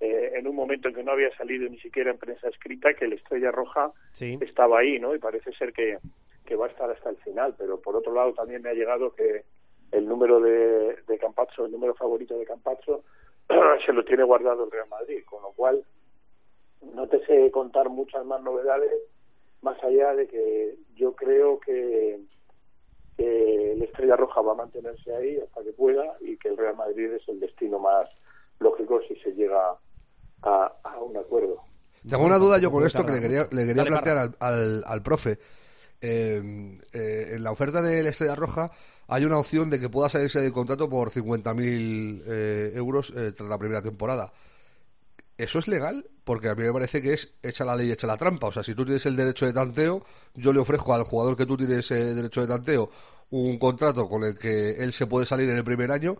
eh, 0.00 0.32
en 0.34 0.46
un 0.46 0.56
momento 0.56 0.88
en 0.88 0.94
que 0.94 1.04
no 1.04 1.12
había 1.12 1.34
salido 1.36 1.68
ni 1.68 1.78
siquiera 1.78 2.10
en 2.10 2.18
prensa 2.18 2.48
escrita, 2.48 2.94
que 2.94 3.06
la 3.06 3.14
Estrella 3.14 3.50
Roja 3.50 3.92
sí. 4.12 4.38
estaba 4.40 4.80
ahí, 4.80 4.98
¿no? 4.98 5.14
Y 5.14 5.18
parece 5.18 5.52
ser 5.52 5.72
que, 5.72 5.98
que 6.44 6.56
va 6.56 6.66
a 6.66 6.70
estar 6.70 6.90
hasta 6.90 7.10
el 7.10 7.16
final, 7.18 7.54
pero 7.56 7.80
por 7.80 7.96
otro 7.96 8.14
lado 8.14 8.32
también 8.34 8.62
me 8.62 8.70
ha 8.70 8.74
llegado 8.74 9.14
que 9.14 9.44
el 9.92 10.06
número 10.06 10.40
de, 10.40 10.96
de 11.06 11.18
Campazzo, 11.18 11.66
el 11.66 11.72
número 11.72 11.94
favorito 11.94 12.36
de 12.38 12.44
Campazzo, 12.44 13.04
se 13.86 13.92
lo 13.92 14.04
tiene 14.04 14.24
guardado 14.24 14.64
el 14.64 14.70
Real 14.70 14.88
Madrid, 14.88 15.22
con 15.24 15.42
lo 15.42 15.52
cual 15.52 15.84
no 16.94 17.08
te 17.08 17.24
sé 17.26 17.50
contar 17.50 17.88
muchas 17.88 18.24
más 18.24 18.42
novedades, 18.42 18.92
más 19.62 19.82
allá 19.82 20.14
de 20.14 20.26
que 20.26 20.74
yo 20.94 21.14
creo 21.14 21.58
que 21.60 22.20
Roja 24.14 24.40
va 24.42 24.52
a 24.52 24.56
mantenerse 24.56 25.12
ahí 25.14 25.38
hasta 25.38 25.64
que 25.64 25.72
pueda 25.72 26.04
y 26.20 26.36
que 26.36 26.48
el 26.48 26.56
Real 26.56 26.76
Madrid 26.76 27.12
es 27.14 27.28
el 27.28 27.40
destino 27.40 27.78
más 27.80 28.08
lógico 28.60 29.00
si 29.08 29.16
se 29.16 29.32
llega 29.32 29.76
a, 30.42 30.72
a 30.84 31.00
un 31.00 31.16
acuerdo. 31.16 31.62
Tengo 32.08 32.24
una 32.24 32.38
duda 32.38 32.58
yo 32.58 32.70
con 32.70 32.86
esto 32.86 33.04
que 33.04 33.12
le 33.12 33.20
quería, 33.20 33.46
le 33.50 33.66
quería 33.66 33.84
plantear 33.84 34.18
al, 34.18 34.36
al, 34.38 34.84
al, 34.86 35.02
profe. 35.02 35.38
Eh, 36.00 36.78
eh, 36.92 37.30
en 37.32 37.42
la 37.42 37.50
oferta 37.50 37.82
de 37.82 38.02
la 38.02 38.10
Estrella 38.10 38.34
Roja 38.34 38.70
hay 39.08 39.24
una 39.24 39.38
opción 39.38 39.70
de 39.70 39.80
que 39.80 39.88
pueda 39.88 40.08
salirse 40.08 40.40
del 40.40 40.52
contrato 40.52 40.88
por 40.88 41.10
50.000 41.10 42.22
eh, 42.26 42.72
euros 42.74 43.12
tras 43.12 43.48
la 43.48 43.58
primera 43.58 43.82
temporada. 43.82 44.32
¿Eso 45.38 45.58
es 45.58 45.68
legal? 45.68 46.06
Porque 46.24 46.48
a 46.48 46.54
mí 46.54 46.62
me 46.62 46.72
parece 46.72 47.02
que 47.02 47.12
es 47.12 47.34
echa 47.42 47.64
la 47.64 47.76
ley, 47.76 47.90
echa 47.90 48.06
la 48.06 48.16
trampa. 48.16 48.48
O 48.48 48.52
sea, 48.52 48.62
si 48.62 48.74
tú 48.74 48.84
tienes 48.84 49.04
el 49.06 49.16
derecho 49.16 49.46
de 49.46 49.52
tanteo, 49.52 50.02
yo 50.34 50.52
le 50.52 50.60
ofrezco 50.60 50.94
al 50.94 51.02
jugador 51.02 51.36
que 51.36 51.44
tú 51.44 51.56
tienes 51.56 51.90
eh, 51.90 52.14
derecho 52.14 52.40
de 52.40 52.46
tanteo 52.46 52.90
un 53.30 53.58
contrato 53.58 54.08
con 54.08 54.24
el 54.24 54.36
que 54.36 54.72
él 54.72 54.92
se 54.92 55.06
puede 55.06 55.26
salir 55.26 55.48
en 55.48 55.56
el 55.56 55.64
primer 55.64 55.90
año 55.90 56.16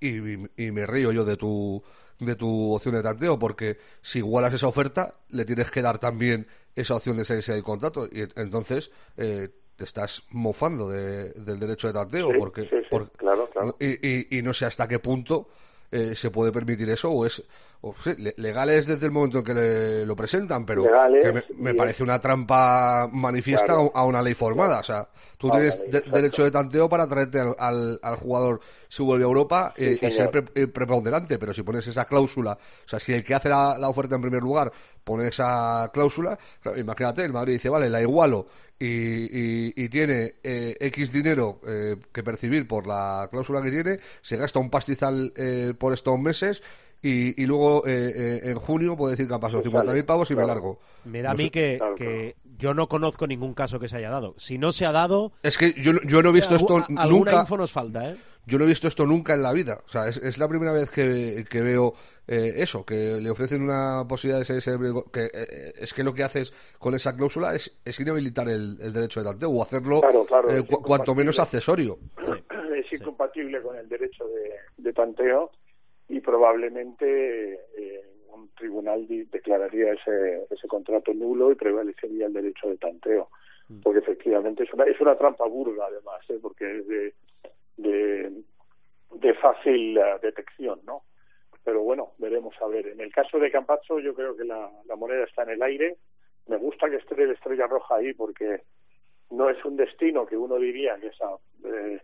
y, 0.00 0.16
y, 0.62 0.70
me 0.70 0.86
río 0.86 1.12
yo 1.12 1.24
de 1.24 1.36
tu, 1.36 1.82
de 2.18 2.34
tu 2.34 2.74
opción 2.74 2.94
de 2.94 3.02
tanteo, 3.02 3.38
porque 3.38 3.78
si 4.02 4.18
igualas 4.18 4.52
esa 4.52 4.66
oferta, 4.66 5.12
le 5.28 5.44
tienes 5.44 5.70
que 5.70 5.82
dar 5.82 5.98
también 5.98 6.46
esa 6.74 6.96
opción 6.96 7.16
de 7.16 7.24
salirse 7.24 7.54
del 7.54 7.62
contrato. 7.62 8.08
Y 8.10 8.20
entonces 8.36 8.90
eh, 9.16 9.48
te 9.76 9.84
estás 9.84 10.24
mofando 10.30 10.88
de, 10.88 11.30
del 11.32 11.58
derecho 11.58 11.86
de 11.86 11.94
tanteo. 11.94 12.30
Sí, 12.30 12.38
porque, 12.38 12.62
sí, 12.62 12.68
sí, 12.70 12.86
porque 12.90 13.16
claro, 13.16 13.48
claro. 13.50 13.76
Y, 13.80 14.38
y, 14.38 14.42
no 14.42 14.52
sé 14.52 14.66
hasta 14.66 14.86
qué 14.86 14.98
punto 14.98 15.48
eh, 15.90 16.14
se 16.14 16.30
puede 16.30 16.52
permitir 16.52 16.88
eso 16.90 17.10
o 17.10 17.24
es 17.24 17.42
o, 17.86 17.94
sí, 18.02 18.12
legal 18.38 18.70
es 18.70 18.86
desde 18.86 19.04
el 19.06 19.12
momento 19.12 19.38
en 19.40 19.44
que 19.44 19.52
le, 19.52 20.06
lo 20.06 20.16
presentan 20.16 20.64
pero 20.64 20.84
Legales, 20.84 21.22
que 21.22 21.32
me, 21.32 21.44
me 21.58 21.74
parece 21.74 22.02
una 22.02 22.18
trampa 22.18 23.08
manifiesta 23.12 23.66
Claro. 23.66 23.92
a 23.94 24.04
una 24.06 24.22
ley 24.22 24.32
formada. 24.32 24.80
O 24.80 24.82
sea 24.82 25.06
tú 25.36 25.50
tienes 25.50 25.82
de- 25.90 26.00
derecho 26.00 26.44
de 26.44 26.50
tanteo 26.50 26.88
para 26.88 27.06
traerte 27.06 27.40
al, 27.40 27.54
al, 27.58 28.00
al 28.02 28.16
jugador 28.16 28.60
si 28.88 29.02
vuelve 29.02 29.24
a 29.24 29.26
Europa 29.28 29.74
Sí, 29.76 29.84
eh, 29.84 29.98
y 30.00 30.10
ser 30.10 30.30
pre- 30.30 30.44
eh, 30.54 30.66
preponderante. 30.66 31.38
Pero 31.38 31.52
si 31.52 31.62
pones 31.62 31.86
esa 31.86 32.06
cláusula 32.06 32.52
o 32.52 32.88
sea 32.88 32.98
si 33.00 33.12
el 33.12 33.22
que 33.22 33.34
hace 33.34 33.50
la, 33.50 33.76
la 33.78 33.88
oferta 33.90 34.14
en 34.16 34.22
primer 34.22 34.42
lugar 34.42 34.72
pone 35.04 35.28
esa 35.28 35.90
cláusula 35.92 36.38
imagínate 36.76 37.22
el 37.24 37.32
Madrid 37.34 37.52
dice 37.54 37.68
vale 37.68 37.90
la 37.90 38.00
igualo 38.00 38.46
y, 38.78 38.86
y, 38.86 39.72
y 39.76 39.88
tiene 39.88 40.36
eh, 40.42 40.76
X 40.80 41.12
dinero 41.12 41.60
eh, 41.66 41.96
que 42.12 42.22
percibir 42.22 42.66
por 42.66 42.86
la 42.86 43.28
cláusula 43.30 43.62
que 43.62 43.70
tiene, 43.70 43.98
se 44.20 44.36
gasta 44.36 44.58
un 44.58 44.68
pastizal 44.68 45.32
eh, 45.36 45.74
por 45.78 45.92
estos 45.92 46.18
meses 46.18 46.60
y, 47.04 47.40
y 47.42 47.46
luego 47.46 47.86
eh, 47.86 48.12
eh, 48.14 48.40
en 48.44 48.56
junio 48.56 48.96
puede 48.96 49.12
decir 49.12 49.28
que 49.28 49.34
han 49.34 49.40
pasado 49.40 49.62
Sí, 49.62 49.68
50.000 49.68 49.86
sale, 49.86 50.04
pavos 50.04 50.30
y 50.30 50.36
me 50.36 50.46
largo. 50.46 50.78
Me 51.04 51.20
da 51.22 51.32
a 51.32 51.34
mí 51.34 51.44
sé. 51.44 51.50
que, 51.50 51.76
Claro, 51.78 51.94
que 51.94 52.36
yo 52.58 52.72
no 52.74 52.88
conozco 52.88 53.26
ningún 53.26 53.52
caso 53.54 53.78
que 53.78 53.88
se 53.88 53.96
haya 53.98 54.10
dado. 54.10 54.34
Si 54.38 54.56
no 54.58 54.72
se 54.72 54.86
ha 54.86 54.92
dado, 54.92 55.32
Es 55.42 55.58
que 55.58 55.72
yo, 55.74 55.92
no- 55.92 56.00
yo 56.02 56.22
no 56.22 56.30
he 56.30 56.32
visto 56.32 56.56
esto 56.56 56.78
algu- 56.78 56.98
alguna 56.98 57.30
nunca. 57.32 57.40
info 57.42 57.56
nos 57.56 57.72
falta, 57.72 58.10
¿eh? 58.10 58.16
Yo 58.46 58.58
no 58.58 58.64
he 58.64 58.68
visto 58.68 58.88
esto 58.88 59.06
nunca 59.06 59.32
en 59.34 59.42
la 59.42 59.52
vida. 59.54 59.80
O 59.86 59.88
sea, 59.90 60.06
es, 60.08 60.18
es 60.18 60.36
la 60.36 60.46
primera 60.48 60.70
vez 60.72 60.90
que, 60.90 61.46
que 61.48 61.62
veo 61.62 61.94
eh, 62.28 62.52
eso, 62.56 62.84
que 62.84 63.18
le 63.20 63.30
ofrecen 63.30 63.62
una 63.62 64.04
posibilidad 64.06 64.38
de 64.38 64.44
ser 64.44 64.58
ese 64.58 64.78
que 65.12 65.30
eh, 65.32 65.72
es 65.78 65.94
que 65.94 66.04
lo 66.04 66.12
que 66.12 66.24
haces 66.24 66.52
con 66.78 66.94
esa 66.94 67.16
cláusula 67.16 67.54
es, 67.54 67.72
es 67.84 67.98
inhabilitar 68.00 68.46
el, 68.48 68.78
el 68.82 68.92
derecho 68.92 69.20
de 69.20 69.30
tanteo 69.30 69.50
o 69.50 69.62
hacerlo 69.62 70.00
Claro, 70.02 70.24
claro, 70.26 70.50
eh, 70.50 70.58
es 70.58 70.64
cu- 70.68 70.82
cuanto 70.82 71.14
menos 71.14 71.38
accesorio. 71.40 71.98
es 72.20 72.92
incompatible 73.00 73.62
con 73.62 73.76
el 73.76 73.88
derecho 73.88 74.24
de, 74.26 74.50
de 74.82 74.92
tanteo 74.92 75.50
y 76.08 76.20
probablemente 76.20 77.54
eh, 77.76 78.02
un 78.28 78.48
tribunal 78.50 79.06
declararía 79.30 79.92
ese, 79.92 80.46
ese 80.50 80.68
contrato 80.68 81.12
nulo 81.14 81.50
y 81.52 81.54
prevalecería 81.54 82.26
el 82.26 82.32
derecho 82.32 82.68
de 82.68 82.76
tanteo. 82.78 83.28
Porque 83.82 84.00
efectivamente 84.00 84.64
es 84.64 84.72
una 84.74 84.84
es 84.84 85.00
una 85.00 85.16
trampa 85.16 85.46
burda 85.46 85.86
además 85.86 86.20
¿eh? 86.28 86.38
porque 86.42 86.78
es 86.80 86.86
de 86.86 87.14
de, 87.78 88.30
de 89.14 89.34
fácil 89.34 89.96
eh, 89.96 90.18
detección 90.20 90.80
no 90.84 91.02
pero 91.64 91.80
bueno 91.82 92.12
veremos 92.18 92.54
a 92.60 92.66
ver. 92.66 92.88
En 92.88 93.00
el 93.00 93.10
caso 93.10 93.38
de 93.38 93.50
Campazzo 93.50 94.00
yo 94.00 94.14
creo 94.14 94.36
que 94.36 94.44
la, 94.44 94.70
la 94.84 94.96
moneda 94.96 95.24
está 95.24 95.44
en 95.44 95.50
el 95.50 95.62
aire. 95.62 95.96
Me 96.46 96.58
gusta 96.58 96.90
que 96.90 96.96
esté 96.96 97.26
la 97.26 97.32
estrella 97.32 97.66
roja 97.66 97.96
ahí 97.96 98.12
porque 98.12 98.60
no 99.30 99.48
es 99.48 99.64
un 99.64 99.76
destino 99.76 100.26
que 100.26 100.36
uno 100.36 100.56
diría 100.58 100.96
que 101.00 101.06
es 101.06 101.20
a- 101.22 101.38
eh, 101.66 102.02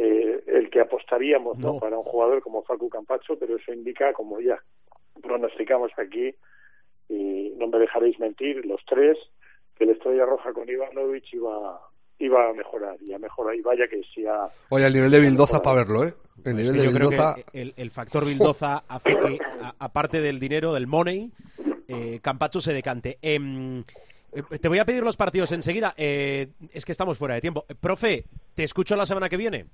eh, 0.00 0.44
el 0.46 0.70
que 0.70 0.80
apostaríamos 0.80 1.58
¿no? 1.58 1.74
No. 1.74 1.78
para 1.80 1.98
un 1.98 2.04
jugador 2.04 2.40
como 2.42 2.62
Facu 2.62 2.88
Campacho, 2.88 3.36
pero 3.38 3.56
eso 3.56 3.72
indica, 3.72 4.12
como 4.12 4.40
ya 4.40 4.56
pronosticamos 5.22 5.90
aquí, 5.98 6.34
y 7.08 7.52
no 7.56 7.66
me 7.68 7.78
dejaréis 7.78 8.18
mentir, 8.20 8.64
los 8.66 8.80
tres, 8.86 9.16
que 9.76 9.86
la 9.86 9.92
Estrella 9.92 10.24
Roja 10.24 10.52
con 10.52 10.68
Ivanovic 10.68 11.24
iba, 11.32 11.80
iba 12.18 12.48
a 12.48 12.52
mejorar, 12.52 12.96
y 13.00 13.12
a 13.12 13.18
mejorar, 13.18 13.54
y 13.56 13.60
vaya 13.62 13.88
que 13.88 14.00
sí 14.14 14.24
ha... 14.26 14.48
Oye, 14.70 14.86
el 14.86 14.92
nivel 14.92 15.10
de 15.10 15.20
Bildoza 15.20 15.60
para 15.62 15.78
verlo, 15.78 16.04
¿eh? 16.04 16.14
El 16.44 16.52
Es 16.60 16.70
nivel 16.70 16.72
que 16.74 16.78
de 16.80 16.84
yo 16.86 16.92
creo 16.96 17.08
Bildoza. 17.10 17.34
que 17.34 17.60
el, 17.60 17.74
el 17.76 17.90
factor 17.90 18.24
Bildoza 18.24 18.84
hace 18.88 19.18
que, 19.18 19.38
a- 19.60 19.74
aparte 19.80 20.20
del 20.20 20.38
dinero, 20.38 20.72
del 20.74 20.86
money, 20.86 21.32
eh, 21.88 22.20
Campacho 22.22 22.60
se 22.60 22.72
decante. 22.72 23.18
Em, 23.22 23.80
eh, 24.32 24.58
te 24.60 24.68
voy 24.68 24.78
a 24.78 24.84
pedir 24.84 25.02
los 25.02 25.16
partidos 25.16 25.50
enseguida. 25.52 25.94
Eh, 25.96 26.48
es 26.72 26.84
que 26.84 26.92
estamos 26.92 27.18
fuera 27.18 27.34
de 27.34 27.40
tiempo. 27.40 27.64
Profe, 27.80 28.24
te 28.54 28.62
escucho 28.62 28.94
la 28.94 29.06
semana 29.06 29.28
que 29.28 29.36
viene. 29.38 29.66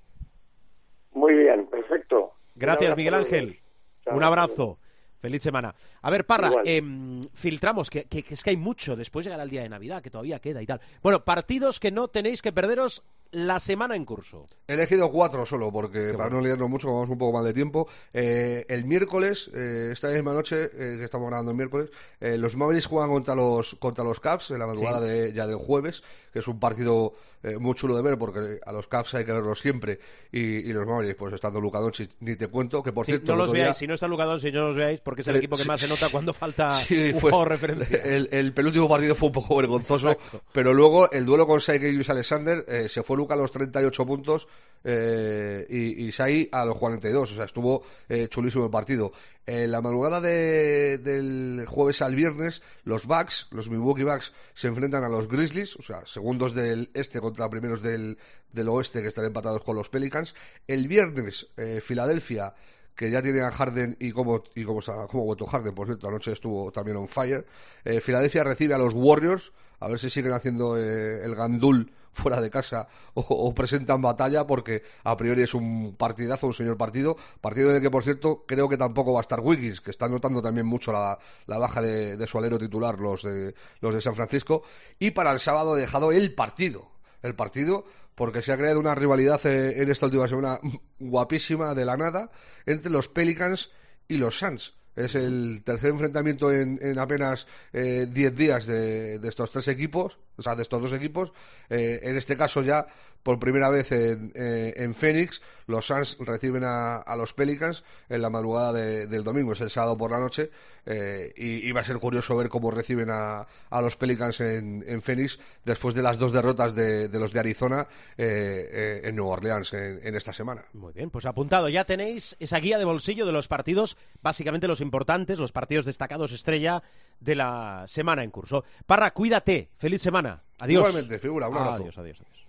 Muy 1.14 1.34
bien, 1.34 1.66
perfecto. 1.66 2.32
Gracias, 2.54 2.96
Miguel 2.96 3.14
Ángel. 3.14 3.60
Chao, 4.04 4.16
Un 4.16 4.22
abrazo. 4.22 4.78
Feliz 5.20 5.42
semana. 5.42 5.74
A 6.02 6.10
ver, 6.10 6.26
Parra, 6.26 6.50
em, 6.66 7.22
filtramos, 7.32 7.88
que, 7.88 8.04
que- 8.04 8.22
que 8.22 8.34
es 8.34 8.42
que 8.42 8.50
hay 8.50 8.58
mucho. 8.58 8.94
Después 8.94 9.24
llegará 9.24 9.42
el 9.44 9.48
día 9.48 9.62
de 9.62 9.70
Navidad, 9.70 10.02
que 10.02 10.10
todavía 10.10 10.38
queda 10.38 10.60
y 10.60 10.66
tal. 10.66 10.80
Bueno, 11.02 11.24
partidos 11.24 11.80
que 11.80 11.90
no 11.90 12.08
tenéis 12.08 12.42
que 12.42 12.52
perderos 12.52 13.02
la 13.30 13.58
semana 13.58 13.96
en 13.96 14.04
curso. 14.04 14.44
He 14.68 14.74
elegido 14.74 15.10
cuatro 15.10 15.46
solo, 15.46 15.72
porque 15.72 16.12
para 16.16 16.28
no 16.30 16.42
liarnos 16.42 16.68
mucho, 16.68 16.88
vamos 16.92 17.08
un 17.08 17.16
poco 17.18 17.32
mal 17.32 17.44
de 17.44 17.54
tiempo. 17.54 17.88
Eh, 18.12 18.66
el 18.68 18.84
miércoles, 18.84 19.50
eh, 19.54 19.88
esta 19.92 20.08
misma 20.08 20.34
noche, 20.34 20.64
eh, 20.66 20.98
que 20.98 21.04
estamos 21.04 21.26
grabando 21.28 21.50
el 21.52 21.56
miércoles, 21.56 21.90
los 22.20 22.54
Mavericks 22.54 22.86
juegan 22.86 23.10
contra 23.10 23.34
los 23.34 23.74
contra 23.76 24.04
los 24.04 24.20
Caps 24.20 24.50
en 24.50 24.58
la 24.58 24.66
madrugada 24.66 25.00
de, 25.00 25.32
ya 25.32 25.46
del 25.46 25.56
jueves, 25.56 26.02
que 26.34 26.40
es 26.40 26.48
un 26.48 26.60
partido 26.60 27.14
muy 27.58 27.74
chulo 27.74 27.96
de 27.96 28.02
ver, 28.02 28.18
porque 28.18 28.58
a 28.64 28.72
los 28.72 28.86
Caps 28.86 29.14
hay 29.14 29.24
que 29.24 29.32
verlos 29.32 29.58
siempre, 29.58 29.98
y, 30.32 30.72
los 30.72 30.86
Mavericks, 30.86 31.16
pues 31.16 31.34
estando 31.34 31.60
Luka 31.60 31.78
Doncic, 31.78 32.10
ni 32.20 32.36
te 32.36 32.48
cuento, 32.48 32.82
que 32.82 32.92
por 32.92 33.06
cierto... 33.06 33.32
No 33.32 33.38
los 33.44 33.52
veáis, 33.52 33.76
si 33.76 33.86
no 33.86 33.94
está 33.94 34.08
Luka 34.08 34.24
Doncic, 34.24 34.54
no 34.54 34.68
los 34.68 34.76
veáis, 34.76 35.00
porque 35.00 35.22
es 35.22 35.28
el 35.28 35.36
equipo 35.36 35.56
que 35.56 35.64
más 35.64 35.80
se 35.80 35.88
nota 35.88 36.08
cuando 36.10 36.32
falta 36.32 36.76
un 36.90 37.20
juego 37.20 37.44
referencia. 37.44 37.98
El, 38.04 38.28
el, 38.32 38.52
penúltimo 38.52 38.88
partido 38.88 39.14
fue 39.14 39.28
un 39.28 39.34
poco 39.34 39.56
vergonzoso, 39.56 40.16
pero 40.52 40.72
luego 40.72 41.10
el 41.10 41.24
duelo 41.24 41.46
con 41.46 41.58
Shai 41.58 41.78
y 41.84 42.10
Alexander, 42.10 42.64
se 42.88 43.02
fue 43.02 43.16
Luka 43.16 43.34
a 43.34 43.36
los 43.36 43.50
38 43.50 44.06
puntos, 44.06 44.48
eh, 44.86 45.66
y, 45.70 46.06
y 46.06 46.10
Shai 46.10 46.48
a 46.52 46.64
los 46.64 46.76
42. 46.76 47.32
O 47.32 47.34
sea, 47.34 47.46
estuvo 47.46 47.82
eh, 48.08 48.28
chulísimo 48.28 48.64
el 48.64 48.70
partido. 48.70 49.12
En 49.46 49.70
la 49.70 49.82
madrugada 49.82 50.22
del 50.22 51.66
jueves 51.68 52.00
al 52.00 52.14
viernes, 52.14 52.62
los 52.84 53.06
Bucks, 53.06 53.48
los 53.50 53.68
Milwaukee 53.68 54.04
Bucks, 54.04 54.32
se 54.54 54.68
enfrentan 54.68 55.04
a 55.04 55.08
los 55.10 55.28
Grizzlies, 55.28 55.76
o 55.76 55.82
sea, 55.82 56.06
segundos 56.06 56.54
del 56.54 56.90
este 56.94 57.20
contra 57.20 57.50
primeros 57.50 57.82
del, 57.82 58.16
del 58.52 58.68
oeste 58.68 59.02
que 59.02 59.08
están 59.08 59.26
empatados 59.26 59.62
con 59.62 59.76
los 59.76 59.90
Pelicans. 59.90 60.34
El 60.66 60.88
viernes, 60.88 61.46
eh, 61.58 61.82
Filadelfia 61.82 62.54
que 62.94 63.10
ya 63.10 63.20
tiene 63.20 63.40
a 63.40 63.50
Harden 63.50 63.96
y 63.98 64.12
como 64.12 64.44
y 64.54 64.64
como 64.64 64.80
como 65.08 65.36
Harden, 65.46 65.74
por 65.74 65.86
cierto, 65.86 66.08
anoche 66.08 66.32
estuvo 66.32 66.70
también 66.70 66.96
on 66.96 67.08
fire. 67.08 67.44
Eh, 67.84 68.00
Filadelfia 68.00 68.44
recibe 68.44 68.74
a 68.74 68.78
los 68.78 68.94
Warriors, 68.94 69.52
a 69.84 69.88
ver 69.88 69.98
si 69.98 70.08
siguen 70.08 70.32
haciendo 70.32 70.78
eh, 70.78 71.22
el 71.22 71.34
gandul 71.34 71.92
fuera 72.10 72.40
de 72.40 72.48
casa 72.48 72.88
o, 73.14 73.54
presentan 73.54 74.00
batalla 74.00 74.46
porque 74.46 74.82
a 75.02 75.14
priori 75.14 75.42
es 75.42 75.52
un 75.52 75.94
partidazo, 75.96 76.46
un 76.46 76.54
señor 76.54 76.78
partido, 76.78 77.16
partido 77.42 77.68
en 77.68 77.76
el 77.76 77.82
que 77.82 77.90
por 77.90 78.02
cierto 78.02 78.44
creo 78.46 78.66
que 78.66 78.78
tampoco 78.78 79.12
va 79.12 79.20
a 79.20 79.22
estar 79.22 79.40
Wiggins, 79.40 79.82
que 79.82 79.90
está 79.90 80.08
notando 80.08 80.40
también 80.40 80.66
mucho 80.66 80.90
la, 80.90 81.18
baja 81.46 81.82
de, 81.82 82.26
su 82.26 82.38
alero 82.38 82.58
titular 82.58 82.98
los 82.98 83.24
de, 83.24 83.54
los 83.80 83.94
de 83.94 84.00
San 84.00 84.14
Francisco 84.14 84.62
y 84.98 85.10
para 85.10 85.32
el 85.32 85.40
sábado 85.40 85.76
he 85.76 85.80
dejado 85.82 86.12
el 86.12 86.34
partido, 86.34 86.90
el 87.20 87.34
partido 87.34 87.84
porque 88.14 88.40
se 88.40 88.52
ha 88.52 88.56
creado 88.56 88.80
una 88.80 88.94
rivalidad 88.94 89.44
eh, 89.44 89.82
en 89.82 89.90
esta 89.90 90.06
última 90.06 90.28
semana 90.28 90.60
guapísima 90.98 91.74
de 91.74 91.84
la 91.84 91.98
nada 91.98 92.30
entre 92.64 92.90
los 92.90 93.08
Pelicans 93.08 93.70
y 94.08 94.16
los 94.16 94.38
Suns. 94.38 94.78
Es 94.96 95.14
el 95.14 95.62
tercer 95.64 95.90
enfrentamiento 95.90 96.52
en, 96.52 96.98
apenas 96.98 97.46
10 97.72 98.08
eh, 98.08 98.30
días 98.30 98.66
de, 98.66 99.20
estos 99.22 99.50
tres 99.50 99.68
equipos, 99.68 100.18
o 100.36 100.42
sea, 100.42 100.54
de 100.54 100.62
estos 100.62 100.80
dos 100.80 100.92
equipos. 100.92 101.32
Eh, 101.68 102.00
en 102.02 102.16
este 102.16 102.36
caso 102.36 102.62
ya 102.62 102.86
por 103.24 103.40
primera 103.40 103.70
vez 103.70 103.90
en, 103.90 104.32
eh, 104.36 104.74
en 104.76 104.94
Phoenix, 104.94 105.40
los 105.66 105.86
Suns 105.86 106.18
reciben 106.20 106.62
a, 106.64 107.02
los 107.16 107.32
Pelicans 107.32 107.82
en 108.10 108.20
la 108.20 108.28
madrugada 108.28 108.72
del 108.72 109.24
domingo, 109.24 109.54
es 109.54 109.60
el 109.62 109.70
sábado 109.70 109.96
por 109.96 110.10
la 110.10 110.20
noche, 110.20 110.50
eh, 110.84 111.32
y, 111.34 111.72
va 111.72 111.80
a 111.80 111.84
ser 111.84 111.96
curioso 111.98 112.36
ver 112.36 112.50
cómo 112.50 112.70
reciben 112.70 113.08
a, 113.10 113.46
los 113.80 113.96
Pelicans 113.96 114.40
en, 114.40 114.84
en, 114.86 115.00
Phoenix 115.00 115.40
después 115.64 115.94
de 115.94 116.02
las 116.02 116.18
dos 116.18 116.32
derrotas 116.32 116.74
de, 116.74 117.08
los 117.08 117.32
de 117.32 117.40
Arizona 117.40 117.86
eh, 118.18 119.00
en 119.04 119.16
Nueva 119.16 119.32
Orleans 119.32 119.72
en, 119.72 120.14
esta 120.14 120.34
semana. 120.34 120.62
Muy 120.74 120.92
bien, 120.92 121.08
pues 121.08 121.24
apuntado, 121.24 121.70
ya 121.70 121.84
tenéis 121.86 122.36
esa 122.40 122.58
guía 122.58 122.78
de 122.78 122.84
bolsillo 122.84 123.24
de 123.24 123.32
los 123.32 123.48
partidos, 123.48 123.96
básicamente 124.20 124.68
los 124.68 124.82
importantes, 124.82 125.38
los 125.38 125.52
partidos 125.52 125.86
destacados 125.86 126.32
estrella 126.32 126.82
de 127.20 127.36
la 127.36 127.84
semana 127.88 128.22
en 128.22 128.30
curso. 128.30 128.64
Parra, 128.84 129.12
cuídate, 129.12 129.70
feliz 129.76 130.02
semana. 130.02 130.42
Adiós. 130.60 130.86
Igualmente, 130.86 131.18
figura, 131.18 131.48
un 131.48 131.56
abrazo. 131.56 131.76
adiós, 131.76 131.96
adiós. 131.96 132.20
adiós. 132.20 132.43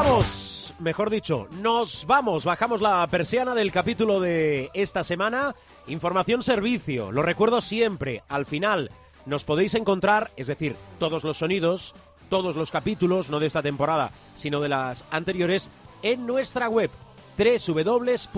Vamos, 0.00 0.74
mejor 0.78 1.10
dicho, 1.10 1.48
nos 1.60 2.06
vamos, 2.06 2.44
bajamos 2.44 2.80
la 2.80 3.04
persiana 3.08 3.52
del 3.56 3.72
capítulo 3.72 4.20
de 4.20 4.70
esta 4.72 5.02
semana. 5.02 5.56
Información 5.88 6.40
servicio, 6.44 7.10
lo 7.10 7.24
recuerdo 7.24 7.60
siempre, 7.60 8.22
al 8.28 8.46
final 8.46 8.92
nos 9.26 9.42
podéis 9.42 9.74
encontrar, 9.74 10.30
es 10.36 10.46
decir, 10.46 10.76
todos 11.00 11.24
los 11.24 11.38
sonidos, 11.38 11.96
todos 12.30 12.54
los 12.54 12.70
capítulos, 12.70 13.28
no 13.28 13.40
de 13.40 13.48
esta 13.48 13.60
temporada, 13.60 14.12
sino 14.36 14.60
de 14.60 14.68
las 14.68 15.04
anteriores, 15.10 15.68
en 16.02 16.28
nuestra 16.28 16.68
web 16.68 16.92
www.cope.es, 17.36 18.36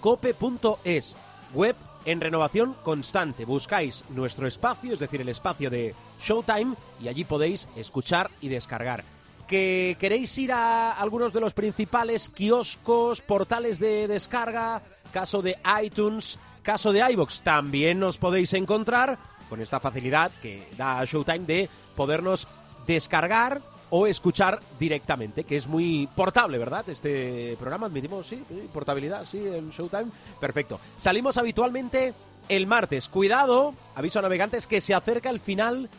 cope.es, 0.00 1.16
web 1.52 1.76
en 2.06 2.20
renovación 2.22 2.74
constante. 2.82 3.44
Buscáis 3.44 4.06
nuestro 4.08 4.46
espacio, 4.46 4.94
es 4.94 5.00
decir, 5.00 5.20
el 5.20 5.28
espacio 5.28 5.68
de 5.68 5.94
Showtime, 6.18 6.76
y 6.98 7.08
allí 7.08 7.24
podéis 7.24 7.68
escuchar 7.76 8.30
y 8.40 8.48
descargar 8.48 9.04
que 9.50 9.96
queréis 9.98 10.38
ir 10.38 10.52
a 10.52 10.92
algunos 10.92 11.32
de 11.32 11.40
los 11.40 11.54
principales 11.54 12.28
kioscos, 12.28 13.20
portales 13.20 13.80
de 13.80 14.06
descarga, 14.06 14.80
caso 15.12 15.42
de 15.42 15.58
iTunes, 15.82 16.38
caso 16.62 16.92
de 16.92 17.00
iBox, 17.10 17.42
también 17.42 17.98
nos 17.98 18.16
podéis 18.16 18.54
encontrar 18.54 19.18
con 19.48 19.60
esta 19.60 19.80
facilidad 19.80 20.30
que 20.40 20.68
da 20.78 21.04
Showtime 21.04 21.46
de 21.46 21.68
podernos 21.96 22.46
descargar 22.86 23.60
o 23.90 24.06
escuchar 24.06 24.60
directamente, 24.78 25.42
que 25.42 25.56
es 25.56 25.66
muy 25.66 26.08
portable, 26.14 26.56
¿verdad? 26.56 26.88
Este 26.88 27.56
programa, 27.58 27.86
admitimos, 27.86 28.28
sí, 28.28 28.44
portabilidad, 28.72 29.24
sí, 29.24 29.44
en 29.44 29.70
Showtime. 29.70 30.12
Perfecto. 30.38 30.78
Salimos 30.96 31.38
habitualmente 31.38 32.14
el 32.48 32.68
martes. 32.68 33.08
Cuidado, 33.08 33.74
aviso 33.96 34.20
a 34.20 34.22
navegantes, 34.22 34.68
que 34.68 34.80
se 34.80 34.94
acerca 34.94 35.28
el 35.28 35.40
final 35.40 35.90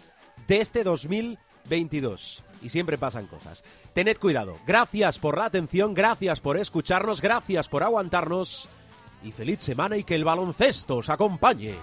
de 0.47 0.61
este 0.61 0.85
2022 0.85 2.45
y 2.61 2.69
siempre 2.69 2.97
pasan 2.97 3.27
cosas. 3.27 3.63
Tened 3.93 4.17
cuidado. 4.17 4.57
Gracias 4.65 5.19
por 5.19 5.37
la 5.37 5.45
atención, 5.45 5.93
gracias 5.93 6.39
por 6.39 6.57
escucharnos, 6.57 7.21
gracias 7.21 7.67
por 7.67 7.83
aguantarnos 7.83 8.69
y 9.23 9.31
feliz 9.31 9.59
semana 9.59 9.97
y 9.97 10.03
que 10.03 10.15
el 10.15 10.23
baloncesto 10.23 10.97
os 10.97 11.09
acompañe. 11.09 11.75